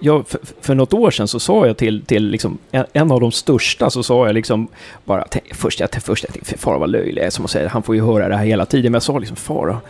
jag, 0.00 0.28
för, 0.28 0.40
för 0.60 0.74
något 0.74 0.92
år 0.92 1.10
sedan 1.10 1.28
så 1.28 1.40
sa 1.40 1.66
jag 1.66 1.76
till, 1.76 2.04
till 2.04 2.26
liksom, 2.26 2.58
en, 2.70 2.84
en 2.92 3.10
av 3.10 3.20
de 3.20 3.32
största 3.32 3.90
så 3.90 4.02
sa 4.02 4.26
jag 4.26 4.34
liksom 4.34 4.68
bara, 5.04 5.24
först 5.54 5.80
jag, 5.80 5.90
först 6.02 6.24
jag 6.24 6.32
tänkte, 6.32 6.58
fara 6.58 6.78
vad 6.78 6.90
löjlig 6.90 7.32
som 7.32 7.48
säga, 7.48 7.68
han 7.68 7.82
får 7.82 7.94
ju 7.94 8.04
höra 8.04 8.28
det 8.28 8.36
här 8.36 8.44
hela 8.44 8.66
tiden, 8.66 8.92
men 8.92 8.96
jag 8.96 9.02
sa 9.02 9.18
liksom, 9.18 9.36
fara, 9.36 9.80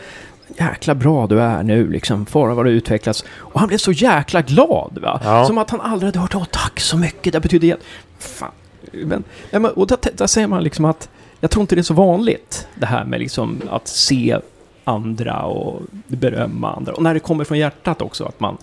jäkla 0.58 0.94
bra 0.94 1.26
du 1.26 1.40
är 1.40 1.62
nu, 1.62 1.90
liksom, 1.90 2.26
fara 2.26 2.54
vad 2.54 2.66
du 2.66 2.70
utvecklas. 2.70 3.24
Och 3.36 3.60
han 3.60 3.68
blev 3.68 3.78
så 3.78 3.92
jäkla 3.92 4.42
glad, 4.42 4.98
va? 5.02 5.20
Ja. 5.24 5.44
Som 5.44 5.58
att 5.58 5.70
han 5.70 5.80
aldrig 5.80 6.08
hade 6.08 6.18
hört, 6.18 6.34
åh 6.34 6.44
tack 6.50 6.80
så 6.80 6.98
mycket, 6.98 7.32
det 7.32 7.40
betyder 7.40 7.68
jätte... 7.68 7.82
Fan. 8.18 8.50
Men, 8.92 9.24
och 9.64 9.86
där, 9.86 9.98
där 10.12 10.26
säger 10.26 10.46
man 10.46 10.64
liksom 10.64 10.84
att 10.84 11.08
jag 11.42 11.50
tror 11.50 11.60
inte 11.60 11.74
det 11.74 11.80
är 11.80 11.82
så 11.82 11.94
vanligt, 11.94 12.68
det 12.74 12.86
här 12.86 13.04
med 13.04 13.20
liksom 13.20 13.60
att 13.70 13.88
se 13.88 14.38
andra 14.84 15.42
och 15.42 15.82
berömma 16.06 16.72
andra. 16.72 16.92
Och 16.92 17.02
när 17.02 17.14
det 17.14 17.20
kommer 17.20 17.44
från 17.44 17.58
hjärtat 17.58 18.02
också, 18.02 18.24
att 18.24 18.40
man... 18.40 18.56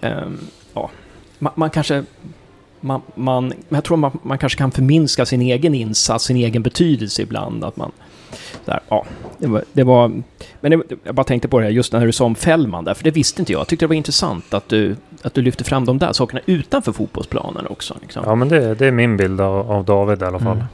Um, 0.00 0.38
ja, 0.74 0.90
man, 1.38 1.52
man, 1.56 1.70
kanske... 1.70 2.04
Man, 2.80 3.02
man, 3.14 3.52
jag 3.68 3.84
tror 3.84 3.96
man, 3.96 4.18
man 4.22 4.38
kanske 4.38 4.58
kan 4.58 4.70
förminska 4.70 5.26
sin 5.26 5.42
egen 5.42 5.74
insats, 5.74 6.24
sin 6.24 6.36
egen 6.36 6.62
betydelse 6.62 7.22
ibland. 7.22 7.64
Att 7.64 7.76
man, 7.76 7.92
där, 8.64 8.80
ja, 8.88 9.04
det 9.38 9.46
var, 9.46 9.64
det 9.72 9.84
var, 9.84 10.08
men 10.60 10.70
det, 10.70 10.80
jag 11.04 11.14
bara 11.14 11.24
tänkte 11.24 11.48
på 11.48 11.58
det 11.58 11.64
här 11.64 11.72
just 11.72 11.92
när 11.92 12.06
du 12.06 12.12
sa 12.12 12.24
om 12.24 12.34
Fällman 12.34 12.84
där, 12.84 12.94
för 12.94 13.04
det 13.04 13.10
visste 13.10 13.42
inte 13.42 13.52
jag. 13.52 13.60
Jag 13.60 13.68
tyckte 13.68 13.84
det 13.84 13.88
var 13.88 13.94
intressant 13.94 14.54
att 14.54 14.68
du, 14.68 14.96
att 15.22 15.34
du 15.34 15.42
lyfte 15.42 15.64
fram 15.64 15.84
de 15.84 15.98
där 15.98 16.12
sakerna 16.12 16.40
utanför 16.46 16.92
fotbollsplanen 16.92 17.66
också. 17.66 17.96
Liksom. 18.02 18.22
Ja, 18.26 18.34
men 18.34 18.48
det, 18.48 18.74
det 18.74 18.86
är 18.86 18.92
min 18.92 19.16
bild 19.16 19.40
av, 19.40 19.70
av 19.70 19.84
David 19.84 20.22
i 20.22 20.24
alla 20.24 20.38
fall. 20.38 20.56
Mm. 20.56 20.66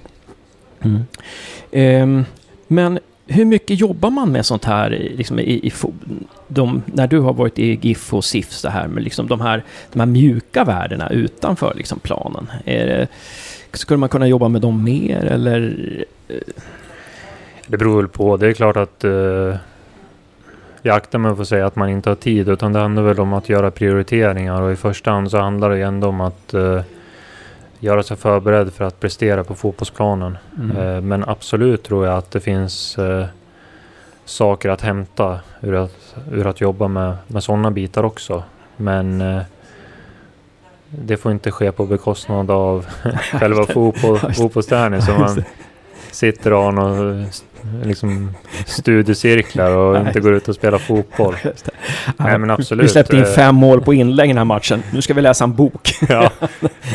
Mm. 0.84 2.02
Um, 2.02 2.24
men 2.66 2.98
hur 3.26 3.44
mycket 3.44 3.80
jobbar 3.80 4.10
man 4.10 4.32
med 4.32 4.46
sånt 4.46 4.64
här 4.64 4.90
liksom 4.90 5.38
i, 5.38 5.42
i 5.42 5.72
de, 6.48 6.82
när 6.86 7.06
du 7.06 7.18
har 7.18 7.32
varit 7.32 7.58
i 7.58 7.78
GIF 7.82 8.14
och 8.14 8.24
SIF 8.24 8.52
så 8.52 8.68
här 8.68 8.88
med 8.88 9.02
liksom 9.02 9.26
de 9.26 9.40
här, 9.40 9.64
de 9.92 9.98
här 10.00 10.06
mjuka 10.06 10.64
värdena 10.64 11.08
utanför 11.08 11.74
liksom 11.76 11.98
planen? 11.98 12.46
Är 12.64 12.86
det, 12.86 13.08
skulle 13.72 13.98
man 13.98 14.08
kunna 14.08 14.26
jobba 14.26 14.48
med 14.48 14.60
dem 14.60 14.84
mer 14.84 15.24
eller? 15.24 15.76
Det 17.66 17.76
beror 17.76 17.96
väl 17.96 18.08
på. 18.08 18.36
Det 18.36 18.48
är 18.48 18.52
klart 18.52 18.76
att 18.76 19.04
uh, 19.04 19.54
jag 20.82 20.96
aktar 20.96 21.18
mig 21.18 21.34
för 21.34 21.42
att 21.42 21.48
säga 21.48 21.66
att 21.66 21.76
man 21.76 21.88
inte 21.88 22.08
har 22.08 22.16
tid 22.16 22.48
utan 22.48 22.72
det 22.72 22.78
handlar 22.78 23.02
väl 23.02 23.20
om 23.20 23.32
att 23.32 23.48
göra 23.48 23.70
prioriteringar 23.70 24.62
och 24.62 24.72
i 24.72 24.76
första 24.76 25.10
hand 25.10 25.30
så 25.30 25.38
handlar 25.38 25.70
det 25.70 25.76
ju 25.76 25.82
ändå 25.82 26.08
om 26.08 26.20
att 26.20 26.54
uh, 26.54 26.80
göra 27.82 28.02
sig 28.02 28.16
förberedd 28.16 28.72
för 28.72 28.84
att 28.84 29.00
prestera 29.00 29.44
på 29.44 29.54
fotbollsplanen. 29.54 30.38
Mm. 30.58 30.76
Eh, 30.76 31.00
men 31.00 31.24
absolut 31.24 31.82
tror 31.82 32.06
jag 32.06 32.18
att 32.18 32.30
det 32.30 32.40
finns 32.40 32.98
eh, 32.98 33.26
saker 34.24 34.68
att 34.68 34.80
hämta 34.80 35.40
ur 35.60 35.74
att, 35.74 36.14
ur 36.32 36.46
att 36.46 36.60
jobba 36.60 36.88
med, 36.88 37.16
med 37.26 37.42
sådana 37.44 37.70
bitar 37.70 38.04
också. 38.04 38.42
Men 38.76 39.20
eh, 39.20 39.42
det 40.88 41.16
får 41.16 41.32
inte 41.32 41.50
ske 41.50 41.72
på 41.72 41.86
bekostnad 41.86 42.50
av 42.50 42.86
själva 43.32 43.66
fotboll, 43.66 44.18
fotbollsträningen. 44.18 45.02
Så 45.02 45.12
man 45.12 45.44
sitter 46.22 46.52
och 46.52 46.62
har 46.62 46.72
någon 46.72 47.26
liksom 47.84 48.30
studiecirklar 48.66 49.76
och 49.76 49.96
inte 50.06 50.20
går 50.20 50.34
ut 50.34 50.48
och 50.48 50.54
spelar 50.54 50.78
fotboll. 50.78 51.36
Nej, 52.16 52.38
men 52.38 52.50
absolut. 52.50 52.84
Vi 52.84 52.88
släppte 52.88 53.16
in 53.16 53.26
fem 53.26 53.54
mål 53.54 53.80
på 53.80 53.94
inlägg 53.94 54.26
i 54.26 54.28
den 54.28 54.38
här 54.38 54.44
matchen. 54.44 54.82
Nu 54.92 55.02
ska 55.02 55.14
vi 55.14 55.22
läsa 55.22 55.44
en 55.44 55.54
bok. 55.54 55.94
ja, 56.08 56.30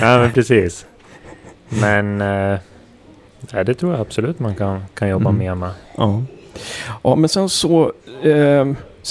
Nej, 0.02 0.20
men 0.20 0.32
precis. 0.32 0.86
Men 1.70 2.22
eh, 2.22 2.60
det 3.66 3.74
tror 3.74 3.92
jag 3.92 4.02
absolut 4.02 4.40
man 4.40 4.56
kan, 4.56 4.84
kan 4.94 5.10
jobba 5.10 5.30
mm. 5.30 5.40
mer 5.40 5.56
med. 5.56 5.72
Ja. 5.98 6.24
ja, 7.04 7.16
men 7.16 7.30
sen 7.30 7.50
så... 7.50 7.92
Eh, 8.24 8.66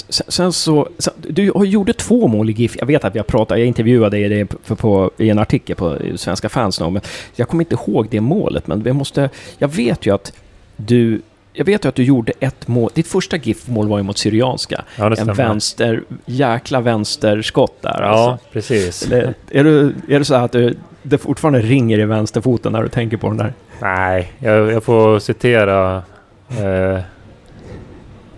sen, 0.09 0.53
så... 0.53 0.89
Sen, 0.97 1.13
du 1.17 1.43
gjorde 1.45 1.93
två 1.93 2.27
mål 2.27 2.49
i 2.49 2.53
GIF. 2.53 2.75
Jag 2.79 2.85
vet 2.85 3.03
att 3.03 3.15
vi 3.15 3.19
har 3.19 3.23
pratat, 3.23 3.59
jag 3.59 3.67
intervjuade 3.67 4.27
dig 4.27 4.45
på, 4.45 4.75
på, 4.75 5.11
i 5.17 5.29
en 5.29 5.39
artikel 5.39 5.75
på 5.75 5.97
Svenska 6.15 6.49
fans 6.49 6.79
nu, 6.79 6.89
men 6.89 7.01
jag 7.35 7.47
kommer 7.47 7.63
inte 7.63 7.75
ihåg 7.75 8.07
det 8.11 8.21
målet. 8.21 8.67
Men 8.67 8.83
vi 8.83 8.93
måste... 8.93 9.29
Jag 9.57 9.67
vet 9.67 10.05
ju 10.05 10.13
att 10.13 10.33
du 10.75 11.21
jag 11.57 11.65
vet 11.65 11.85
ju 11.85 11.89
att 11.89 11.95
du 11.95 12.03
gjorde 12.03 12.33
ett 12.39 12.67
mål. 12.67 12.91
Ditt 12.93 13.07
första 13.07 13.37
GIF-mål 13.37 13.87
var 13.87 13.97
ju 13.97 14.03
mot 14.03 14.17
Syrianska. 14.17 14.83
Ja, 14.97 15.15
en 15.15 15.33
vänster, 15.33 16.03
jäkla 16.25 16.81
vänsterskott 16.81 17.81
där. 17.81 18.01
Ja, 18.01 18.07
alltså. 18.07 18.45
precis. 18.51 19.05
Eller, 19.05 19.33
är, 19.51 19.63
du, 19.63 19.95
är 20.07 20.19
det 20.19 20.25
så 20.25 20.35
att 20.35 20.51
du, 20.51 20.77
det 21.03 21.17
fortfarande 21.17 21.59
ringer 21.59 21.99
i 21.99 22.05
vänsterfoten 22.05 22.71
när 22.71 22.83
du 22.83 22.89
tänker 22.89 23.17
på 23.17 23.27
den 23.27 23.37
där? 23.37 23.53
Nej, 23.81 24.31
jag, 24.39 24.71
jag 24.71 24.83
får 24.83 25.19
citera... 25.19 26.03
Eh, 26.49 26.99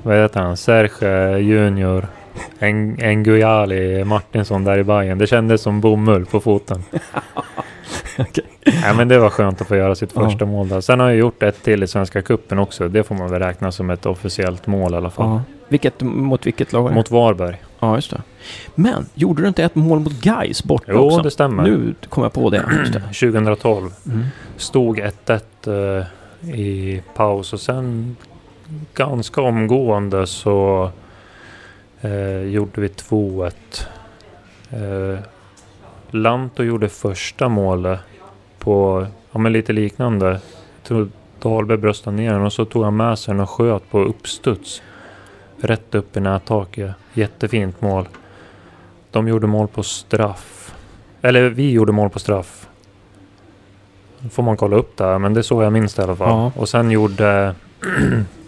vad 0.04 0.18
heter 0.18 0.40
han? 0.40 0.58
Serge 0.58 1.40
Junior. 1.40 2.08
En, 2.60 4.08
Martinsson 4.08 4.64
där 4.64 4.78
i 4.78 4.84
Bayern. 4.84 5.18
Det 5.18 5.28
kändes 5.28 5.62
som 5.62 5.82
bomull 5.82 6.26
på 6.26 6.40
foten. 6.40 6.84
okay. 8.20 8.44
Nej, 8.66 8.96
men 8.96 9.08
det 9.08 9.20
var 9.20 9.30
skönt 9.30 9.62
att 9.62 9.68
få 9.68 9.76
göra 9.76 9.96
sitt 9.96 10.12
första 10.12 10.40
ja. 10.40 10.46
mål 10.46 10.70
där. 10.70 10.82
Sen 10.82 11.00
har 11.00 11.08
jag 11.08 11.18
gjort 11.18 11.44
ett 11.44 11.64
till 11.64 11.84
i 11.84 11.88
Svenska 11.88 12.22
Cupen 12.22 12.60
också. 12.60 12.90
Det 12.90 13.04
får 13.04 13.16
man 13.16 13.32
väl 13.32 13.42
räkna 13.42 13.72
som 13.72 13.90
ett 13.90 14.06
officiellt 14.06 14.68
mål 14.68 14.94
i 14.94 14.98
alla 14.98 15.10
fall. 15.10 15.28
Ja. 15.28 15.42
Vilket, 15.68 16.02
mot 16.02 16.48
vilket 16.48 16.74
lag? 16.74 16.94
Mot 16.94 17.12
Varberg. 17.12 17.62
Ja, 17.80 17.96
just 17.96 18.12
det. 18.12 18.22
Men, 18.76 19.06
gjorde 19.14 19.42
du 19.42 19.48
inte 19.48 19.64
ett 19.64 19.76
mål 19.76 20.00
mot 20.00 20.22
Gais 20.22 20.64
borta 20.64 20.92
jo, 20.92 21.00
också? 21.00 21.18
Jo, 21.18 21.24
det 21.24 21.32
stämmer. 21.32 21.64
Nu 21.64 21.94
kom 22.10 22.24
jag 22.24 22.34
på 22.34 22.50
det. 22.50 22.58
det. 22.94 23.00
2012. 23.00 23.92
Mm. 24.06 24.26
Stod 24.58 25.00
1-1 25.00 25.42
uh, 25.68 26.06
eh, 26.44 26.60
i 26.60 27.02
paus 27.16 27.54
och 27.54 27.60
sen 27.60 28.16
ganska 28.94 29.42
omgående 29.42 30.28
så 30.28 30.92
uh, 32.06 32.42
gjorde 32.42 32.82
vi 32.82 32.88
2-1. 32.88 33.54
Uh, 34.74 35.20
Lanto 36.12 36.64
gjorde 36.64 36.90
första 36.90 37.50
målet 37.50 38.00
på, 38.60 39.08
ja 39.32 39.40
men 39.40 39.54
lite 39.54 39.74
liknande. 39.74 40.42
Dahlberg 41.42 41.78
bröstade 41.78 42.16
ner 42.16 42.34
den 42.34 42.42
och 42.42 42.54
så 42.54 42.66
tog 42.66 42.84
han 42.84 42.98
med 42.98 43.20
sig 43.20 43.34
den 43.34 43.42
och 43.42 43.50
sköt 43.50 43.90
på 43.90 44.00
uppstuds. 44.00 44.82
Rätt 45.62 45.96
upp 45.96 46.18
i 46.18 46.20
nättaket. 46.20 46.92
Jättefint 47.14 47.82
mål. 47.82 48.08
De 49.12 49.28
gjorde 49.28 49.48
mål 49.48 49.68
på 49.68 49.84
straff. 49.84 50.76
Eller 51.22 51.50
vi 51.50 51.72
gjorde 51.72 51.92
mål 51.92 52.10
på 52.10 52.20
straff. 52.20 52.68
får 54.32 54.44
man 54.44 54.58
kolla 54.58 54.76
upp 54.76 54.98
där, 54.98 55.20
men 55.20 55.34
det 55.34 55.40
är 55.40 55.42
så 55.42 55.64
jag 55.64 55.74
minns 55.74 55.94
det 55.94 56.02
i 56.02 56.04
alla 56.04 56.16
fall. 56.16 56.30
Ja. 56.30 56.52
Och 56.56 56.70
sen 56.70 56.92
gjorde 56.92 57.56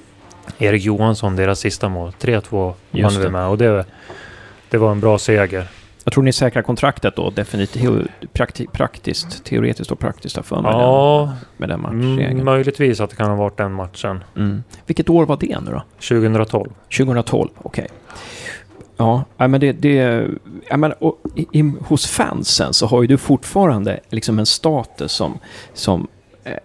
Erik 0.58 0.84
Johansson 0.84 1.36
deras 1.36 1.60
sista 1.60 1.89
mål. 1.89 2.12
3-2 2.20 2.74
Just 2.91 3.16
vann 3.16 3.24
vi 3.24 3.30
med 3.30 3.47
och 3.47 3.58
det, 3.58 3.86
det 4.70 4.78
var 4.78 4.91
en 4.91 4.99
bra 4.99 5.18
seger. 5.18 5.68
Jag 6.04 6.14
tror 6.14 6.24
ni 6.24 6.34
säkrar 6.34 6.62
kontraktet 6.62 7.16
då 7.16 7.30
definitivt 7.30 8.08
prakti 8.34 8.68
praktiskt, 8.72 9.43
teoretiskt 9.43 9.91
och 9.91 9.99
praktiskt 9.99 10.36
har 10.36 10.43
för 10.43 10.62
mig 10.62 10.72
Ja, 10.72 11.34
med 11.58 11.70
den 11.70 11.82
matchregeln. 11.82 12.45
möjligtvis 12.45 12.99
att 12.99 13.10
det 13.10 13.16
kan 13.16 13.30
ha 13.30 13.36
varit 13.36 13.58
den 13.58 13.72
matchen. 13.74 14.24
Mm. 14.36 14.64
Vilket 14.86 15.10
år 15.10 15.26
var 15.26 15.38
det 15.39 15.60
nu 15.60 15.72
då? 15.72 15.84
2012. 16.18 16.70
2012, 16.97 17.49
okej. 17.58 17.88
Ja, 18.97 19.24
nej, 19.38 19.47
men 19.47 19.60
det... 19.62 19.72
det 19.72 20.28
jag 20.70 20.80
menar, 20.80 20.97
i, 21.36 21.47
i, 21.52 21.74
hos 21.88 22.08
fansen 22.08 22.74
så 22.74 22.86
har 22.88 23.02
ju 23.02 23.08
du 23.08 23.18
fortfarande 23.18 23.99
liksom 24.10 24.39
en 24.39 24.45
status 24.45 25.12
som, 25.12 25.39
som 25.74 26.08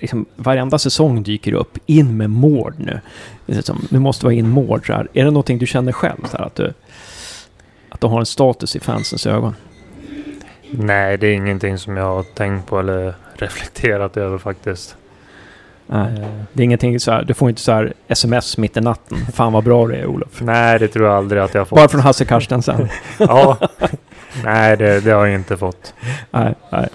liksom, 0.00 0.26
varenda 0.36 0.78
säsong 0.78 1.22
dyker 1.22 1.52
upp. 1.52 1.78
In 1.86 2.16
med 2.16 2.30
mål 2.30 2.72
nu. 2.78 3.00
Liksom, 3.46 3.86
du 3.90 3.98
måste 3.98 4.24
vara 4.26 4.34
in 4.34 4.48
mål. 4.48 4.80
Så 4.86 4.92
här. 4.92 5.08
Är 5.12 5.24
det 5.24 5.30
någonting 5.30 5.58
du 5.58 5.66
känner 5.66 5.92
själv? 5.92 6.24
Så 6.30 6.36
här, 6.36 6.44
att, 6.44 6.54
du, 6.54 6.72
att 7.88 8.00
du 8.00 8.06
har 8.06 8.20
en 8.20 8.26
status 8.26 8.76
i 8.76 8.80
fansens 8.80 9.26
ögon? 9.26 9.54
Nej, 10.70 11.16
det 11.18 11.26
är 11.26 11.32
ingenting 11.34 11.78
som 11.78 11.96
jag 11.96 12.04
har 12.04 12.22
tänkt 12.22 12.66
på 12.66 12.78
eller 12.80 13.14
reflekterat 13.34 14.16
över 14.16 14.38
faktiskt. 14.38 14.96
Nej. 15.86 16.12
Eh, 16.20 16.28
Det 16.52 16.62
är 16.62 16.64
ingenting 16.64 17.00
så 17.00 17.10
här, 17.12 17.22
du 17.22 17.34
får 17.34 17.48
inte 17.48 17.60
så 17.60 17.72
här 17.72 17.92
sms 18.08 18.58
mitt 18.58 18.76
i 18.76 18.80
natten. 18.80 19.18
Fan 19.34 19.52
vad 19.52 19.64
bra 19.64 19.86
det 19.86 19.96
är 19.96 20.06
Olof. 20.06 20.40
Nej, 20.40 20.78
det 20.78 20.88
tror 20.88 21.06
jag 21.06 21.14
aldrig 21.16 21.42
att 21.42 21.54
jag 21.54 21.68
fått. 21.68 21.76
Bara 21.78 21.88
från 21.88 22.00
Hasse 22.00 22.24
Carstensen. 22.24 22.88
Ja. 23.18 23.56
Nej, 24.44 24.76
det, 24.76 25.00
det 25.00 25.10
har 25.10 25.26
jag 25.26 25.34
inte 25.34 25.56
fått. 25.56 25.94
nej, 26.30 26.54
nej. 26.70 26.88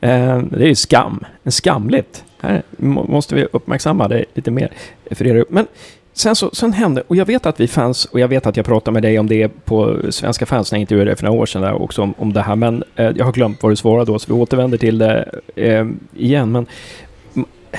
Eh, 0.00 0.38
det 0.38 0.64
är 0.64 0.68
ju 0.68 0.74
skam. 0.74 1.24
Skamligt. 1.44 2.24
Här 2.40 2.62
måste 2.78 3.34
vi 3.34 3.46
uppmärksamma 3.52 4.08
det 4.08 4.24
lite 4.34 4.50
mer. 4.50 4.72
För 5.10 5.26
er. 5.26 5.44
Men 5.48 5.66
sen, 6.12 6.36
så, 6.36 6.50
sen 6.52 6.72
hände, 6.72 7.02
och 7.06 7.16
jag 7.16 7.26
vet 7.26 7.46
att 7.46 7.60
vi 7.60 7.68
fans, 7.68 8.04
och 8.04 8.20
jag 8.20 8.28
vet 8.28 8.46
att 8.46 8.56
jag 8.56 8.66
pratade 8.66 8.92
med 8.92 9.02
dig 9.02 9.18
om 9.18 9.26
det 9.26 9.48
på 9.48 9.98
Svenska 10.10 10.46
fans 10.46 10.72
när 10.72 10.78
jag 10.78 10.80
intervjuade 10.80 11.10
dig 11.10 11.16
för 11.16 11.24
några 11.24 11.40
år 11.40 11.46
sedan 11.46 11.62
där 11.62 11.82
också 11.82 12.02
om, 12.02 12.14
om 12.18 12.32
det 12.32 12.42
här, 12.42 12.56
men 12.56 12.84
eh, 12.96 13.10
jag 13.16 13.24
har 13.24 13.32
glömt 13.32 13.62
vad 13.62 13.72
du 13.72 13.76
svarade 13.76 14.12
då, 14.12 14.18
så 14.18 14.34
vi 14.34 14.40
återvänder 14.40 14.78
till 14.78 14.98
det 14.98 15.40
eh, 15.56 15.86
igen. 16.16 16.52
Men 16.52 16.66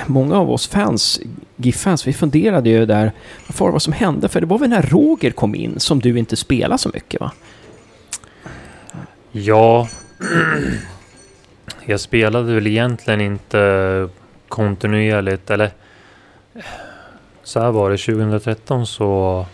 många 0.05 0.35
av 0.35 0.51
oss 0.51 0.67
fans, 0.67 1.21
GIF-fans, 1.55 2.07
vi 2.07 2.13
funderade 2.13 2.69
ju 2.69 2.85
där, 2.85 3.11
vad 3.47 3.59
var 3.59 3.73
det 3.73 3.79
som 3.79 3.93
hände? 3.93 4.27
För 4.27 4.41
det 4.41 4.47
var 4.47 4.57
väl 4.57 4.69
när 4.69 4.81
Roger 4.81 5.31
kom 5.31 5.55
in 5.55 5.79
som 5.79 5.99
du 5.99 6.19
inte 6.19 6.35
spelade 6.35 6.77
så 6.77 6.89
mycket 6.93 7.21
va? 7.21 7.31
Ja. 9.37 9.87
Jag 11.85 11.99
spelade 11.99 12.53
väl 12.53 12.67
egentligen 12.67 13.21
inte 13.21 14.09
kontinuerligt. 14.47 15.49
Eller 15.49 15.71
så 17.43 17.59
här 17.59 17.71
var 17.71 17.89
det. 17.89 17.97
2013 17.97 18.87
så 18.87 19.45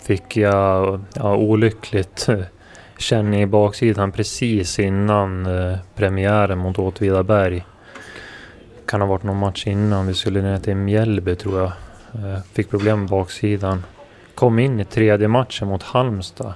fick 0.00 0.36
jag 0.36 1.00
ja, 1.14 1.36
olyckligt 1.36 2.28
känning 2.98 3.42
i 3.42 3.46
baksidan 3.46 4.12
precis 4.12 4.78
innan 4.78 5.46
eh, 5.46 5.78
premiären 5.94 6.58
mot 6.58 6.78
Åtvidaberg. 6.78 7.64
Kan 8.86 9.00
ha 9.00 9.08
varit 9.08 9.22
någon 9.22 9.38
match 9.38 9.66
innan. 9.66 10.06
Vi 10.06 10.14
skulle 10.14 10.42
ner 10.42 10.58
till 10.58 10.76
Mjällby 10.76 11.36
tror 11.36 11.60
jag. 11.60 11.72
Eh, 12.14 12.42
fick 12.52 12.70
problem 12.70 13.00
med 13.00 13.08
baksidan. 13.08 13.84
Kom 14.34 14.58
in 14.58 14.80
i 14.80 14.84
tredje 14.84 15.28
matchen 15.28 15.68
mot 15.68 15.82
Halmstad. 15.82 16.54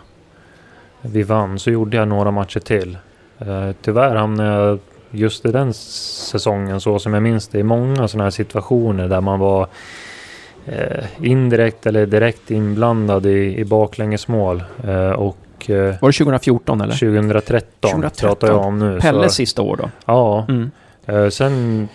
Vi 1.03 1.23
vann, 1.23 1.59
så 1.59 1.71
gjorde 1.71 1.97
jag 1.97 2.09
några 2.09 2.31
matcher 2.31 2.61
till. 2.61 2.99
Eh, 3.39 3.71
tyvärr 3.83 4.15
hamnade 4.15 4.51
jag 4.51 4.79
just 5.11 5.45
i 5.47 5.53
den 5.53 5.73
säsongen, 5.73 6.81
så 6.81 6.99
som 6.99 7.15
jag 7.15 7.23
minns 7.23 7.49
det, 7.49 7.59
i 7.59 7.63
många 7.63 8.09
sådana 8.09 8.25
här 8.25 8.31
situationer 8.31 9.09
där 9.09 9.21
man 9.21 9.39
var 9.39 9.67
eh, 10.67 11.05
indirekt 11.23 11.87
eller 11.87 12.07
direkt 12.07 12.51
inblandad 12.51 13.27
i, 13.27 13.57
i 13.59 13.65
baklängesmål. 13.65 14.63
Eh, 14.85 15.11
och 15.11 15.37
Var 15.69 16.09
det 16.09 16.13
2014 16.13 16.81
eller? 16.81 16.95
2013, 16.95 17.91
2013. 17.91 18.29
pratar 18.29 18.49
jag 18.49 18.61
om 18.67 18.79
nu. 18.79 19.01
Pelles 19.01 19.33
så, 19.33 19.37
sista 19.37 19.63
år 19.63 19.77
då? 19.77 19.91
Ja, 20.07 20.47
Mm. 20.49 20.71
Sen... 21.31 21.89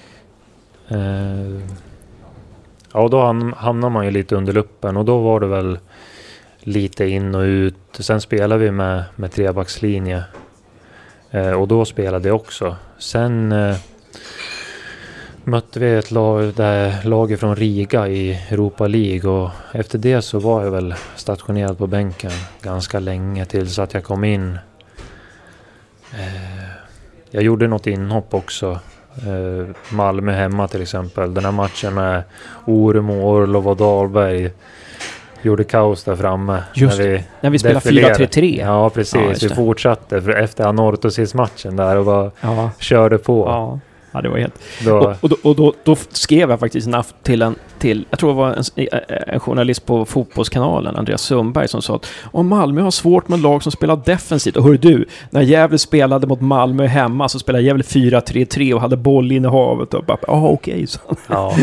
Ja, 2.93 3.07
då 3.07 3.19
ham- 3.21 3.53
hamnar 3.57 3.89
man 3.89 4.05
ju 4.05 4.11
lite 4.11 4.35
under 4.35 4.53
luppen 4.53 4.97
och 4.97 5.05
då 5.05 5.17
var 5.17 5.39
det 5.39 5.47
väl 5.47 5.79
lite 6.63 7.05
in 7.05 7.35
och 7.35 7.41
ut. 7.41 7.75
Sen 7.91 8.21
spelade 8.21 8.63
vi 8.63 8.71
med, 8.71 9.03
med 9.15 9.31
trebackslinje. 9.31 10.23
Eh, 11.31 11.51
och 11.51 11.67
då 11.67 11.85
spelade 11.85 12.27
jag 12.27 12.35
också. 12.35 12.75
Sen 12.97 13.51
eh, 13.51 13.75
mötte 15.43 15.79
vi 15.79 15.95
ett 15.95 16.11
lag, 16.11 16.53
där, 16.53 17.03
lag 17.03 17.39
från 17.39 17.55
Riga 17.55 18.07
i 18.07 18.39
Europa 18.49 18.87
League 18.87 19.31
och 19.31 19.49
efter 19.71 19.97
det 19.97 20.21
så 20.21 20.39
var 20.39 20.63
jag 20.63 20.71
väl 20.71 20.93
stationerad 21.15 21.77
på 21.77 21.87
bänken 21.87 22.31
ganska 22.61 22.99
länge 22.99 23.45
tills 23.45 23.79
att 23.79 23.93
jag 23.93 24.03
kom 24.03 24.23
in. 24.23 24.57
Eh, 26.13 26.61
jag 27.29 27.43
gjorde 27.43 27.67
något 27.67 27.87
inhopp 27.87 28.33
också. 28.33 28.79
Eh, 29.15 29.75
Malmö 29.95 30.31
hemma 30.31 30.67
till 30.67 30.81
exempel. 30.81 31.33
Den 31.33 31.45
här 31.45 31.51
matchen 31.51 31.93
med 31.93 32.23
Oremo, 32.65 33.13
Orlov 33.13 33.67
och 33.67 33.77
Dahlberg 33.77 34.51
gjorde 35.41 35.63
kaos 35.63 36.03
där 36.03 36.15
framme. 36.15 36.63
Just 36.73 36.97
när 36.99 37.05
vi 37.07 37.23
När 37.41 37.49
vi 37.49 37.57
defilerade. 37.57 38.25
4-3-3. 38.25 38.61
Ja, 38.65 38.89
precis. 38.89 39.15
Ja, 39.43 39.47
vi 39.49 39.55
fortsatte 39.55 40.17
efter 40.17 40.63
Anorthosis-matchen 40.63 41.75
där 41.75 41.95
och 41.97 42.05
bara 42.05 42.31
Ja. 42.41 42.69
körde 42.79 43.17
på. 43.17 43.45
Ja. 43.47 43.79
Ja, 44.11 44.21
det 44.21 44.29
var 44.29 44.37
helt... 44.37 44.59
Då, 44.85 44.97
Och, 44.97 45.15
och, 45.21 45.29
då, 45.29 45.35
och 45.43 45.55
då, 45.55 45.73
då 45.83 45.95
skrev 46.09 46.49
jag 46.49 46.59
faktiskt 46.59 46.87
en 46.87 47.03
till 47.23 47.41
en, 47.41 47.55
till, 47.79 48.05
jag 48.09 48.19
tror 48.19 48.29
det 48.29 48.35
var 48.35 48.53
en, 48.53 48.87
en 49.27 49.39
journalist 49.39 49.85
på 49.85 50.05
Fotbollskanalen, 50.05 50.95
Andreas 50.95 51.21
Sundberg, 51.21 51.67
som 51.67 51.81
sa 51.81 51.95
att 51.95 52.05
om 52.23 52.47
Malmö 52.47 52.81
har 52.81 52.91
svårt 52.91 53.27
med 53.27 53.39
lag 53.39 53.63
som 53.63 53.71
spelar 53.71 54.01
defensivt. 54.05 54.57
Och 54.57 54.63
hör 54.63 54.73
du, 54.77 55.05
när 55.29 55.41
Gävle 55.41 55.77
spelade 55.77 56.27
mot 56.27 56.41
Malmö 56.41 56.85
hemma 56.85 57.29
så 57.29 57.39
spelade 57.39 57.63
Gävle 57.63 57.83
4-3-3 57.83 58.73
och 58.73 58.81
hade 58.81 58.97
bollinnehavet. 58.97 59.93
Och 59.93 60.03
bara, 60.03 60.17
ja 60.27 60.47
okej, 60.49 60.87
så. 60.87 60.99
Ja. 61.27 61.55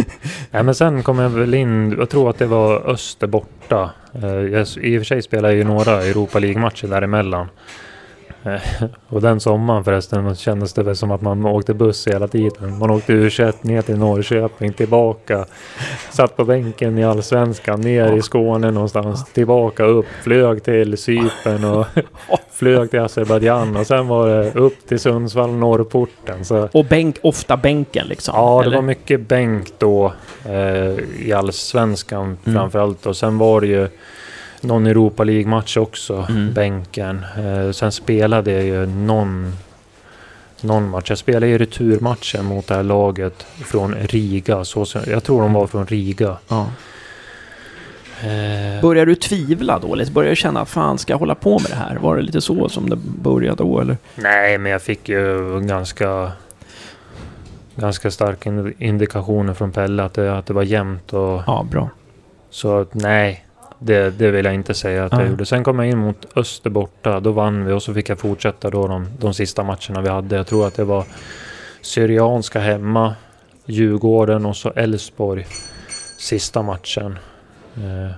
Nej, 0.51 0.63
men 0.63 0.75
sen 0.75 1.03
kom 1.03 1.19
jag 1.19 1.29
väl 1.29 1.55
in, 1.55 1.95
jag 1.99 2.09
tror 2.11 2.31
att 2.31 2.39
det 2.39 2.47
var 2.47 2.91
Öster 2.91 3.27
borta. 3.27 3.91
Eh, 4.23 4.29
Jag, 4.29 4.67
I 4.83 4.97
och 4.97 5.01
för 5.01 5.05
sig 5.05 5.23
spelade 5.23 5.55
jag 5.55 5.59
ju 5.59 5.65
några 5.65 6.03
Europa 6.03 6.39
League-matcher 6.39 6.87
däremellan. 6.87 7.47
Eh, 8.45 8.61
Och 9.09 9.21
den 9.21 9.41
sommaren 9.41 9.85
förresten 9.85 10.35
kändes 10.35 10.73
det 10.73 10.83
väl 10.83 10.97
som 10.97 11.11
att 11.11 11.23
man 11.23 11.47
åkte 11.47 11.75
buss 11.75 12.07
hela 12.09 12.29
tiden. 12.29 12.79
Man 12.79 12.91
åkte 12.91 13.13
U21 13.13 13.53
ner 13.63 13.83
till 13.83 13.99
Norrköping, 13.99 14.73
tillbaka. 14.73 15.45
Satt 16.11 16.37
på 16.37 16.45
bänken 16.45 16.99
i 16.99 17.05
Allsvenskan, 17.05 17.81
ner 17.81 18.13
i 18.13 18.23
Skåne 18.23 18.71
någonstans, 18.71 19.25
tillbaka 19.33 19.85
upp, 19.85 20.07
flög 20.23 20.63
till 20.65 20.99
Cypern 20.99 21.65
och 21.65 21.87
flög 22.53 22.91
till 22.91 23.01
Azerbajdzjan 23.01 23.77
och 23.77 23.87
sen 23.87 24.09
var 24.09 24.29
det 24.29 24.51
upp 24.55 24.87
till 24.89 24.99
Sundsvall, 25.01 25.51
norrporten. 25.53 26.45
Så 26.45 26.69
Och 26.73 26.85
bänk, 26.85 27.17
ofta 27.23 27.57
bänken 27.57 28.07
liksom. 28.07 28.35
Ja, 28.37 28.59
det 28.61 28.67
eller? 28.67 28.77
var 28.77 28.83
mycket 28.83 29.21
bänk 29.29 29.73
då 29.79 30.13
eh, 30.45 30.99
i 31.27 31.33
allsvenskan 31.37 32.37
Mm. 32.45 32.59
framförallt. 32.59 33.07
Och 33.07 33.17
sen 33.17 33.39
var 33.39 33.61
det 33.61 33.67
ju 33.67 33.89
någon 34.63 34.87
Europa 34.87 35.25
League-match 35.25 35.77
också, 35.77 36.27
Mm. 36.29 36.53
bänken. 36.53 37.25
Eh, 37.39 37.71
sen 37.73 37.93
spelade 37.93 38.53
jag 38.53 38.65
ju 38.65 38.87
någon, 38.87 39.53
någon 40.61 40.89
match. 40.91 41.07
Jag 41.09 41.19
spelade 41.19 41.47
ju 41.47 41.59
returmatchen 41.59 42.45
mot 42.45 42.67
det 42.67 42.75
här 42.75 42.83
laget 42.83 43.47
från 43.65 43.95
Riga. 43.95 44.65
Så, 44.65 44.87
jag 45.07 45.25
tror 45.25 45.43
de 45.43 45.53
var 45.53 45.67
från 45.67 45.87
Riga. 45.87 46.37
Ja. 46.49 46.67
Eh, 48.23 48.81
Börjar 48.83 49.07
du 49.07 49.15
tvivla 49.15 49.79
då? 49.79 49.93
Eller 49.95 50.07
börjar 50.11 50.31
du 50.31 50.37
känna, 50.37 50.65
fan 50.65 50.99
ska 50.99 51.13
jag 51.13 51.19
hålla 51.19 51.35
på 51.35 51.51
med 51.59 51.71
det 51.71 51.77
här? 51.77 51.97
Var 51.97 52.17
det 52.17 52.23
lite 52.23 52.41
så 52.41 52.69
som 52.69 52.91
det 52.91 52.97
började 52.97 53.57
då 53.65 53.81
eller? 53.81 53.97
nej, 54.15 54.59
men 54.59 54.73
jag 54.73 54.83
fick 54.83 55.09
ju 55.09 55.61
ganska 55.61 56.33
ganska 57.77 58.11
starka 58.11 58.49
in- 58.51 58.75
indikationer 58.79 59.55
från 59.55 59.73
Pelle 59.73 60.03
att 60.05 60.15
det, 60.15 60.39
att 60.39 60.47
det 60.47 60.53
var 60.55 60.63
jämnt 60.63 61.13
och 61.13 61.43
Ja, 61.47 61.67
bra. 61.71 61.91
Så 62.51 62.79
att, 62.81 62.95
nej, 62.95 63.45
det, 63.79 64.19
det 64.19 64.31
vill 64.31 64.45
jag 64.45 64.55
inte 64.55 64.75
säga 64.75 65.05
att 65.05 65.13
jag 65.13 65.29
gjorde. 65.29 65.47
Sen 65.47 65.65
kom 65.65 65.79
jag 65.79 65.89
in 65.89 65.99
mot 65.99 66.27
Öster 66.37 66.71
borta. 66.71 67.21
Då 67.21 67.33
vann 67.33 67.65
vi 67.65 67.73
och 67.73 67.83
så 67.83 67.95
fick 67.95 68.09
jag 68.09 68.19
fortsätta 68.19 68.71
då 68.71 68.87
de, 68.87 69.07
de 69.19 69.35
sista 69.35 69.63
matcherna 69.63 70.01
vi 70.03 70.09
hade. 70.09 70.37
Jag 70.37 70.47
tror 70.47 70.67
att 70.67 70.75
det 70.75 70.85
var 70.85 71.05
Syrianska 71.81 72.61
hemma, 72.61 73.15
Djurgården 73.67 74.47
och 74.47 74.57
så 74.57 74.71
Elfsborg 74.71 75.47
sista 76.19 76.63
matchen. 76.63 77.19
Eh, 77.77 78.11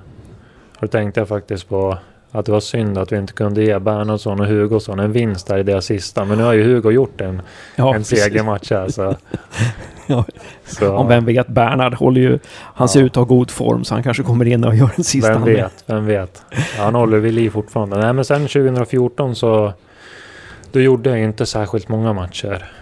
då 0.80 0.86
tänkte 0.86 1.20
jag 1.20 1.28
faktiskt 1.28 1.68
på 1.68 1.98
att 2.32 2.46
det 2.46 2.52
var 2.52 2.60
synd 2.60 2.98
att 2.98 3.12
vi 3.12 3.16
inte 3.16 3.32
kunde 3.32 3.64
ge 3.64 3.78
Bernhardsson 3.78 4.40
och 4.40 4.46
Hugosson 4.46 4.98
en 5.00 5.12
vinst 5.12 5.46
där 5.46 5.58
i 5.58 5.62
deras 5.62 5.84
sista. 5.84 6.24
Men 6.24 6.38
nu 6.38 6.44
har 6.44 6.52
ju 6.52 6.64
Hugo 6.64 6.90
gjort 6.90 7.20
en, 7.20 7.42
Ja, 7.76 7.94
en 7.94 8.04
segermatch 8.04 8.70
här. 8.70 8.88
Så, 8.88 9.16
Ja, 10.06 10.24
så 10.64 10.92
Om 10.96 11.08
vem 11.08 11.24
vet, 11.24 11.46
Bernhard 11.48 11.94
håller 11.94 12.20
ju... 12.20 12.38
Han 12.56 12.88
ser 12.88 13.00
Ja. 13.00 13.06
ut 13.06 13.12
att 13.12 13.16
ha 13.16 13.24
god 13.24 13.50
form 13.50 13.84
så 13.84 13.94
han 13.94 14.02
kanske 14.02 14.22
kommer 14.22 14.44
in 14.44 14.64
och 14.64 14.74
gör 14.76 14.90
en 14.96 15.04
sista. 15.04 15.32
vem 15.32 15.44
vet, 15.44 15.84
vem 15.86 16.06
vet. 16.06 16.42
Ja, 16.50 16.82
han 16.84 16.94
håller 16.94 17.18
vid 17.18 17.34
liv 17.34 17.50
fortfarande. 17.50 17.98
Nej 17.98 18.12
men 18.12 18.24
sen 18.24 18.40
2014 18.40 19.36
så 19.36 19.72
då 20.72 20.80
gjorde 20.80 21.10
jag 21.10 21.20
inte 21.20 21.46
särskilt 21.46 21.88
många 21.88 22.12
matcher. 22.12 22.72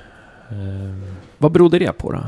Ehm, 0.50 1.02
Vad 1.38 1.52
berodde 1.52 1.78
det 1.78 1.92
på 1.98 2.12
då? 2.12 2.20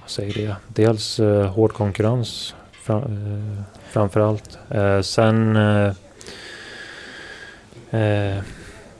vad 0.00 0.10
säger 0.10 0.34
det? 0.46 0.56
Dels 0.68 1.20
eh, 1.20 1.46
hård 1.46 1.72
konkurrens 1.72 2.54
fra, 2.82 2.96
eh, 2.96 3.62
framför 3.92 4.20
allt. 4.20 4.58
Eh, 4.70 5.00
sen... 5.00 5.56
Eh, 5.56 5.92
eh, 7.90 8.36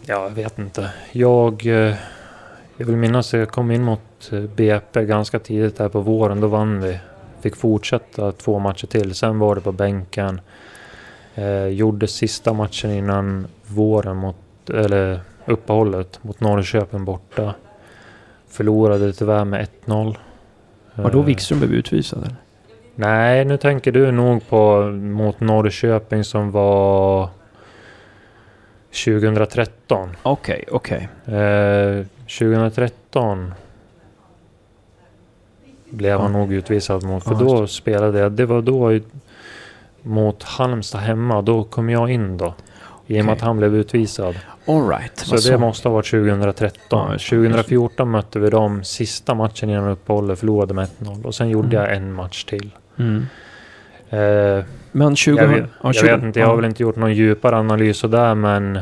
ja, 0.06 0.22
jag 0.22 0.30
vet 0.30 0.58
inte. 0.58 0.90
Jag... 1.12 1.66
Eh, 1.66 1.94
jag 2.76 2.86
vill 2.86 2.96
minnas 2.96 3.34
att 3.34 3.40
jag 3.40 3.48
kom 3.48 3.70
in 3.70 3.82
mot 3.82 4.32
eh, 4.32 4.40
BP 4.40 5.04
ganska 5.04 5.38
tidigt 5.38 5.76
där 5.76 5.88
på 5.88 6.00
våren. 6.00 6.40
Då 6.40 6.46
vann 6.46 6.80
vi. 6.80 6.98
Fick 7.40 7.56
fortsätta 7.56 8.32
två 8.32 8.58
matcher 8.58 8.86
till. 8.86 9.14
Sen 9.14 9.38
var 9.38 9.54
det 9.54 9.60
på 9.60 9.72
bänken. 9.72 10.40
Eh, 11.34 11.66
gjorde 11.66 12.06
sista 12.06 12.52
matchen 12.52 12.90
innan 12.90 13.46
våren 13.66 14.16
mot... 14.16 14.36
Eller 14.70 15.20
uppehållet 15.44 16.24
mot 16.24 16.40
Norrköping 16.40 17.04
borta. 17.04 17.54
Förlorade 18.48 19.12
tyvärr 19.12 19.44
med 19.44 19.68
1-0. 19.86 20.16
Var 20.94 21.10
då 21.10 21.18
Eh, 21.18 21.24
Wikström 21.24 21.58
blev 21.58 21.72
utvisad? 21.72 22.18
Eller? 22.24 22.36
Nej, 23.06 23.44
nu 23.44 23.56
tänker 23.56 23.92
du 23.92 24.10
nog 24.12 24.48
på 24.48 24.82
mot 24.92 25.40
Norrköping 25.40 26.24
som 26.24 26.50
var 26.50 27.28
2013. 29.04 30.16
Okej, 30.22 30.64
okej. 30.70 31.08
Eh, 31.26 32.04
2013 32.38 33.54
blev 35.90 36.20
han 36.20 36.32
nog 36.32 36.52
utvisad 36.52 37.02
mot. 37.04 37.24
För 37.24 37.34
då 37.34 37.66
spelade 37.66 38.18
jag. 38.18 38.32
Det 38.32 38.46
var 38.46 38.62
då 38.62 38.98
mot 40.02 40.42
Halmstad 40.42 41.00
hemma. 41.00 41.42
Då 41.42 41.64
kom 41.64 41.90
jag 41.90 42.10
in 42.10 42.36
då. 42.36 42.54
I 43.06 43.20
och 43.20 43.24
med 43.24 43.32
att 43.32 43.40
han 43.40 43.56
blev 43.56 43.74
utvisad. 43.76 44.34
All 44.66 44.88
right. 44.88 45.18
Så 45.18 45.36
det 45.50 45.58
måste 45.58 45.88
ha 45.88 45.94
varit 45.94 46.10
2013. 46.10 47.06
Ja, 47.06 47.12
just 47.12 47.30
det. 47.30 47.36
2014 47.36 48.10
mötte 48.10 48.38
vi 48.38 48.50
dem 48.50 48.84
sista 48.84 49.34
matchen 49.34 49.70
innan 49.70 49.88
uppehållet. 49.88 50.38
Förlorade 50.38 50.74
med 50.74 50.88
1-0. 50.98 51.24
Och 51.26 51.34
sen 51.34 51.48
gjorde 51.48 51.76
Mm. 51.76 51.80
jag 51.88 51.96
en 51.96 52.12
match 52.12 52.44
till. 52.44 52.70
Mm. 52.98 53.26
Eh, 54.10 54.64
Men 54.92 55.16
20... 55.16 55.36
Jag, 55.42 55.48
vet, 55.48 55.60
ja, 55.60 55.68
jag 55.82 55.94
20 55.94 56.06
vet 56.16 56.22
inte, 56.22 56.40
jag 56.40 56.46
har 56.46 56.56
väl 56.56 56.64
inte 56.64 56.82
gjort 56.82 56.96
någon 56.96 57.14
djupare 57.14 57.56
analys 57.56 57.96
sådär 57.98 58.34
men 58.34 58.76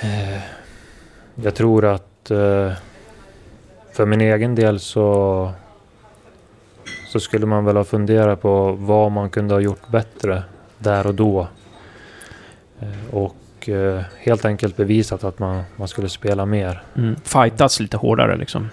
eh, 0.00 0.40
jag 1.34 1.54
tror 1.54 1.84
att 1.84 2.30
eh, 2.30 2.72
för 3.92 4.06
min 4.06 4.20
egen 4.20 4.54
del 4.54 4.80
så 4.80 5.52
så 7.06 7.20
skulle 7.20 7.46
man 7.46 7.64
väl 7.64 7.76
ha 7.76 7.84
funderat 7.84 8.42
på 8.42 8.72
vad 8.72 9.12
man 9.12 9.30
kunde 9.30 9.54
ha 9.54 9.60
gjort 9.60 9.88
bättre 9.88 10.42
där 10.78 11.06
och 11.06 11.14
då. 11.14 11.48
Eh, 12.80 13.14
och 13.14 13.68
eh, 13.68 14.02
helt 14.18 14.44
enkelt 14.44 14.76
bevisat 14.76 15.24
att 15.24 15.38
man, 15.38 15.62
man 15.76 15.88
skulle 15.88 16.08
spela 16.08 16.46
mer. 16.46 16.82
Mm. 16.96 17.16
Fightats 17.24 17.80
lite 17.80 17.96
hårdare 17.96 18.36
liksom. 18.36 18.68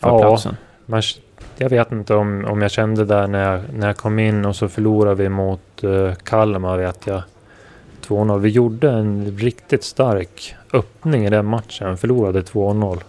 För 0.00 0.08
Ja. 0.08 0.18
platsen. 0.18 0.56
Man, 0.86 1.02
jag 1.56 1.70
vet 1.70 1.92
inte 1.92 2.14
om, 2.14 2.44
om 2.48 2.62
jag 2.62 2.70
kände 2.70 3.04
där 3.04 3.26
när 3.26 3.52
jag, 3.52 3.60
när 3.78 3.86
jag 3.86 3.96
kom 3.96 4.18
in 4.18 4.44
och 4.44 4.56
så 4.56 4.68
förlorade 4.68 5.14
vi 5.14 5.28
mot 5.28 5.60
uh, 5.84 6.12
Kalmar 6.14 6.78
vet 6.78 7.06
jag. 7.06 7.22
2-0. 8.06 8.38
Vi 8.38 8.48
gjorde 8.48 8.90
en 8.90 9.36
riktigt 9.38 9.84
stark 9.84 10.54
öppning 10.72 11.24
i 11.26 11.30
den 11.30 11.46
matchen. 11.46 11.96
Förlorade 11.96 12.42
2-0. 12.42 13.00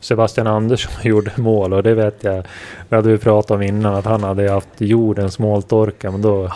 Sebastian 0.00 0.46
Andersson 0.46 0.92
gjorde 1.02 1.30
mål 1.36 1.72
och 1.72 1.82
det 1.82 1.94
vet 1.94 2.24
jag. 2.24 2.44
Det 2.88 2.96
hade 2.96 3.08
vi 3.08 3.18
pratat 3.18 3.50
om 3.50 3.62
innan 3.62 3.94
att 3.94 4.04
han 4.04 4.22
hade 4.22 4.50
haft 4.50 4.68
jordens 4.78 5.38
måltorka. 5.38 6.10
Men 6.10 6.22
då, 6.22 6.52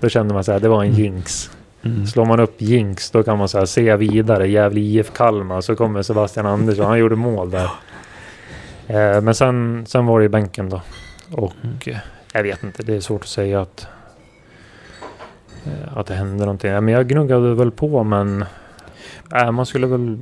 då 0.00 0.08
kände 0.08 0.34
man 0.34 0.44
så 0.44 0.52
här, 0.52 0.60
det 0.60 0.68
var 0.68 0.84
en 0.84 0.90
Mm. 0.90 1.00
jinx. 1.02 1.50
Mm. 1.82 2.06
Slår 2.06 2.24
man 2.24 2.40
upp 2.40 2.54
jinx 2.58 3.10
då 3.10 3.22
kan 3.22 3.38
man 3.38 3.48
så 3.48 3.58
här 3.58 3.66
se 3.66 3.96
vidare. 3.96 4.48
Gävle 4.48 4.80
IF 4.80 5.12
Kalmar 5.12 5.60
så 5.60 5.76
kommer 5.76 6.02
Sebastian 6.02 6.46
Andersson. 6.46 6.86
Han 6.86 6.98
gjorde 6.98 7.16
mål 7.16 7.50
där. 7.50 7.70
Eh, 8.86 9.20
men 9.20 9.34
sen, 9.34 9.84
sen 9.86 10.06
var 10.06 10.18
det 10.18 10.24
i 10.24 10.28
bänken 10.28 10.68
då. 10.70 10.80
Och 11.32 11.52
Mm. 11.62 11.76
jag 12.32 12.42
vet 12.42 12.62
inte, 12.64 12.82
det 12.82 12.94
är 12.96 13.00
svårt 13.00 13.20
att 13.20 13.28
säga 13.28 13.60
att, 13.60 13.86
eh, 15.66 15.98
att 15.98 16.06
det 16.06 16.14
hände 16.14 16.44
någonting. 16.44 16.72
Men 16.72 16.88
jag 16.88 17.08
gnuggade 17.08 17.54
väl 17.54 17.70
på 17.70 18.04
men 18.04 18.44
äh, 19.34 19.50
man 19.50 19.66
skulle 19.66 19.86
väl... 19.86 20.16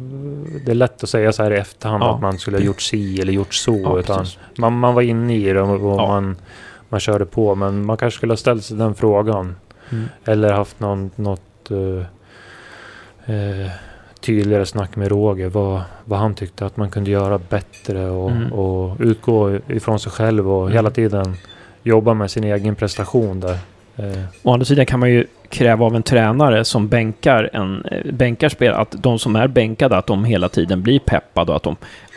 Det 0.64 0.70
är 0.70 0.74
lätt 0.74 1.02
att 1.02 1.08
säga 1.08 1.32
så 1.32 1.42
här 1.42 1.50
i 1.50 1.56
efterhand 1.56 2.02
Ja. 2.02 2.14
att 2.14 2.20
man 2.20 2.38
skulle 2.38 2.56
ha 2.56 2.64
gjort 2.64 2.82
si 2.82 3.20
eller 3.20 3.32
gjort 3.32 3.54
så. 3.54 3.80
Ja, 3.84 3.98
utan 3.98 4.26
man, 4.58 4.78
man 4.78 4.94
var 4.94 5.02
inne 5.02 5.36
i 5.36 5.52
det 5.52 5.60
och, 5.60 5.92
och 5.94 6.00
Ja. 6.00 6.06
man, 6.06 6.36
man 6.88 7.00
körde 7.00 7.24
på. 7.26 7.54
Men 7.54 7.86
man 7.86 7.96
kanske 7.96 8.16
skulle 8.16 8.32
ha 8.32 8.36
ställt 8.36 8.64
sig 8.64 8.76
den 8.76 8.94
frågan. 8.94 9.56
Mm. 9.90 10.04
Eller 10.24 10.52
haft 10.52 10.80
någon, 10.80 11.10
något 11.16 11.70
uh, 11.70 12.04
uh, 13.28 13.70
tydligare 14.22 14.66
snack 14.66 14.96
med 14.96 15.08
Roger. 15.08 15.48
Vad, 15.48 15.82
vad 16.04 16.18
han 16.18 16.34
tyckte 16.34 16.66
att 16.66 16.76
man 16.76 16.90
kunde 16.90 17.10
göra 17.10 17.38
bättre 17.38 18.10
och, 18.10 18.30
Mm. 18.30 18.52
och 18.52 18.96
utgå 19.00 19.58
ifrån 19.68 19.98
sig 20.00 20.12
själv 20.12 20.50
och 20.52 20.62
Mm. 20.62 20.72
hela 20.72 20.90
tiden 20.90 21.34
jobba 21.82 22.14
med 22.14 22.30
sin 22.30 22.44
egen 22.44 22.74
prestation 22.74 23.40
där. 23.40 23.58
Eh, 23.96 24.22
Å 24.42 24.52
andra 24.52 24.64
sidan 24.64 24.86
kan 24.86 25.00
man 25.00 25.10
ju 25.10 25.26
kräva 25.48 25.86
av 25.86 25.96
en 25.96 26.02
tränare 26.02 26.64
som 26.64 26.88
bänkar, 26.88 27.50
en, 27.52 27.84
eh, 27.84 28.12
bänkar 28.12 28.48
spel, 28.48 28.74
att 28.74 28.94
de 29.02 29.18
som 29.18 29.36
är 29.36 29.48
bänkade, 29.48 29.96
att 29.96 30.06
de 30.06 30.24
hela 30.24 30.48
tiden 30.48 30.82
blir 30.82 30.98
peppade 30.98 31.50
och 31.50 31.56
att 31.56 31.62
de, 31.62 31.76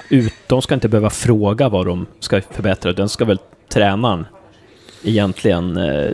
ut, 0.09 0.33
de 0.47 0.61
ska 0.61 0.73
inte 0.73 0.87
behöva 0.89 1.09
fråga 1.09 1.69
vad 1.69 1.85
de 1.85 2.05
ska 2.19 2.41
förbättra. 2.41 2.93
Den 2.93 3.09
ska 3.09 3.25
väl 3.25 3.39
tränaren 3.73 4.25
egentligen... 5.03 5.77
eh, 5.77 6.09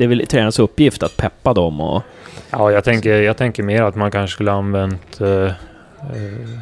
det 0.00 0.04
är 0.04 0.08
väl 0.08 0.26
tränarens 0.26 0.58
uppgift 0.58 1.02
att 1.02 1.16
peppa 1.16 1.54
dem 1.54 1.80
och... 1.80 2.02
ja, 2.50 2.70
jag 2.70 2.84
tänker, 2.84 3.22
jag 3.22 3.36
tänker 3.36 3.62
mer 3.62 3.82
att 3.82 3.96
man 3.96 4.10
kanske 4.10 4.34
skulle 4.34 4.52
använt 4.52 5.20
eh, 5.20 5.44
eh, 5.46 6.58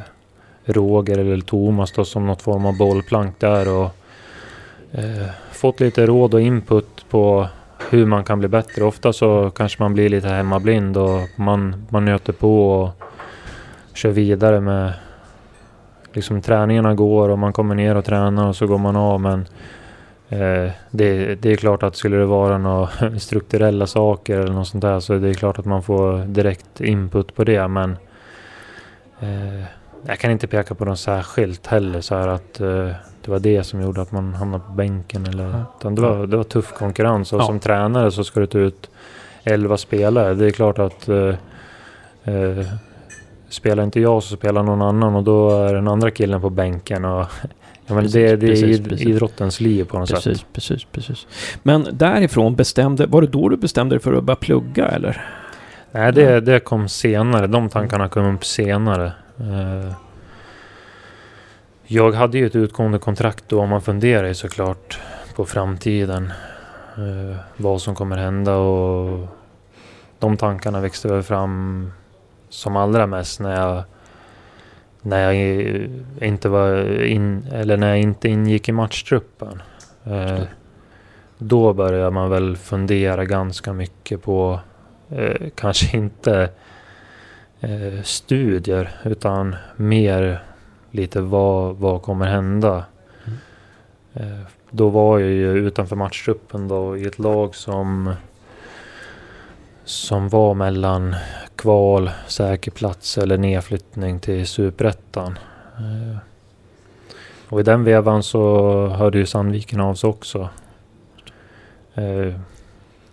Roger 0.64 1.18
eller 1.18 1.40
Thomas 1.40 1.92
då, 1.92 2.04
som 2.04 2.26
något 2.26 2.42
form 2.42 2.66
av 2.66 2.78
bollplank 2.78 3.40
där 3.40 3.68
och 3.68 3.90
eh, 4.92 5.28
fått 5.52 5.80
lite 5.80 6.06
råd 6.06 6.34
och 6.34 6.40
input 6.40 7.04
på 7.10 7.48
hur 7.90 8.06
man 8.06 8.24
kan 8.24 8.38
bli 8.38 8.48
bättre. 8.48 8.84
Ofta 8.84 9.12
så 9.12 9.50
kanske 9.50 9.82
man 9.82 9.94
blir 9.94 10.08
lite 10.08 10.28
hemmablind 10.28 10.96
och 10.96 11.20
man, 11.36 11.86
man 11.88 12.04
nöter 12.04 12.32
på 12.32 12.70
och 12.70 12.90
kör 13.94 14.10
vidare 14.10 14.60
med 14.60 14.92
liksom 16.12 16.42
träningarna 16.42 16.94
går 16.94 17.28
och 17.28 17.38
man 17.38 17.52
kommer 17.52 17.74
ner 17.74 17.94
och 17.94 18.04
tränar 18.04 18.48
och 18.48 18.56
så 18.56 18.66
går 18.66 18.78
man 18.78 18.96
av 18.96 19.20
men 19.20 19.46
det, 20.90 21.34
det 21.42 21.52
är 21.52 21.56
klart 21.56 21.82
att 21.82 21.96
skulle 21.96 22.16
det 22.16 22.24
vara 22.26 22.58
några 22.58 22.88
strukturella 23.18 23.86
saker 23.86 24.38
eller 24.38 24.52
något 24.52 24.68
sånt 24.68 24.82
där 24.82 25.00
så 25.00 25.18
det 25.18 25.28
är 25.28 25.34
klart 25.34 25.58
att 25.58 25.64
man 25.64 25.82
får 25.82 26.18
direkt 26.26 26.80
input 26.80 27.34
på 27.34 27.44
det 27.44 27.68
men 27.68 27.96
eh, 29.20 29.62
jag 30.06 30.18
kan 30.18 30.30
inte 30.30 30.46
peka 30.46 30.74
på 30.74 30.84
något 30.84 30.98
särskilt 30.98 31.66
heller 31.66 32.00
så 32.00 32.14
här 32.14 32.28
att 32.28 32.60
eh, 32.60 32.90
det 33.24 33.30
var 33.30 33.38
det 33.38 33.64
som 33.64 33.82
gjorde 33.82 34.02
att 34.02 34.12
man 34.12 34.34
hamnade 34.34 34.64
på 34.66 34.72
bänken 34.72 35.26
eller 35.26 35.44
Ja. 35.44 35.64
utan 35.80 35.94
det 35.94 36.02
var, 36.02 36.26
det 36.26 36.36
var 36.36 36.44
tuff 36.44 36.72
konkurrens 36.72 37.32
och 37.32 37.40
Ja. 37.40 37.46
som 37.46 37.60
tränare 37.60 38.10
så 38.10 38.24
ska 38.24 38.40
du 38.40 38.46
ta 38.46 38.58
ut 38.58 38.90
11 39.44 39.76
spelare. 39.76 40.34
Det 40.34 40.46
är 40.46 40.50
klart 40.50 40.78
att 40.78 41.08
eh, 41.08 41.34
eh, 42.24 42.66
spelar 43.48 43.82
inte 43.84 44.00
jag 44.00 44.22
så 44.22 44.36
spelar 44.36 44.62
någon 44.62 44.82
annan 44.82 45.14
och 45.14 45.22
då 45.24 45.50
är 45.50 45.74
den 45.74 45.88
andra 45.88 46.10
killen 46.10 46.40
på 46.40 46.50
bänken 46.50 47.04
och 47.04 47.26
ja, 47.88 47.94
men 47.94 48.04
det, 48.10 48.36
det 48.36 48.46
är 48.46 48.50
Precis, 48.50 48.80
id- 48.80 48.88
precis. 48.88 49.06
idrottens 49.06 49.60
liv 49.60 49.84
på 49.84 49.98
något 49.98 50.10
Precis, 50.10 50.38
sätt. 50.38 50.46
precis, 50.52 50.84
precis. 50.84 51.26
Men 51.62 51.88
därifrån 51.92 52.56
bestämde... 52.56 53.06
Var 53.06 53.20
det 53.22 53.28
då 53.28 53.48
du 53.48 53.56
bestämde 53.56 53.94
dig 53.94 54.02
för 54.02 54.12
att 54.12 54.24
börja 54.24 54.36
plugga 54.36 54.86
eller? 54.88 55.24
Nej, 55.92 56.12
det, 56.12 56.40
det 56.40 56.60
kom 56.60 56.88
senare. 56.88 57.46
De 57.46 57.68
tankarna 57.68 58.08
kom 58.08 58.34
upp 58.34 58.44
senare. 58.44 59.12
Eh, 59.40 59.92
jag 61.86 62.12
hade 62.12 62.38
ju 62.38 62.46
ett 62.46 62.56
utgående 62.56 62.98
kontrakt 62.98 63.44
då 63.48 63.60
och 63.60 63.68
man 63.68 63.82
funderar 63.82 64.26
ju 64.28 64.34
såklart 64.34 64.98
på 65.34 65.44
framtiden. 65.44 66.32
eh, 66.96 67.36
vad 67.56 67.82
som 67.82 67.94
kommer 67.94 68.16
hända 68.16 68.56
och 68.56 69.26
de 70.18 70.36
tankarna 70.36 70.80
växte 70.80 71.08
väl 71.08 71.22
fram 71.22 71.92
som 72.48 72.76
allra 72.76 73.06
mest 73.06 73.40
när 73.40 73.60
jag 73.60 73.82
när 75.02 75.32
jag 75.32 75.34
inte 76.20 76.48
var 76.48 77.02
in, 77.02 77.46
eller 77.52 77.76
när 77.76 77.88
jag 77.88 77.98
inte 77.98 78.28
ingick 78.28 78.68
i 78.68 78.72
matchtruppen. 78.72 79.62
Eh, 80.04 80.42
då 81.38 81.72
började 81.72 82.10
man 82.10 82.30
väl 82.30 82.56
fundera 82.56 83.24
ganska 83.24 83.72
mycket 83.72 84.22
på 84.22 84.60
eh, 85.10 85.48
kanske 85.54 85.96
inte 85.96 86.50
eh, 87.60 88.02
studier 88.02 88.90
utan 89.04 89.56
mer 89.76 90.42
lite 90.90 91.20
vad, 91.20 91.76
vad 91.76 92.02
kommer 92.02 92.26
hända. 92.26 92.84
Eh, 94.14 94.40
då 94.70 94.88
var 94.88 95.18
jag 95.18 95.30
ju 95.30 95.52
utanför 95.52 95.96
matchtruppen 95.96 96.68
då 96.68 96.96
i 96.96 97.06
ett 97.06 97.18
lag 97.18 97.54
som 97.54 98.14
som 99.84 100.28
var 100.28 100.54
mellan 100.54 101.14
kval, 101.58 102.10
säker 102.26 102.70
plats 102.70 103.18
eller 103.18 103.38
nedflyttning 103.38 104.20
till 104.20 104.46
superettan. 104.46 105.38
Eh, 105.76 106.16
och 107.48 107.60
i 107.60 107.62
den 107.62 107.84
vevan 107.84 108.22
så 108.22 108.86
hörde 108.86 109.18
ju 109.18 109.26
Sandviken 109.26 109.80
av 109.80 109.94
sig 109.94 110.10
också. 110.10 110.48
Eh, 111.94 112.34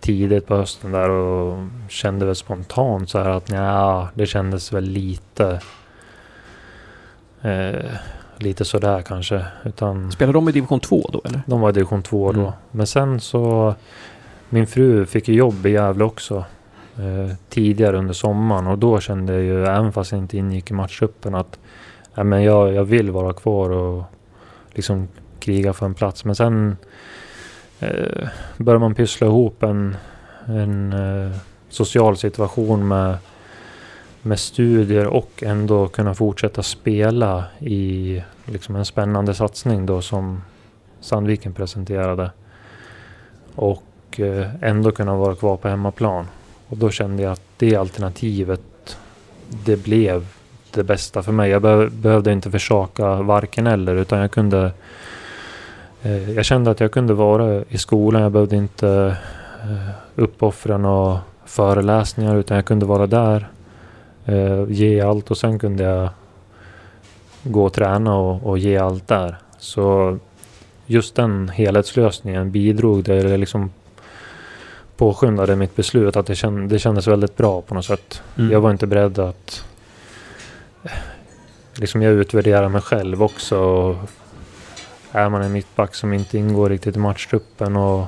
tidigt 0.00 0.46
på 0.46 0.56
hösten 0.56 0.92
där 0.92 1.10
och 1.10 1.66
kände 1.88 2.26
väl 2.26 2.34
spontant 2.34 3.10
så 3.10 3.18
här 3.18 3.30
att 3.30 3.50
ja, 3.50 4.08
det 4.14 4.26
kändes 4.26 4.72
väl 4.72 4.84
lite 4.84 5.60
eh, 7.42 7.90
lite 8.36 8.64
sådär 8.64 9.02
kanske. 9.02 9.44
Utan 9.64 10.12
Spelade 10.12 10.38
de 10.38 10.48
i 10.48 10.52
division 10.52 10.80
2 10.80 11.10
då 11.12 11.22
eller? 11.24 11.40
de 11.46 11.60
var 11.60 11.70
i 11.70 11.72
division 11.72 12.02
2 12.02 12.32
då. 12.32 12.40
Mm. 12.40 12.52
Men 12.70 12.86
sen 12.86 13.20
så 13.20 13.74
min 14.48 14.66
fru 14.66 15.06
fick 15.06 15.28
ju 15.28 15.34
jobb 15.34 15.66
i 15.66 15.70
Gävle 15.70 16.04
också. 16.04 16.44
Eh, 16.98 17.34
tidigare 17.48 17.96
under 17.96 18.14
sommaren 18.14 18.66
och 18.66 18.78
då 18.78 19.00
kände 19.00 19.32
jag 19.32 19.42
ju, 19.42 19.64
även 19.66 19.92
fast 19.92 20.12
jag 20.12 20.20
inte 20.20 20.36
ingick 20.36 20.70
i 20.70 20.74
matchtruppen 20.74 21.34
att 21.34 21.58
ja, 22.14 22.24
men 22.24 22.42
jag, 22.42 22.74
jag 22.74 22.84
vill 22.84 23.10
vara 23.10 23.32
kvar 23.32 23.70
och 23.70 24.04
liksom 24.70 25.08
kriga 25.40 25.72
för 25.72 25.86
en 25.86 25.94
plats. 25.94 26.24
Men 26.24 26.34
sen 26.34 26.76
eh, 27.80 28.28
börjar 28.56 28.78
man 28.78 28.94
pyssla 28.94 29.26
ihop 29.26 29.62
en, 29.62 29.96
en 30.46 30.92
eh, 30.92 31.36
social 31.68 32.16
situation 32.16 32.88
med, 32.88 33.16
med 34.22 34.38
studier 34.38 35.06
och 35.06 35.42
ändå 35.42 35.88
kunna 35.88 36.14
fortsätta 36.14 36.62
spela 36.62 37.44
i 37.58 38.22
liksom 38.44 38.76
en 38.76 38.84
spännande 38.84 39.34
satsning 39.34 39.86
då 39.86 40.02
som 40.02 40.42
Sandviken 41.00 41.52
presenterade. 41.52 42.30
Och 43.54 44.20
eh, 44.20 44.46
ändå 44.60 44.90
kunna 44.90 45.16
vara 45.16 45.34
kvar 45.34 45.56
på 45.56 45.68
hemmaplan. 45.68 46.26
Och 46.68 46.76
då 46.76 46.90
kände 46.90 47.22
jag 47.22 47.32
att 47.32 47.42
det 47.56 47.76
alternativet, 47.76 48.96
det 49.64 49.76
blev 49.76 50.26
det 50.70 50.84
bästa 50.84 51.22
för 51.22 51.32
mig. 51.32 51.50
Jag 51.50 51.62
be 51.62 51.88
behövde 51.90 52.32
inte 52.32 52.50
försaka 52.50 53.14
varken 53.14 53.66
eller 53.66 53.96
utan 53.96 54.18
jag 54.18 54.30
kunde 54.30 54.72
eh, 56.02 56.30
Jag 56.30 56.44
kände 56.44 56.70
att 56.70 56.80
jag 56.80 56.92
kunde 56.92 57.14
vara 57.14 57.64
i 57.68 57.78
skolan. 57.78 58.22
Jag 58.22 58.32
behövde 58.32 58.56
inte 58.56 59.16
eh, 59.62 59.90
uppoffra 60.14 60.78
några 60.78 61.20
föreläsningar 61.44 62.36
utan 62.36 62.56
jag 62.56 62.64
kunde 62.64 62.86
vara 62.86 63.06
där. 63.06 63.48
Eh, 64.24 64.64
ge 64.68 65.00
allt 65.00 65.30
och 65.30 65.38
sen 65.38 65.58
kunde 65.58 65.84
jag 65.84 66.08
gå 67.42 67.64
och 67.64 67.72
träna 67.72 68.16
och, 68.16 68.46
och 68.46 68.58
ge 68.58 68.76
allt 68.76 69.08
där. 69.08 69.36
Så 69.58 70.18
just 70.86 71.14
den 71.14 71.48
helhetslösningen 71.48 72.50
bidrog 72.50 73.04
det 73.04 73.36
liksom 73.36 73.70
påskyndade 74.96 75.56
mitt 75.56 75.76
beslut 75.76 76.16
att 76.16 76.26
det, 76.26 76.34
känd, 76.34 76.68
det 76.68 76.78
kändes 76.78 77.06
väldigt 77.06 77.36
bra 77.36 77.60
på 77.60 77.74
något 77.74 77.84
sätt. 77.84 78.22
Mm. 78.38 78.52
Jag 78.52 78.60
var 78.60 78.70
inte 78.70 78.86
beredd 78.86 79.18
att 79.18 79.64
liksom 81.74 82.02
jag 82.02 82.12
utvärderar 82.12 82.68
mig 82.68 82.80
själv 82.80 83.22
också. 83.22 83.58
Och 83.58 83.96
är 85.12 85.28
man 85.28 85.42
en 85.42 85.52
mittback 85.52 85.94
som 85.94 86.12
inte 86.12 86.38
ingår 86.38 86.68
riktigt 86.68 86.96
i 86.96 86.98
matchtruppen 86.98 87.76
och 87.76 88.06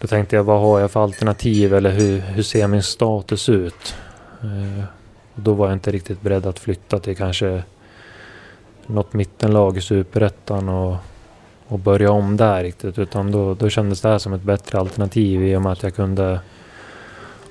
då 0.00 0.06
tänkte 0.06 0.36
jag 0.36 0.44
vad 0.44 0.60
har 0.60 0.80
jag 0.80 0.90
för 0.90 1.02
alternativ 1.02 1.74
eller 1.74 1.90
hur, 1.90 2.18
hur 2.20 2.42
ser 2.42 2.68
min 2.68 2.82
status 2.82 3.48
ut? 3.48 3.94
Eh, 4.42 4.84
då 5.34 5.52
var 5.52 5.66
jag 5.66 5.76
inte 5.76 5.90
riktigt 5.90 6.20
beredd 6.20 6.46
att 6.46 6.58
flytta 6.58 6.98
till 6.98 7.16
kanske 7.16 7.62
något 8.86 9.12
mittenlag 9.12 9.76
i 9.76 9.80
superettan 9.80 10.68
och, 10.68 10.96
och 11.70 11.78
börja 11.78 12.10
om 12.10 12.36
där 12.36 12.62
riktigt. 12.62 12.98
Utan 12.98 13.30
då, 13.30 13.54
då 13.54 13.68
kändes 13.68 14.00
det 14.00 14.08
här 14.08 14.18
som 14.18 14.32
ett 14.32 14.42
bättre 14.42 14.78
alternativ 14.78 15.44
i 15.44 15.56
och 15.56 15.62
med 15.62 15.72
att 15.72 15.82
jag 15.82 15.94
kunde 15.94 16.40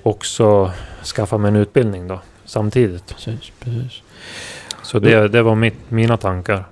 också 0.03 0.71
skaffa 1.15 1.37
mig 1.37 1.49
en 1.49 1.55
utbildning 1.55 2.07
då 2.07 2.19
samtidigt. 2.45 3.07
Precis, 3.07 3.51
precis. 3.59 4.01
Så 4.83 4.99
det, 4.99 5.27
det 5.27 5.41
var 5.41 5.55
mitt, 5.55 5.91
mina 5.91 6.17
tankar. 6.17 6.65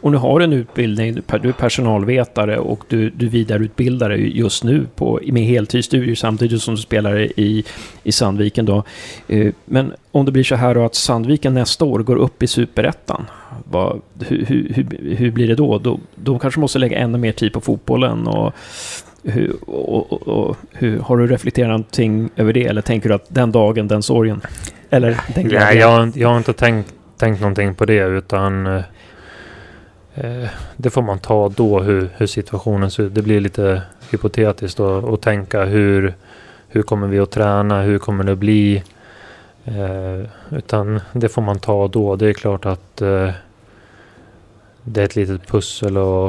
Och 0.00 0.12
nu 0.12 0.18
har 0.18 0.38
du 0.38 0.44
en 0.44 0.52
utbildning, 0.52 1.14
du 1.14 1.48
är 1.48 1.52
personalvetare 1.52 2.58
och 2.58 2.84
du, 2.88 3.10
du 3.10 3.28
vidareutbildar 3.28 4.08
dig 4.08 4.38
just 4.38 4.64
nu 4.64 4.86
på, 4.94 5.20
med 5.26 5.42
heltidsstudier 5.42 6.14
samtidigt 6.14 6.62
som 6.62 6.74
du 6.74 6.80
spelar 6.80 7.18
i, 7.18 7.64
i 8.02 8.12
Sandviken. 8.12 8.66
Då. 8.66 8.82
Eh, 9.28 9.52
Men 9.64 9.92
om 10.10 10.24
det 10.24 10.32
blir 10.32 10.44
så 10.44 10.54
här 10.54 10.74
då 10.74 10.84
att 10.84 10.94
Sandviken 10.94 11.54
nästa 11.54 11.84
år 11.84 11.98
går 11.98 12.16
upp 12.16 12.42
i 12.42 12.46
Superettan, 12.46 13.26
vad, 13.70 14.00
hur, 14.28 14.44
hur, 14.46 14.72
hur, 14.74 15.14
hur 15.16 15.30
blir 15.30 15.48
det 15.48 15.54
då? 15.54 15.78
då? 15.78 16.00
De 16.14 16.38
kanske 16.38 16.60
måste 16.60 16.78
lägga 16.78 16.98
ännu 16.98 17.18
mer 17.18 17.32
tid 17.32 17.52
på 17.52 17.60
fotbollen 17.60 18.26
och 18.26 18.52
hur, 19.22 19.56
och, 19.70 20.12
och, 20.12 20.28
och, 20.28 20.56
hur, 20.72 20.98
har 21.00 21.16
du 21.16 21.26
reflekterat 21.26 21.68
någonting 21.68 22.30
över 22.36 22.52
det 22.52 22.66
eller 22.66 22.82
tänker 22.82 23.08
du 23.08 23.14
att 23.14 23.26
den 23.28 23.52
dagen, 23.52 23.88
den 23.88 24.02
sorgen? 24.02 24.40
Eller 24.90 25.20
den 25.34 25.46
Nej, 25.48 25.78
jag, 25.78 25.88
har- 25.88 26.12
jag 26.14 26.28
har 26.28 26.36
inte 26.38 26.52
tänkt, 26.52 26.94
tänkt 27.16 27.40
någonting 27.40 27.74
på 27.74 27.84
det 27.84 27.98
utan 28.06 28.66
eh, 28.66 28.82
eh, 30.14 30.48
det 30.76 30.90
får 30.90 31.02
man 31.02 31.18
ta 31.18 31.48
då 31.48 31.80
hur, 31.80 32.08
hur 32.16 32.26
situationen 32.26 32.90
ser 32.90 33.02
ut. 33.02 33.14
Det 33.14 33.22
blir 33.22 33.40
lite 33.40 33.82
hypotetiskt 34.10 34.80
att 34.80 35.22
tänka 35.22 35.64
hur, 35.64 36.14
hur 36.68 36.82
kommer 36.82 37.06
vi 37.06 37.18
att 37.18 37.30
träna? 37.30 37.82
Hur 37.82 37.98
kommer 37.98 38.24
det 38.24 38.36
bli? 38.36 38.82
Eh, 39.64 40.28
utan 40.50 41.00
det 41.12 41.28
får 41.28 41.42
man 41.42 41.58
ta 41.58 41.88
då. 41.88 42.16
Det 42.16 42.26
är 42.28 42.32
klart 42.32 42.66
att 42.66 43.02
eh, 43.02 43.30
det 44.82 45.00
är 45.00 45.04
ett 45.04 45.16
litet 45.16 45.46
pussel 45.46 45.96
och, 45.98 46.26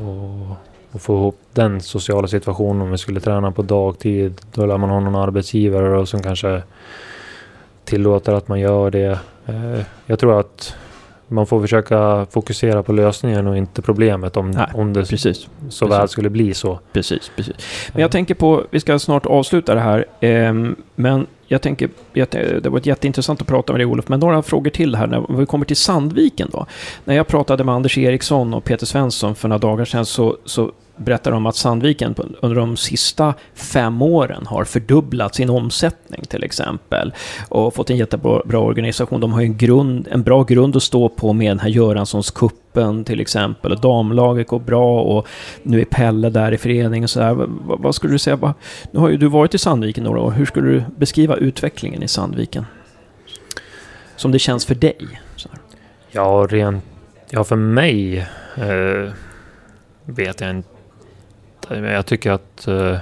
och, 0.00 0.56
och 0.92 1.00
få 1.02 1.14
ihop 1.14 1.38
den 1.52 1.80
sociala 1.80 2.28
situationen 2.28 2.82
om 2.82 2.90
vi 2.90 2.98
skulle 2.98 3.20
träna 3.20 3.52
på 3.52 3.62
dagtid. 3.62 4.40
Då 4.54 4.66
lär 4.66 4.78
man 4.78 4.90
ha 4.90 5.00
någon 5.00 5.14
arbetsgivare 5.16 5.98
och 5.98 6.08
som 6.08 6.22
kanske 6.22 6.62
tillåter 7.84 8.32
att 8.32 8.48
man 8.48 8.60
gör 8.60 8.90
det. 8.90 9.18
Eh, 9.46 9.80
Jag 10.06 10.18
tror 10.18 10.40
att 10.40 10.74
man 11.28 11.46
får 11.46 11.60
försöka 11.60 12.26
fokusera 12.30 12.82
på 12.82 12.92
lösningen 12.92 13.46
och 13.46 13.56
inte 13.56 13.82
problemet 13.82 14.36
om, 14.36 14.50
Nej, 14.50 14.66
om 14.74 14.92
det 14.92 15.04
Precis. 15.04 15.38
så 15.68 15.86
precis. 15.86 15.98
väl 16.00 16.08
skulle 16.08 16.30
bli 16.30 16.54
så. 16.54 16.80
Precis, 16.92 17.30
precis. 17.36 17.56
Men 17.92 18.02
jag 18.02 18.10
tänker 18.10 18.34
på, 18.34 18.64
vi 18.70 18.80
ska 18.80 18.98
snart 18.98 19.26
avsluta 19.26 19.74
det 19.74 19.80
här, 19.80 20.04
ehm, 20.20 20.76
men 20.94 21.26
jag 21.52 21.62
tänker, 21.62 21.90
det 22.60 22.68
var 22.68 22.80
jätteintressant 22.84 23.40
att 23.40 23.46
prata 23.46 23.72
med 23.72 23.80
dig 23.80 23.86
Olof, 23.86 24.08
men 24.08 24.20
några 24.20 24.42
frågor 24.42 24.70
till 24.70 24.94
här 24.94 25.06
när 25.06 25.36
vi 25.38 25.46
kommer 25.46 25.64
till 25.64 25.76
Sandviken 25.76 26.48
då. 26.52 26.66
När 27.04 27.14
jag 27.14 27.26
pratade 27.26 27.64
med 27.64 27.74
Anders 27.74 27.98
Eriksson 27.98 28.54
och 28.54 28.64
Peter 28.64 28.86
Svensson 28.86 29.34
för 29.34 29.48
några 29.48 29.58
dagar 29.58 29.84
sedan 29.84 30.06
så, 30.06 30.36
så 30.44 30.72
berättar 31.04 31.32
om 31.32 31.46
att 31.46 31.56
Sandviken 31.56 32.14
under 32.40 32.56
de 32.56 32.76
sista 32.76 33.34
fem 33.54 34.02
åren 34.02 34.46
har 34.46 34.64
fördubblat 34.64 35.34
sin 35.34 35.50
omsättning 35.50 36.22
till 36.22 36.44
exempel 36.44 37.12
och 37.48 37.74
fått 37.74 37.90
en 37.90 37.96
jättebra 37.96 38.58
organisation. 38.58 39.20
De 39.20 39.32
har 39.32 39.40
ju 39.40 39.46
en, 39.46 39.56
grund, 39.56 40.08
en 40.10 40.22
bra 40.22 40.42
grund 40.42 40.76
att 40.76 40.82
stå 40.82 41.08
på 41.08 41.32
med 41.32 41.50
den 41.50 41.58
här 41.58 41.68
Göranssons 41.68 42.30
kuppen 42.30 43.04
till 43.04 43.20
exempel 43.20 43.72
och 43.72 43.80
damlaget 43.80 44.48
går 44.48 44.58
bra 44.58 45.02
och 45.02 45.26
nu 45.62 45.80
är 45.80 45.84
Pelle 45.84 46.30
där 46.30 46.52
i 46.52 46.58
föreningen 46.58 47.04
och 47.04 47.10
sådär. 47.10 47.34
Vad, 47.34 47.80
vad 47.80 47.94
skulle 47.94 48.14
du 48.14 48.18
säga? 48.18 48.36
Vad, 48.36 48.52
nu 48.90 49.00
har 49.00 49.08
ju 49.08 49.16
du 49.16 49.28
varit 49.28 49.54
i 49.54 49.58
Sandviken 49.58 50.04
några 50.04 50.20
år. 50.20 50.30
Hur 50.30 50.46
skulle 50.46 50.68
du 50.68 50.84
beskriva 50.96 51.36
utvecklingen 51.36 52.02
i 52.02 52.08
Sandviken? 52.08 52.66
Som 54.16 54.32
det 54.32 54.38
känns 54.38 54.66
för 54.66 54.74
dig? 54.74 55.20
Så 55.36 55.48
här. 55.48 55.58
Ja, 56.10 56.46
rent, 56.50 56.84
ja 57.30 57.44
för 57.44 57.56
mig 57.56 58.18
eh, 58.56 59.12
vet 60.04 60.40
jag 60.40 60.50
inte. 60.50 60.69
Men 61.70 61.84
jag 61.84 62.06
tycker 62.06 62.30
att 62.30 62.66
eh, 62.66 62.96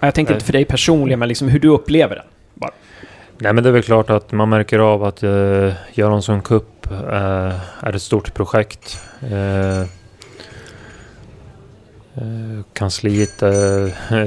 Jag 0.00 0.14
tänkte 0.14 0.34
inte 0.34 0.46
för 0.46 0.52
dig 0.52 0.64
personligen, 0.64 1.18
men 1.18 1.28
liksom 1.28 1.48
hur 1.48 1.58
du 1.58 1.68
upplever 1.68 2.16
den. 2.16 2.24
Nej 3.38 3.52
men 3.52 3.64
det 3.64 3.70
är 3.70 3.72
väl 3.72 3.82
klart 3.82 4.10
att 4.10 4.32
man 4.32 4.48
märker 4.48 4.78
av 4.78 5.04
att 5.04 5.22
eh, 5.22 5.72
Göransson 5.92 6.42
Cup 6.42 6.90
eh, 6.90 7.84
är 7.84 7.92
ett 7.96 8.02
stort 8.02 8.34
projekt. 8.34 8.98
Eh, 9.22 9.80
eh, 9.80 9.86
kansliet 12.72 13.42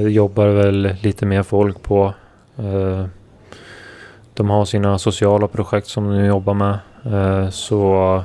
jobbar 0.08 0.46
väl 0.46 0.96
lite 1.02 1.26
mer 1.26 1.42
folk 1.42 1.82
på. 1.82 2.14
De 4.34 4.50
har 4.50 4.64
sina 4.64 4.98
sociala 4.98 5.48
projekt 5.48 5.86
som 5.86 6.08
de 6.08 6.24
jobbar 6.24 6.54
med. 6.54 6.78
Så 7.52 8.22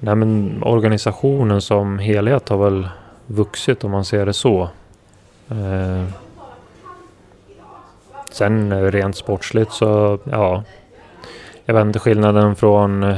nej 0.00 0.14
men 0.14 0.62
organisationen 0.62 1.60
som 1.60 1.98
helhet 1.98 2.48
har 2.48 2.58
väl 2.58 2.88
vuxit 3.26 3.84
om 3.84 3.90
man 3.90 4.04
ser 4.04 4.26
det 4.26 4.32
så. 4.32 4.68
Eh, 5.50 6.04
Sen 8.30 8.72
eh, 8.72 8.82
rent 8.82 9.16
sportsligt 9.16 9.72
så, 9.72 10.18
ja. 10.24 10.62
Jag 11.64 11.74
vet 11.74 11.84
inte 11.84 11.98
skillnaden 11.98 12.56
från 12.56 13.02
eh, 13.02 13.16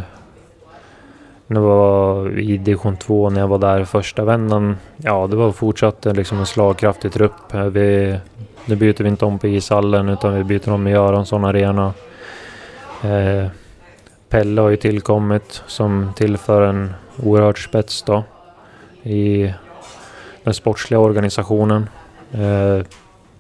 när 1.47 1.61
jag 1.61 1.67
var 1.69 2.39
i 2.39 2.59
division 2.59 2.97
2 2.97 3.31
när 3.31 3.41
jag 3.41 3.49
var 3.49 3.59
där 3.59 3.85
första 3.85 4.25
vändan. 4.25 4.77
Ja, 4.97 5.27
det 5.27 5.37
var 5.37 5.53
fortsatt 5.53 6.07
eh, 6.07 6.15
liksom 6.15 6.39
en 6.39 6.47
slagkraftig 6.47 7.13
trupp. 7.13 7.55
Vi, 7.73 8.19
nu 8.65 8.77
byter 8.77 9.03
vi 9.03 9.09
inte 9.09 9.25
om 9.25 9.39
på 9.39 9.47
ishallen 9.47 10.09
utan 10.09 10.35
vi 10.35 10.45
byter 10.45 10.73
om 10.73 10.87
i 10.87 10.91
Göransson 10.91 11.45
Arena. 11.45 11.95
Eh, 13.05 13.47
Pelle 14.29 14.61
har 14.61 14.69
ju 14.69 14.77
tillkommit 14.77 15.63
som 15.67 16.13
tillför 16.17 16.63
en 16.63 16.95
oerhört 17.23 17.59
spets 17.59 18.03
då 18.03 18.25
i 19.03 19.53
den 20.47 20.55
sportsliga 20.55 21.01
organisationen. 21.01 21.89
Eh, 22.33 22.87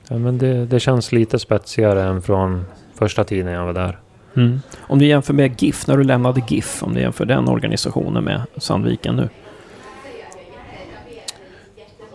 Ja, 0.09 0.19
men 0.19 0.39
det, 0.39 0.67
det 0.67 0.81
känns 0.81 1.13
lite 1.13 1.39
spetsigare 1.39 2.03
än 2.03 2.23
från 2.23 2.65
första 2.95 3.25
tiden 3.25 3.53
jag 3.53 3.67
var 3.67 3.73
där. 3.73 3.99
Mm. 4.37 4.61
Om 4.79 4.99
du 4.99 5.07
jämför 5.07 5.35
med 5.35 5.63
GIF, 5.63 5.87
när 5.87 5.97
du 5.97 6.05
lämnade 6.05 6.43
GIF, 6.49 6.83
om 6.83 6.95
du 6.95 7.01
jämför 7.01 7.25
den 7.25 7.49
organisationen 7.49 8.25
med 8.25 8.43
Sandviken 8.57 9.17
nu? 9.17 9.29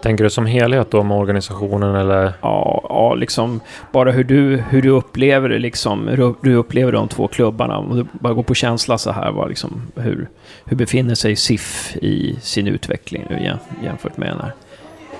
Tänker 0.01 0.23
du 0.23 0.29
som 0.29 0.45
helhet 0.45 0.91
då 0.91 1.03
med 1.03 1.17
organisationen 1.17 1.95
eller? 1.95 2.33
Ja, 2.41 2.85
ja 2.89 3.15
liksom 3.15 3.59
bara 3.91 4.11
hur 4.11 4.23
du, 4.23 4.57
hur 4.57 4.81
du 4.81 4.89
upplever 4.89 5.49
det 5.49 5.59
liksom. 5.59 6.07
Hur 6.07 6.35
du 6.41 6.55
upplever 6.55 6.91
de 6.91 7.07
två 7.07 7.27
klubbarna. 7.27 7.77
Om 7.77 7.95
du 7.95 8.05
bara 8.19 8.33
går 8.33 8.43
på 8.43 8.53
känsla 8.53 8.97
så 8.97 9.11
här. 9.11 9.31
Var 9.31 9.49
liksom, 9.49 9.81
hur, 9.95 10.29
hur 10.65 10.77
befinner 10.77 11.15
sig 11.15 11.35
SIF 11.35 11.97
i 12.01 12.35
sin 12.41 12.67
utveckling 12.67 13.25
nu 13.29 13.57
jämfört 13.83 14.17
med 14.17 14.35
när 14.37 14.53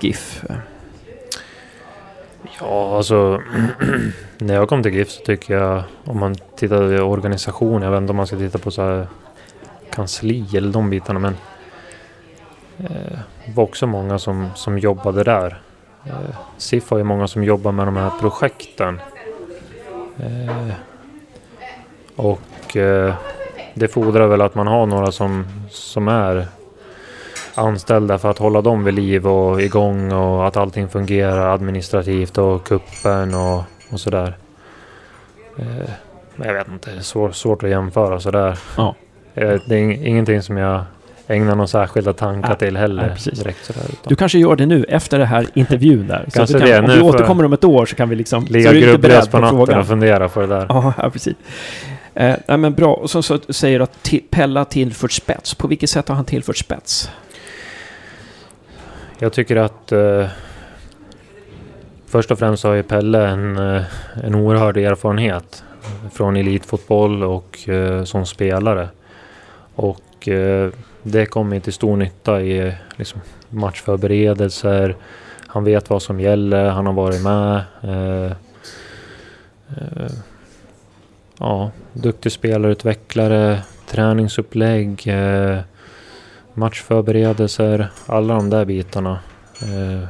GIF? 0.04 0.44
Ja, 2.60 2.98
alltså 2.98 3.42
när 4.38 4.54
jag 4.54 4.70
kom 4.70 4.84
till 4.84 4.94
GIF 4.94 5.10
så 5.10 5.22
tycker 5.24 5.54
jag 5.54 5.84
om 6.06 6.20
man 6.20 6.36
tittar 6.36 6.98
på 6.98 7.04
organisation. 7.04 7.82
Jag 7.82 7.92
vet 7.92 7.98
inte 7.98 8.12
om 8.12 8.18
man 8.18 8.28
ska 8.28 8.38
titta 8.38 8.58
på 8.58 8.72
så 8.72 8.82
här 8.82 9.08
kansli 9.92 10.58
eller 10.58 10.74
de 10.74 10.90
bitarna. 10.90 11.20
Men 11.20 11.36
eh, 12.78 13.20
var 13.56 13.64
också 13.64 13.88
många 13.88 14.20
som, 14.20 14.50
som 14.56 14.80
jobbade 14.80 15.24
där. 15.24 15.62
Eh, 16.06 16.36
SIF 16.58 16.90
har 16.90 16.98
ju 16.98 17.04
många 17.04 17.28
som 17.28 17.44
jobbar 17.44 17.72
med 17.72 17.88
de 17.88 17.96
här 17.96 18.12
projekten. 18.20 19.02
Eh, 20.20 20.74
och 22.16 22.78
eh, 22.78 23.14
det 23.74 23.88
fordrar 23.88 24.28
väl 24.28 24.42
att 24.42 24.56
man 24.56 24.68
har 24.68 24.86
några 24.86 25.12
som, 25.12 25.46
som 25.70 26.08
är 26.08 26.48
anställda 27.62 28.18
för 28.18 28.30
att 28.30 28.38
hålla 28.38 28.62
dem 28.62 28.84
vid 28.84 28.94
liv 28.94 29.28
och 29.28 29.62
igång 29.62 30.12
och 30.12 30.48
att 30.48 30.58
allting 30.58 30.90
fungerar 30.90 31.54
administrativt 31.54 32.38
och 32.38 32.64
kuppen 32.64 33.34
och, 33.34 33.64
och 33.92 34.00
sådär. 34.00 34.38
Eh, 35.58 35.90
jag 36.46 36.54
vet 36.54 36.68
inte, 36.68 36.92
det 36.92 36.98
är 36.98 37.02
svår, 37.02 37.32
svårt 37.32 37.64
att 37.64 37.70
jämföra 37.70 38.20
sådär. 38.20 38.60
Ja. 38.78 38.96
Eh, 39.34 39.54
det 39.66 39.76
är 39.76 40.08
ingenting 40.08 40.42
som 40.42 40.58
jag 40.58 40.84
ägna 41.28 41.56
några 41.56 41.68
särskilda 41.68 42.14
tankar 42.14 42.50
nej, 42.50 42.58
till 42.58 42.78
heller. 42.78 43.16
Nej, 43.26 43.36
direkt 43.36 43.66
sådär, 43.66 43.82
utan. 43.84 44.10
Du 44.10 44.16
kanske 44.16 44.40
gör 44.40 44.56
det 44.56 44.66
nu 44.66 44.84
efter 44.84 45.20
det 45.20 45.26
här 45.26 45.48
intervjun 45.54 46.08
där. 46.08 46.26
Så 46.26 46.32
kanske 46.32 46.60
kan, 46.60 46.68
det. 46.68 46.80
Om 46.80 46.86
du 46.86 47.02
återkommer 47.02 47.46
om 47.46 47.54
ett 47.54 47.64
år 47.64 47.86
så 47.86 47.96
kan 47.96 48.10
vi 48.10 48.16
liksom... 48.16 48.46
Ligga 48.50 48.74
grupplös 48.74 49.28
på, 49.28 49.32
på 49.32 49.40
natten 49.40 49.58
frågan. 49.58 49.80
och 49.80 49.88
fundera 49.88 50.30
på 50.30 50.42
det 50.42 50.48
där. 50.48 50.66
Ja, 50.70 50.94
ja 50.98 51.10
precis. 51.10 51.36
Eh, 52.14 52.36
nej, 52.48 52.58
men 52.58 52.74
bra. 52.74 52.94
Och 52.94 53.10
så, 53.10 53.24
så 53.24 53.40
säger 53.50 53.80
du 53.80 53.84
att 53.84 54.10
Pella 54.30 54.66
tillfört 54.66 55.12
spets. 55.12 55.56
På 55.56 55.68
vilket 55.68 55.90
sätt 55.90 56.08
har 56.08 56.16
han 56.16 56.26
tillfört 56.26 56.58
spets? 56.58 57.10
Jag 59.24 59.34
tycker 59.34 59.56
att 59.56 59.92
eh, 59.92 60.28
först 62.08 62.32
och 62.32 62.40
främst 62.40 62.64
har 62.64 62.74
ju 62.74 62.84
Pelle 62.84 63.28
en, 63.28 63.58
eh, 63.58 63.84
en 64.24 64.36
oerhörd 64.36 64.78
erfarenhet 64.78 65.64
från 66.14 66.36
elitfotboll 66.36 67.24
och 67.24 67.70
eh, 67.70 68.04
som 68.04 68.26
spelare. 68.26 68.90
Och 69.76 70.28
eh, 70.28 70.70
det 71.04 71.26
kommer 71.26 71.60
till 71.60 71.74
stor 71.74 71.98
nytta 71.98 72.42
i 72.42 72.74
liksom, 72.96 73.22
matchförberedelser. 73.50 74.96
Han 75.48 75.64
vet 75.64 75.90
vad 75.90 76.02
som 76.02 76.20
gäller, 76.20 76.70
han 76.70 76.86
har 76.86 76.94
varit 76.94 77.24
med. 77.24 77.64
Eh, 77.82 78.32
eh, 79.78 80.12
ja, 81.40 81.72
duktig 81.94 82.32
spelarutvecklare, 82.32 83.60
träningsupplägg, 83.88 85.08
eh, 85.08 85.60
matchförberedelser. 86.54 87.88
Alla 88.06 88.34
de 88.34 88.50
där 88.50 88.66
bitarna 88.66 89.20
eh, 89.62 90.10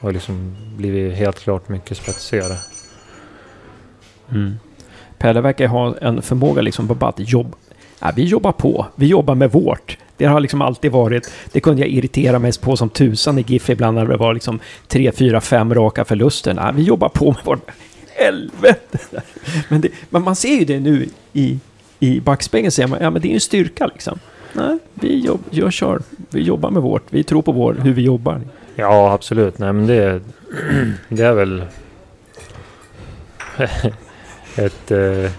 har 0.00 0.12
liksom 0.12 0.56
blivit 0.76 1.16
helt 1.16 1.40
klart 1.40 1.68
mycket 1.68 1.96
spetsigare. 1.96 2.56
Mm. 4.30 4.54
Pelle 5.18 5.40
verkar 5.40 5.66
ha 5.66 5.96
en 5.98 6.22
förmåga 6.22 6.62
liksom 6.62 6.88
på 6.88 7.06
att 7.06 7.14
jobba 7.18 7.56
Ja, 8.00 8.12
vi 8.16 8.24
jobbar 8.24 8.52
på. 8.52 8.86
Vi 8.94 9.06
jobbar 9.06 9.34
med 9.34 9.52
vårt. 9.52 9.98
Det 10.16 10.24
har 10.24 10.40
liksom 10.40 10.62
alltid 10.62 10.92
varit... 10.92 11.30
Det 11.52 11.60
kunde 11.60 11.82
jag 11.82 11.90
irritera 11.90 12.38
mig 12.38 12.52
på 12.60 12.76
som 12.76 12.88
tusan 12.88 13.38
i 13.38 13.44
GIF 13.48 13.70
ibland 13.70 13.94
när 13.94 14.06
det 14.06 14.16
var 14.16 14.34
liksom 14.34 14.60
tre, 14.86 15.12
fyra, 15.12 15.40
fem 15.40 15.74
raka 15.74 16.04
förluster. 16.04 16.66
Äh, 16.68 16.72
vi 16.72 16.82
jobbar 16.82 17.08
på 17.08 17.24
med 17.32 17.44
vårt... 17.44 17.70
Helvete! 18.08 18.98
Men, 19.68 19.80
det, 19.80 19.88
men 20.10 20.22
man 20.22 20.36
ser 20.36 20.54
ju 20.54 20.64
det 20.64 20.80
nu 20.80 21.08
i, 21.32 21.58
i 21.98 22.20
backspegeln. 22.20 22.70
Ser 22.70 22.86
man, 22.86 22.98
ja, 23.02 23.10
men 23.10 23.22
det 23.22 23.28
är 23.28 23.30
ju 23.30 23.34
en 23.34 23.40
styrka 23.40 23.86
liksom. 23.86 24.18
Nej, 24.52 24.78
vi 24.94 25.18
jobb, 25.18 25.40
jag 25.50 25.72
kör. 25.72 26.00
Vi 26.30 26.42
jobbar 26.42 26.70
med 26.70 26.82
vårt. 26.82 27.02
Vi 27.10 27.24
tror 27.24 27.42
på 27.42 27.52
vår, 27.52 27.74
hur 27.74 27.92
vi 27.92 28.02
jobbar. 28.02 28.40
Ja, 28.74 29.12
absolut. 29.12 29.58
Nej, 29.58 29.72
men 29.72 29.86
det, 29.86 30.20
det 31.08 31.24
är 31.24 31.34
väl 31.34 31.64
ett... 34.56 34.90
Eh 34.90 35.30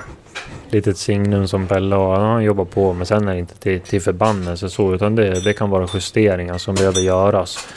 litet 0.72 0.98
signum 0.98 1.48
som 1.48 1.68
Pelle 1.68 1.96
har. 1.96 2.20
Han 2.20 2.44
jobbar 2.44 2.66
på 2.66 2.94
men 2.94 3.06
sen 3.06 3.28
är 3.28 3.34
det 3.34 3.40
inte 3.40 3.56
till, 3.56 3.82
till 3.82 4.02
förbannelse 4.02 4.70
så 4.70 4.94
utan 4.94 5.16
det, 5.16 5.40
det 5.40 5.54
kan 5.54 5.70
vara 5.70 5.88
justeringar 5.94 6.58
som 6.58 6.76
behöver 6.76 7.00
göras. 7.00 7.68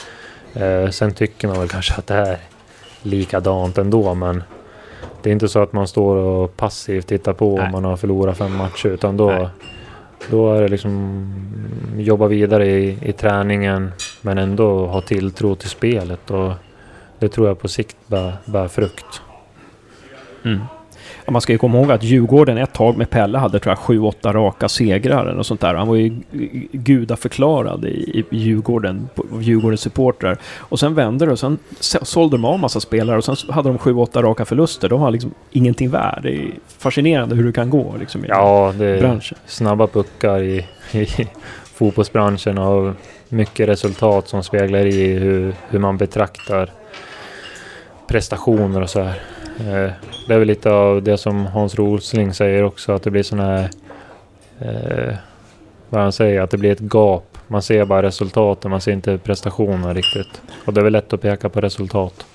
Eh, 0.53 0.89
sen 0.89 1.13
tycker 1.13 1.47
man 1.47 1.59
väl 1.59 1.69
kanske 1.69 1.93
att 1.93 2.07
det 2.07 2.15
är 2.15 2.37
likadant 3.01 3.77
ändå 3.77 4.13
men 4.13 4.43
det 5.21 5.29
är 5.29 5.33
inte 5.33 5.47
så 5.47 5.59
att 5.59 5.73
man 5.73 5.87
står 5.87 6.15
och 6.15 6.57
passivt 6.57 7.07
tittar 7.07 7.33
på 7.33 7.57
Nej. 7.57 7.65
om 7.65 7.71
man 7.71 7.85
har 7.85 7.97
förlorat 7.97 8.37
fem 8.37 8.55
matcher 8.55 8.89
utan 8.89 9.17
då, 9.17 9.49
då 10.31 10.53
är 10.53 10.61
det 10.61 10.67
liksom 10.67 11.31
jobba 11.97 12.27
vidare 12.27 12.67
i, 12.67 12.97
i 13.01 13.13
träningen 13.13 13.91
men 14.21 14.37
ändå 14.37 14.87
ha 14.87 15.01
tilltro 15.01 15.55
till 15.55 15.69
spelet 15.69 16.31
och 16.31 16.53
det 17.19 17.29
tror 17.29 17.47
jag 17.47 17.59
på 17.59 17.67
sikt 17.67 17.97
bär, 18.07 18.33
bär 18.45 18.67
frukt. 18.67 19.21
Mm 20.43 20.59
man 21.27 21.41
ska 21.41 21.51
ju 21.51 21.57
komma 21.57 21.77
ihåg 21.77 21.91
att 21.91 22.03
Djurgården 22.03 22.57
ett 22.57 22.73
tag 22.73 22.97
med 22.97 23.09
Pelle 23.09 23.37
hade 23.37 23.59
tror 23.59 23.71
jag 23.71 23.79
sju, 23.79 23.99
åtta 23.99 24.33
raka 24.33 24.69
segrar 24.69 25.25
och 25.25 25.45
sånt 25.45 25.61
där. 25.61 25.73
Han 25.73 25.87
var 25.87 25.95
ju 25.95 26.21
gudaförklarad 26.71 27.85
i, 27.85 28.25
i 28.31 28.37
Djurgården, 28.37 29.09
Djurgårdens 29.41 29.81
supportrar. 29.81 30.37
Och 30.57 30.79
sen 30.79 30.93
vände 30.95 31.25
det 31.25 31.31
och 31.31 31.39
sen 31.39 31.57
sålde 31.79 32.37
de 32.37 32.45
av 32.45 32.59
massa 32.59 32.79
spelare 32.79 33.17
och 33.17 33.23
sen 33.23 33.35
hade 33.49 33.69
de 33.69 33.77
sju, 33.77 33.93
åtta 33.93 34.21
raka 34.21 34.45
förluster. 34.45 34.89
De 34.89 35.01
har 35.01 35.11
liksom 35.11 35.33
ingenting 35.51 35.89
värd. 35.89 36.19
Det 36.23 36.35
är 36.35 36.51
fascinerande 36.77 37.35
hur 37.35 37.43
det 37.43 37.51
kan 37.51 37.69
gå 37.69 37.95
liksom, 37.99 38.25
i 38.25 38.27
ja, 38.27 38.73
det 38.77 38.99
branschen. 38.99 39.37
snabba 39.45 39.87
puckar 39.87 40.41
i, 40.41 40.65
i 40.91 41.07
fotbollsbranschen 41.63 42.57
och 42.57 42.93
mycket 43.29 43.69
resultat 43.69 44.27
som 44.27 44.43
speglar 44.43 44.85
i 44.85 45.13
hur, 45.13 45.53
hur 45.69 45.79
man 45.79 45.97
betraktar 45.97 46.71
prestationer 48.07 48.81
och 48.81 48.89
så 48.89 49.01
här. 49.01 49.21
Eh, 49.59 49.91
det 50.27 50.33
är 50.33 50.39
väl 50.39 50.47
lite 50.47 50.71
av 50.71 51.03
det 51.03 51.17
som 51.17 51.45
Hans 51.45 51.75
Rosling 51.75 52.33
säger 52.33 52.63
också, 52.63 52.91
att 52.91 53.03
det 53.03 53.11
blir 53.11 53.23
sådana 53.23 53.57
här... 53.57 53.69
Eh, 54.59 55.15
vad 55.89 56.01
han 56.01 56.11
säger, 56.11 56.41
att 56.41 56.49
det 56.49 56.57
blir 56.57 56.71
ett 56.71 56.93
gap. 56.93 57.37
Man 57.47 57.61
ser 57.61 57.85
bara 57.85 58.03
resultaten, 58.03 58.71
man 58.71 58.81
ser 58.81 58.91
inte 58.91 59.17
prestationen 59.17 59.95
riktigt. 59.95 60.41
Och 60.65 60.73
det 60.73 60.81
är 60.81 60.83
väl 60.83 60.93
lätt 60.93 61.13
att 61.13 61.21
peka 61.21 61.49
på 61.49 61.61
resultat. 61.61 62.25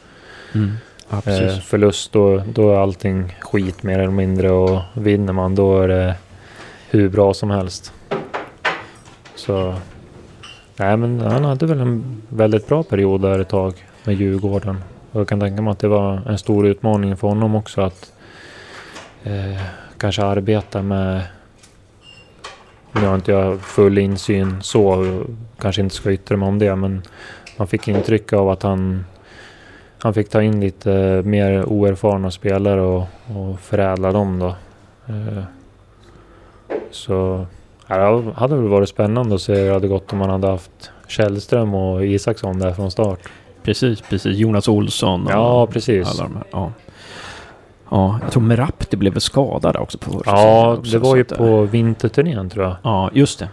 Mm. 0.54 0.70
Ja, 1.10 1.16
eh, 1.32 1.58
förlust, 1.58 2.12
då, 2.12 2.42
då 2.54 2.72
är 2.72 2.76
allting 2.76 3.36
skit 3.40 3.82
mer 3.82 3.98
eller 3.98 4.12
mindre 4.12 4.50
och 4.50 4.80
vinner 4.94 5.32
man 5.32 5.54
då 5.54 5.80
är 5.80 5.88
det 5.88 6.14
hur 6.90 7.08
bra 7.08 7.34
som 7.34 7.50
helst. 7.50 7.92
Så... 9.34 9.74
Nej 10.76 10.96
men 10.96 11.20
han 11.20 11.44
hade 11.44 11.66
väl 11.66 11.80
en 11.80 12.22
väldigt 12.28 12.66
bra 12.68 12.82
period 12.82 13.20
där 13.20 13.38
ett 13.38 13.48
tag 13.48 13.74
med 14.04 14.14
Djurgården. 14.14 14.76
Och 15.12 15.20
jag 15.20 15.28
kan 15.28 15.40
tänka 15.40 15.62
mig 15.62 15.70
att 15.70 15.78
det 15.78 15.88
var 15.88 16.22
en 16.26 16.38
stor 16.38 16.66
utmaning 16.66 17.16
för 17.16 17.28
honom 17.28 17.54
också 17.54 17.80
att 17.80 18.12
eh, 19.22 19.62
kanske 19.98 20.24
arbeta 20.24 20.82
med 20.82 21.22
nu 22.92 23.06
har 23.06 23.14
inte 23.14 23.32
jag 23.32 23.60
full 23.60 23.98
insyn 23.98 24.62
så, 24.62 25.04
kanske 25.58 25.82
inte 25.82 25.94
ska 25.94 26.12
yttra 26.12 26.36
mig 26.36 26.48
om 26.48 26.58
det, 26.58 26.76
men 26.76 27.02
man 27.56 27.66
fick 27.66 27.88
intryck 27.88 28.32
av 28.32 28.48
att 28.48 28.62
han, 28.62 29.04
han 29.98 30.14
fick 30.14 30.28
ta 30.28 30.42
in 30.42 30.60
lite 30.60 31.22
mer 31.24 31.64
oerfarna 31.64 32.30
spelare 32.30 32.80
och, 32.80 33.06
och 33.36 33.60
förädla 33.60 34.12
dem 34.12 34.38
då. 34.38 34.54
Eh, 35.06 35.42
så 36.90 37.46
det 37.86 37.94
hade 38.34 38.56
väl 38.56 38.68
varit 38.68 38.88
spännande 38.88 39.34
att 39.34 39.40
se 39.40 39.54
hur 39.54 39.66
det 39.66 39.72
hade 39.72 39.88
gått 39.88 40.12
om 40.12 40.18
man 40.18 40.30
hade 40.30 40.46
haft 40.46 40.90
Källström 41.06 41.74
och 41.74 42.06
Isaksson 42.06 42.58
där 42.58 42.72
från 42.72 42.90
start. 42.90 43.20
Precis, 43.62 44.00
precis. 44.00 44.36
Jonas 44.36 44.68
Olsson. 44.68 45.26
Och 45.26 45.32
ja, 45.32 45.66
precis. 45.66 46.08
Alla 46.08 46.22
de 46.22 46.36
här. 46.36 46.44
Ja. 46.50 46.72
Ja, 47.90 48.18
jag 48.22 48.32
tror 48.32 48.42
Merapti 48.42 48.96
blev 48.96 49.18
skadad 49.18 49.76
också 49.76 49.98
på 49.98 50.22
Ja, 50.26 50.72
också, 50.74 50.92
det 50.92 50.98
var 50.98 51.16
ju 51.16 51.24
på 51.24 51.62
vinterturnén 51.62 52.50
tror 52.50 52.64
jag. 52.64 52.76
Ja, 52.82 53.10
just 53.12 53.38
det. 53.38 53.48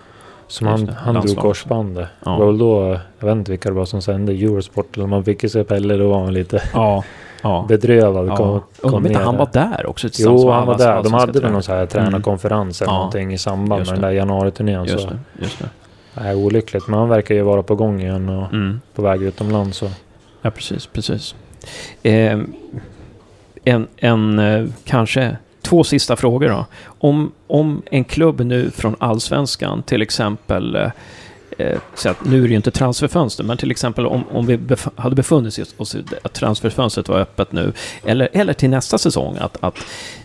Som 0.48 0.68
just 0.68 0.88
han, 0.88 1.16
han 1.16 1.26
drog 1.26 1.38
korsbandet. 1.38 2.08
Ja. 2.26 2.32
Det 2.32 2.38
var 2.38 2.46
väl 2.46 2.58
då, 2.58 3.00
jag 3.20 3.28
vet 3.28 3.36
inte 3.36 3.52
vilka 3.52 3.70
det 3.70 3.76
var 3.76 3.86
som 3.86 4.02
sände 4.02 4.32
Eurosport, 4.32 4.98
eller 4.98 5.08
man 5.08 5.24
fick 5.24 5.52
se 5.52 5.64
Pelle, 5.64 5.98
då 5.98 6.10
var 6.10 6.24
han 6.24 6.34
lite 6.34 6.62
ja. 6.74 7.04
Ja. 7.42 7.66
bedrövad. 7.68 8.28
Ja. 8.28 8.36
Kom, 8.36 8.62
kom 8.92 9.04
ner 9.04 9.20
han 9.20 9.38
var 9.38 9.50
där 9.54 9.86
också 9.86 10.08
Jo, 10.18 10.52
han 10.52 10.68
var 10.68 10.78
där. 10.78 11.04
De 11.04 11.14
hade 11.14 11.40
väl 11.40 11.52
någon 11.52 11.64
så 11.64 11.74
här 11.74 11.86
tränarkonferens 11.86 12.82
eller 12.82 12.92
mm. 12.92 12.98
någonting 12.98 13.34
i 13.34 13.38
samband 13.38 13.86
med 13.86 13.94
den 13.94 14.02
där 14.02 14.12
januariturnén. 14.12 14.86
Just 14.86 15.04
så. 15.04 15.10
det, 15.10 15.20
just 15.42 15.60
det. 15.60 15.70
Nej, 16.22 16.36
olyckligt, 16.36 16.88
men 16.88 17.00
han 17.00 17.10
verkar 17.10 17.36
ju 17.36 17.42
vara 17.42 17.64
på 17.64 17.76
gång 17.76 18.02
igen 18.02 18.30
och 18.30 18.54
mm. 18.54 18.82
på 18.94 19.02
väg 19.02 19.24
utomlands. 19.24 19.78
Så. 19.78 19.90
Ja, 20.42 20.52
precis, 20.52 20.88
precis. 20.88 21.36
Eh, 22.04 22.40
en, 23.64 23.88
en 23.98 24.40
eh, 24.40 24.66
kanske 24.86 25.38
två 25.62 25.84
sista 25.84 26.16
frågor 26.16 26.50
då. 26.50 26.66
Om, 26.86 27.32
om 27.48 27.82
en 27.92 28.04
klubb 28.04 28.40
nu 28.40 28.72
från 28.72 28.96
allsvenskan 29.00 29.84
till 29.84 30.02
exempel 30.02 30.76
eh, 30.76 30.92
eh, 31.58 31.80
så 31.96 32.10
att 32.10 32.26
nu 32.26 32.38
är 32.38 32.42
det 32.42 32.50
ju 32.50 32.56
inte 32.56 32.72
transferfönster, 32.72 33.44
men 33.44 33.58
till 33.58 33.72
exempel 33.72 34.06
om, 34.06 34.24
om 34.32 34.46
vi 34.46 34.58
bef 34.58 34.88
hade 34.96 35.16
befunnit 35.16 35.76
oss 35.78 35.96
i 35.96 36.04
att 36.24 36.34
transferfönstret 36.34 37.10
var 37.10 37.20
öppet 37.20 37.52
nu, 37.52 37.74
eller, 38.06 38.30
eller 38.34 38.54
till 38.54 38.70
nästa 38.70 38.98
säsong, 38.98 39.38
att, 39.40 39.58
att 39.60 39.76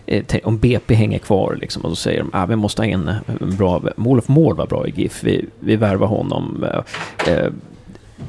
Eh, 0.06 0.24
om 0.44 0.58
BP 0.58 0.94
hänger 0.94 1.18
kvar 1.18 1.58
liksom, 1.60 1.82
och 1.82 1.90
så 1.90 1.96
säger 1.96 2.18
de 2.18 2.28
att 2.28 2.34
ah, 2.34 2.46
vi 2.46 2.56
måste 2.56 2.82
ha 2.82 2.86
in 2.86 3.08
eh, 3.08 3.16
en 3.40 3.56
bra, 3.56 3.82
Olof 3.96 4.28
Mård 4.28 4.56
var 4.56 4.66
bra 4.66 4.86
i 4.86 4.90
GIF, 4.90 5.24
vi, 5.24 5.44
vi 5.60 5.76
värvar 5.76 6.06
honom. 6.06 6.64
Eh, 6.64 7.34
eh, 7.34 7.52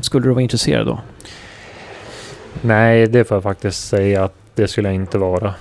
skulle 0.02 0.26
du 0.28 0.30
vara 0.30 0.42
intresserad 0.42 0.88
då? 0.88 1.00
Nej, 2.62 3.08
det 3.08 3.24
får 3.24 3.36
jag 3.36 3.44
faktiskt 3.44 3.88
säga 3.88 4.24
att 4.24 4.36
det 4.56 4.68
skulle 4.68 4.88
jag 4.88 4.96
inte 4.96 5.18
vara. 5.18 5.54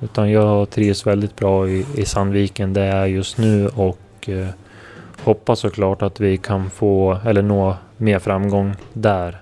Utan 0.00 0.30
jag 0.30 0.70
trivs 0.70 1.06
väldigt 1.06 1.36
bra 1.36 1.68
i, 1.68 1.86
i 1.96 2.04
Sandviken 2.04 2.72
där 2.72 2.84
jag 2.86 2.96
är 2.96 3.06
just 3.06 3.38
nu 3.38 3.68
och 3.68 4.28
eh, 4.28 4.48
hoppas 5.22 5.60
såklart 5.60 6.02
att 6.02 6.20
vi 6.20 6.36
kan 6.36 6.70
få, 6.70 7.18
eller 7.24 7.42
nå 7.42 7.76
mer 7.96 8.18
framgång 8.18 8.74
där. 8.92 9.40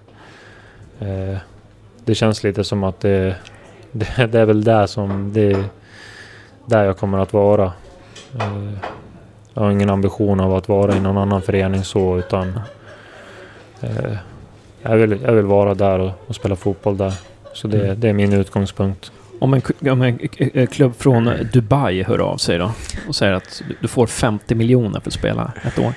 Eh, 1.00 1.36
det 2.04 2.14
känns 2.14 2.42
lite 2.42 2.64
som 2.64 2.84
att 2.84 3.00
det, 3.00 3.36
det, 3.92 4.26
det, 4.32 4.40
är 4.40 4.44
väl 4.46 4.64
där 4.64 4.86
som 4.86 5.32
det 5.32 5.64
där 6.66 6.84
jag 6.84 6.98
kommer 6.98 7.18
att 7.18 7.32
vara. 7.32 7.72
Eh, 8.40 8.72
jag 9.54 9.62
har 9.62 9.70
ingen 9.70 9.90
ambition 9.90 10.40
av 10.40 10.54
att 10.54 10.68
vara 10.68 10.96
i 10.96 11.00
någon 11.00 11.18
annan 11.18 11.42
förening 11.42 11.84
så 11.84 12.18
utan 12.18 12.60
eh, 13.80 14.16
jag, 14.82 14.96
vill, 14.96 15.20
jag 15.22 15.32
vill 15.32 15.44
vara 15.44 15.74
där 15.74 15.98
och, 15.98 16.10
och 16.26 16.34
spela 16.34 16.56
fotboll 16.56 16.96
där. 16.96 17.14
Så 17.52 17.68
det, 17.68 17.84
mm. 17.84 18.00
det 18.00 18.08
är 18.08 18.12
min 18.12 18.32
utgångspunkt. 18.32 19.12
Om 19.38 19.54
en, 19.54 19.62
om 19.90 20.02
en 20.02 20.18
klubb 20.66 20.96
från 20.96 21.30
Dubai 21.52 22.02
hör 22.02 22.18
av 22.18 22.36
sig 22.36 22.58
då 22.58 22.72
och 23.08 23.14
säger 23.14 23.32
att 23.32 23.62
du 23.80 23.88
får 23.88 24.06
50 24.06 24.54
miljoner 24.54 25.00
för 25.00 25.10
att 25.10 25.14
spela 25.14 25.52
ett 25.64 25.78
år. 25.78 25.92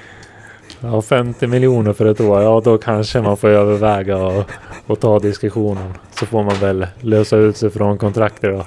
Ja, 0.82 1.02
50 1.02 1.48
miljoner 1.48 1.94
för 1.94 2.06
ett 2.06 2.22
år. 2.22 2.42
Ja, 2.42 2.62
då 2.64 2.78
kanske 2.78 3.22
man 3.22 3.38
får 3.38 3.50
överväga 3.50 4.18
och, 4.18 4.50
och 4.88 5.00
ta 5.00 5.20
diskussionen. 5.20 5.94
Så 6.12 6.26
får 6.26 6.44
man 6.44 6.56
väl 6.56 6.88
lösa 7.02 7.38
ut 7.38 7.58
sig 7.58 7.70
från 7.70 7.98
kontraktet 7.98 8.54
då. 8.54 8.66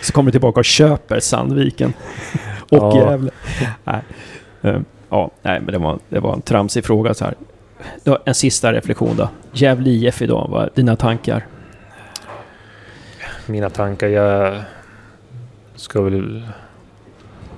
Så 0.00 0.12
kommer 0.12 0.26
du 0.26 0.32
tillbaka 0.32 0.60
och 0.60 0.64
köper 0.64 1.20
Sandviken 1.20 1.92
och 2.70 2.78
ja. 2.78 2.96
Gävle. 2.96 3.30
Nej. 3.84 4.00
Uh, 4.64 4.80
ja, 5.10 5.30
nej, 5.42 5.60
men 5.60 5.72
det 5.72 5.78
var, 5.78 5.98
det 6.08 6.20
var 6.20 6.34
en 6.34 6.42
tramsig 6.42 6.84
fråga 6.84 7.14
så 7.14 7.24
här. 7.24 7.34
En 8.24 8.34
sista 8.34 8.72
reflektion 8.72 9.16
då. 9.16 9.28
Gävle 9.52 9.90
IF 9.90 10.22
idag, 10.22 10.48
vad 10.50 10.70
dina 10.74 10.96
tankar? 10.96 11.46
mina 13.46 13.70
tankar. 13.70 14.08
Jag 14.08 14.62
ska 15.76 16.02
väl 16.02 16.42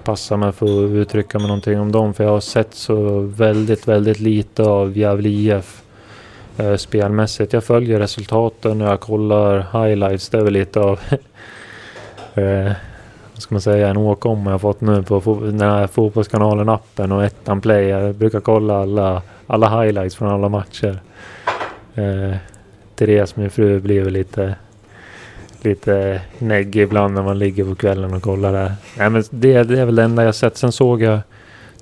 passa 0.06 0.36
mig 0.36 0.52
för 0.52 0.66
att 0.66 0.90
uttrycka 0.90 1.38
mig 1.38 1.46
någonting 1.46 1.80
om 1.80 1.92
dem. 1.92 2.14
För 2.14 2.24
jag 2.24 2.30
har 2.30 2.40
sett 2.40 2.74
så 2.74 3.20
väldigt, 3.20 3.88
väldigt 3.88 4.20
lite 4.20 4.62
av 4.62 4.98
Gävle 4.98 5.28
IF 5.28 5.82
eh, 6.56 6.76
spelmässigt. 6.76 7.52
Jag 7.52 7.64
följer 7.64 7.98
resultaten 7.98 8.82
och 8.82 8.88
jag 8.88 9.00
kollar 9.00 9.66
highlights. 9.72 10.28
Det 10.28 10.38
är 10.38 10.42
väl 10.42 10.52
lite 10.52 10.80
av 10.80 11.00
eh, 12.34 12.72
vad 13.32 13.42
ska 13.42 13.54
man 13.54 13.60
säga, 13.60 13.88
en 13.88 13.96
åkomma 13.96 14.50
jag 14.50 14.60
fått 14.60 14.80
nu 14.80 15.02
på 15.02 15.38
den 15.42 15.60
här 15.60 15.86
fotbollskanalen 15.86 16.68
appen 16.68 17.12
och 17.12 17.24
ettan 17.24 17.60
play. 17.60 17.84
Jag 17.84 18.14
brukar 18.14 18.40
kolla 18.40 18.82
alla, 18.82 19.22
alla 19.46 19.82
highlights 19.82 20.16
från 20.16 20.28
alla 20.28 20.48
matcher. 20.48 21.00
Eh, 21.94 22.36
Therese, 22.94 23.36
min 23.36 23.50
fru, 23.50 23.80
blir 23.80 24.02
väl 24.02 24.12
lite 24.12 24.54
lite 25.66 26.20
negg 26.38 26.76
ibland 26.76 27.14
när 27.14 27.22
man 27.22 27.38
ligger 27.38 27.64
på 27.64 27.74
kvällen 27.74 28.14
och 28.14 28.22
kollar 28.22 28.52
där. 28.52 28.72
Nej, 28.98 29.10
men 29.10 29.24
det, 29.30 29.62
det 29.62 29.80
är 29.80 29.84
väl 29.84 29.94
det 29.94 30.02
enda 30.02 30.24
jag 30.24 30.34
sett. 30.34 30.56
Sen 30.56 30.72
såg 30.72 31.02
jag 31.02 31.20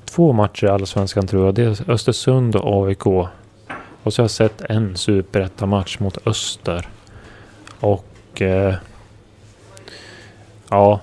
två 0.05 0.33
matcher 0.33 0.65
i 0.65 0.69
Allsvenskan 0.69 1.27
tror 1.27 1.45
jag. 1.45 1.55
Det 1.55 1.63
är 1.63 1.91
Östersund 1.91 2.57
och 2.57 2.87
AIK. 2.89 3.07
Och 3.07 4.13
så 4.13 4.23
har 4.23 4.25
jag 4.25 4.31
sett 4.31 4.61
en 4.61 4.97
superettamatch 4.97 5.99
mot 5.99 6.27
Öster. 6.27 6.89
Och... 7.81 8.43
Eh, 8.43 8.75
ja. 10.71 11.01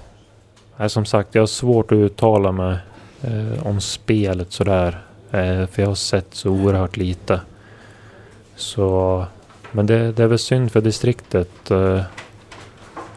Som 0.88 1.06
sagt, 1.06 1.36
jag 1.36 1.42
har 1.42 1.48
svårt 1.48 1.92
att 1.92 1.96
uttala 1.96 2.52
mig 2.52 2.78
eh, 3.22 3.68
om 3.68 3.82
spelet 3.82 4.52
sådär. 4.52 5.02
Eh, 5.32 5.68
för 5.68 5.82
jag 5.82 5.88
har 5.88 5.96
sett 5.96 6.28
så 6.34 6.50
oerhört 6.50 6.98
lite. 6.98 7.42
Så... 8.56 9.26
Men 9.72 9.86
det, 9.86 10.12
det 10.12 10.24
är 10.24 10.28
väl 10.28 10.40
synd 10.40 10.72
för 10.72 10.82
distriktet. 10.82 11.72
Eh, 11.72 12.02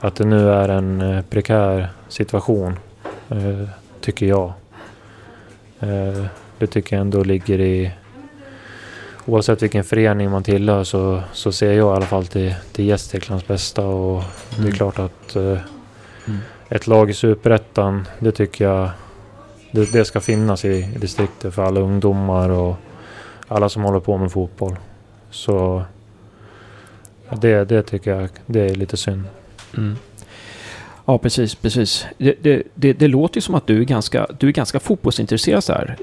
att 0.04 0.16
det 0.16 0.24
nu 0.24 0.50
är 0.50 0.68
en 0.68 1.00
eh, 1.00 1.22
prekär 1.22 1.88
situation, 2.08 2.78
eh, 3.28 3.68
tycker 4.00 4.26
jag. 4.26 4.52
Eh, 5.80 6.24
det 6.58 6.66
tycker 6.66 6.96
jag 6.96 7.00
ändå 7.00 7.24
ligger 7.24 7.60
i... 7.60 7.92
Oavsett 9.26 9.62
vilken 9.62 9.84
förening 9.84 10.30
man 10.30 10.42
tillhör 10.42 10.84
så, 10.84 11.22
så 11.32 11.52
ser 11.52 11.72
jag 11.72 11.94
i 11.94 11.96
alla 11.96 12.06
fall 12.06 12.26
till, 12.26 12.54
till 12.72 12.84
Gästriklands 12.84 13.46
bästa 13.46 13.86
och 13.86 14.22
det 14.50 14.56
är 14.56 14.60
mm. 14.60 14.72
klart 14.72 14.98
att 14.98 15.34
mm. 15.36 15.58
ett 16.68 16.86
lag 16.86 17.10
i 17.10 17.14
Superettan, 17.14 18.08
det 18.18 18.32
tycker 18.32 18.64
jag 18.64 18.90
det, 19.70 19.92
det, 19.92 20.04
ska 20.04 20.20
finnas 20.20 20.64
i, 20.64 20.68
i 20.68 20.98
distriktet 20.98 21.54
för 21.54 21.64
alla 21.64 21.80
ungdomar 21.80 22.48
och 22.48 22.76
alla 23.48 23.68
som 23.68 23.82
håller 23.82 24.00
på 24.00 24.18
med 24.18 24.32
fotboll. 24.32 24.76
Så 25.30 25.84
det, 27.40 27.64
det 27.64 27.82
tycker 27.82 28.16
jag 28.16 28.28
det 28.46 28.60
är 28.60 28.74
lite 28.74 28.96
synd. 28.96 29.24
Mm. 29.76 29.96
Ja, 31.06 31.18
precis, 31.18 31.54
precis. 31.54 32.06
Det, 32.18 32.34
det, 32.42 32.62
det, 32.74 32.92
det, 32.92 33.08
låter 33.08 33.36
ju 33.36 33.40
som 33.40 33.54
att 33.54 33.66
du 33.66 33.80
är 33.80 33.84
ganska, 33.84 34.26
du 34.38 34.48
är 34.48 34.52
ganska 34.52 34.80
fotbollsintresserad 34.80 35.64
så 35.64 35.72
här. 35.72 35.96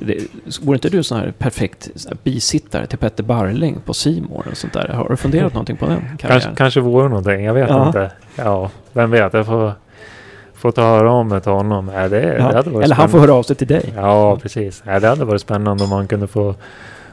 Vore 0.62 0.76
inte 0.76 0.90
du 0.90 0.98
en 0.98 1.04
sån 1.04 1.18
här 1.18 1.34
perfekt 1.38 1.90
bisittare 2.24 2.88
till 2.88 2.98
Petter 2.98 3.24
Barling 3.24 3.82
på 3.86 3.94
Simor 3.94 4.48
och 4.52 4.58
sånt 4.58 4.74
där? 4.74 4.88
Har 4.88 5.10
du 5.10 5.18
funderat 5.18 5.54
någonting 5.54 5.78
på 5.78 5.86
den 5.86 5.98
karriären? 6.18 6.18
Kanske, 6.18 6.50
kanske 6.56 6.80
vore 6.80 7.10
någonting, 7.10 7.44
jag 7.44 7.54
vet 7.54 7.70
ja. 7.70 7.88
inte. 7.88 8.12
Ja, 8.36 8.70
vem 8.94 9.12
vet, 9.12 9.34
jag 9.34 9.46
får, 9.46 9.74
får 10.54 10.72
ta 10.72 10.82
höra 10.82 11.12
om 11.12 11.30
det 11.30 11.40
till 11.40 11.52
honom. 11.52 11.92
Ja, 11.96 12.10
det, 12.10 12.36
ja. 12.38 12.44
hade 12.44 12.70
varit 12.70 12.86
Eller 12.86 12.96
han 12.96 13.10
får 13.10 13.20
höra 13.20 13.34
av 13.34 13.44
sig 13.44 13.56
till 13.56 13.68
dig. 13.68 13.94
Ja, 13.96 14.38
precis. 14.42 14.84
Ja, 14.86 15.00
det 15.00 15.08
hade 15.08 15.26
varit 15.26 15.42
spännande 15.42 15.84
om 15.84 15.90
man 15.90 16.08
kunde 16.08 16.28
få, 16.28 16.56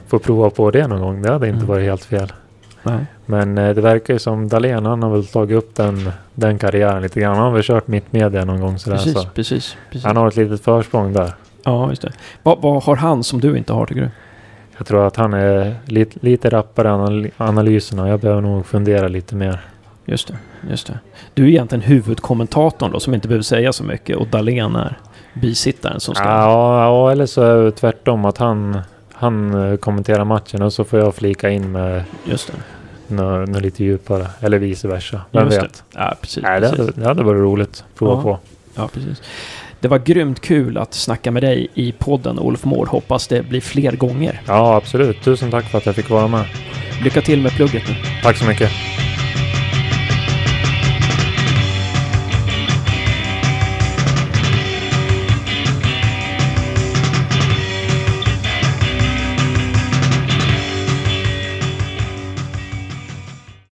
få 0.06 0.18
prova 0.18 0.50
på 0.50 0.70
det 0.70 0.86
någon 0.86 1.00
gång. 1.00 1.22
Det 1.22 1.32
hade 1.32 1.46
inte 1.48 1.56
mm. 1.56 1.68
varit 1.68 1.84
helt 1.84 2.04
fel. 2.04 2.32
Nej. 2.90 3.06
Men 3.26 3.58
eh, 3.58 3.74
det 3.74 3.80
verkar 3.80 4.14
ju 4.14 4.18
som 4.18 4.48
Dahlén, 4.48 4.86
han 4.86 5.02
har 5.02 5.10
väl 5.10 5.26
tagit 5.26 5.58
upp 5.58 5.74
den, 5.74 6.10
den 6.34 6.58
karriären 6.58 7.02
lite 7.02 7.20
grann. 7.20 7.34
Han 7.34 7.44
har 7.44 7.52
väl 7.52 7.62
kört 7.62 7.86
mittmedia 7.86 8.44
någon 8.44 8.60
gång 8.60 8.78
sådär. 8.78 8.96
Precis, 8.96 9.12
så. 9.12 9.28
precis, 9.34 9.76
precis. 9.90 10.04
Han 10.04 10.16
har 10.16 10.28
ett 10.28 10.36
litet 10.36 10.60
försprång 10.60 11.12
där. 11.12 11.32
Ja, 11.64 11.88
just 11.90 12.02
det. 12.02 12.12
Vad, 12.42 12.60
vad 12.60 12.82
har 12.82 12.96
han 12.96 13.24
som 13.24 13.40
du 13.40 13.58
inte 13.58 13.72
har 13.72 13.86
tycker 13.86 14.00
du? 14.00 14.10
Jag 14.78 14.86
tror 14.86 15.06
att 15.06 15.16
han 15.16 15.34
är 15.34 15.74
lite, 15.84 16.18
lite 16.22 16.50
rappare 16.50 17.26
i 17.26 17.30
analyserna. 17.36 18.08
Jag 18.08 18.20
behöver 18.20 18.40
nog 18.40 18.66
fundera 18.66 19.08
lite 19.08 19.34
mer. 19.34 19.60
Just 20.04 20.28
det, 20.28 20.36
just 20.70 20.86
det. 20.86 20.98
Du 21.34 21.44
är 21.44 21.48
egentligen 21.48 21.82
huvudkommentatorn 21.82 22.92
då 22.92 23.00
som 23.00 23.14
inte 23.14 23.28
behöver 23.28 23.42
säga 23.42 23.72
så 23.72 23.84
mycket 23.84 24.16
och 24.16 24.26
Dahlén 24.26 24.76
är 24.76 24.98
bisittaren 25.34 26.00
som 26.00 26.14
ska... 26.14 26.24
Ja, 26.24 26.84
ja 26.84 27.12
eller 27.12 27.26
så 27.26 27.42
är 27.42 27.64
det 27.64 27.70
tvärtom 27.70 28.24
att 28.24 28.38
han, 28.38 28.78
han 29.12 29.70
eh, 29.70 29.76
kommenterar 29.76 30.24
matchen 30.24 30.62
och 30.62 30.72
så 30.72 30.84
får 30.84 30.98
jag 30.98 31.14
flika 31.14 31.50
in 31.50 31.72
med... 31.72 32.04
Just 32.24 32.46
det 32.46 32.54
något, 33.10 33.48
något 33.48 33.62
lite 33.62 33.84
djupare. 33.84 34.26
Eller 34.40 34.58
vice 34.58 34.88
versa. 34.88 35.20
Vem 35.30 35.44
Just 35.44 35.62
vet? 35.62 35.72
Det. 35.72 35.98
Ja, 35.98 36.14
precis. 36.20 36.42
Nej, 36.42 36.60
det, 36.60 36.68
precis. 36.68 36.86
Hade, 36.86 37.00
det 37.00 37.06
hade 37.06 37.22
varit 37.22 37.40
roligt 37.40 37.84
att 37.88 37.98
prova 37.98 38.14
ja. 38.14 38.22
på. 38.22 38.38
Ja, 38.74 38.88
precis. 38.88 39.22
Det 39.80 39.88
var 39.88 39.98
grymt 39.98 40.40
kul 40.40 40.78
att 40.78 40.94
snacka 40.94 41.30
med 41.30 41.42
dig 41.42 41.68
i 41.74 41.92
podden 41.92 42.38
Olof 42.38 42.64
Mård. 42.64 42.88
Hoppas 42.88 43.26
det 43.26 43.42
blir 43.42 43.60
fler 43.60 43.92
gånger. 43.92 44.42
Ja, 44.46 44.76
absolut. 44.76 45.22
Tusen 45.22 45.50
tack 45.50 45.64
för 45.64 45.78
att 45.78 45.86
jag 45.86 45.94
fick 45.94 46.10
vara 46.10 46.28
med. 46.28 46.44
Lycka 47.04 47.20
till 47.22 47.42
med 47.42 47.52
plugget 47.52 47.88
nu. 47.88 47.94
Tack 48.22 48.36
så 48.36 48.44
mycket. 48.44 48.70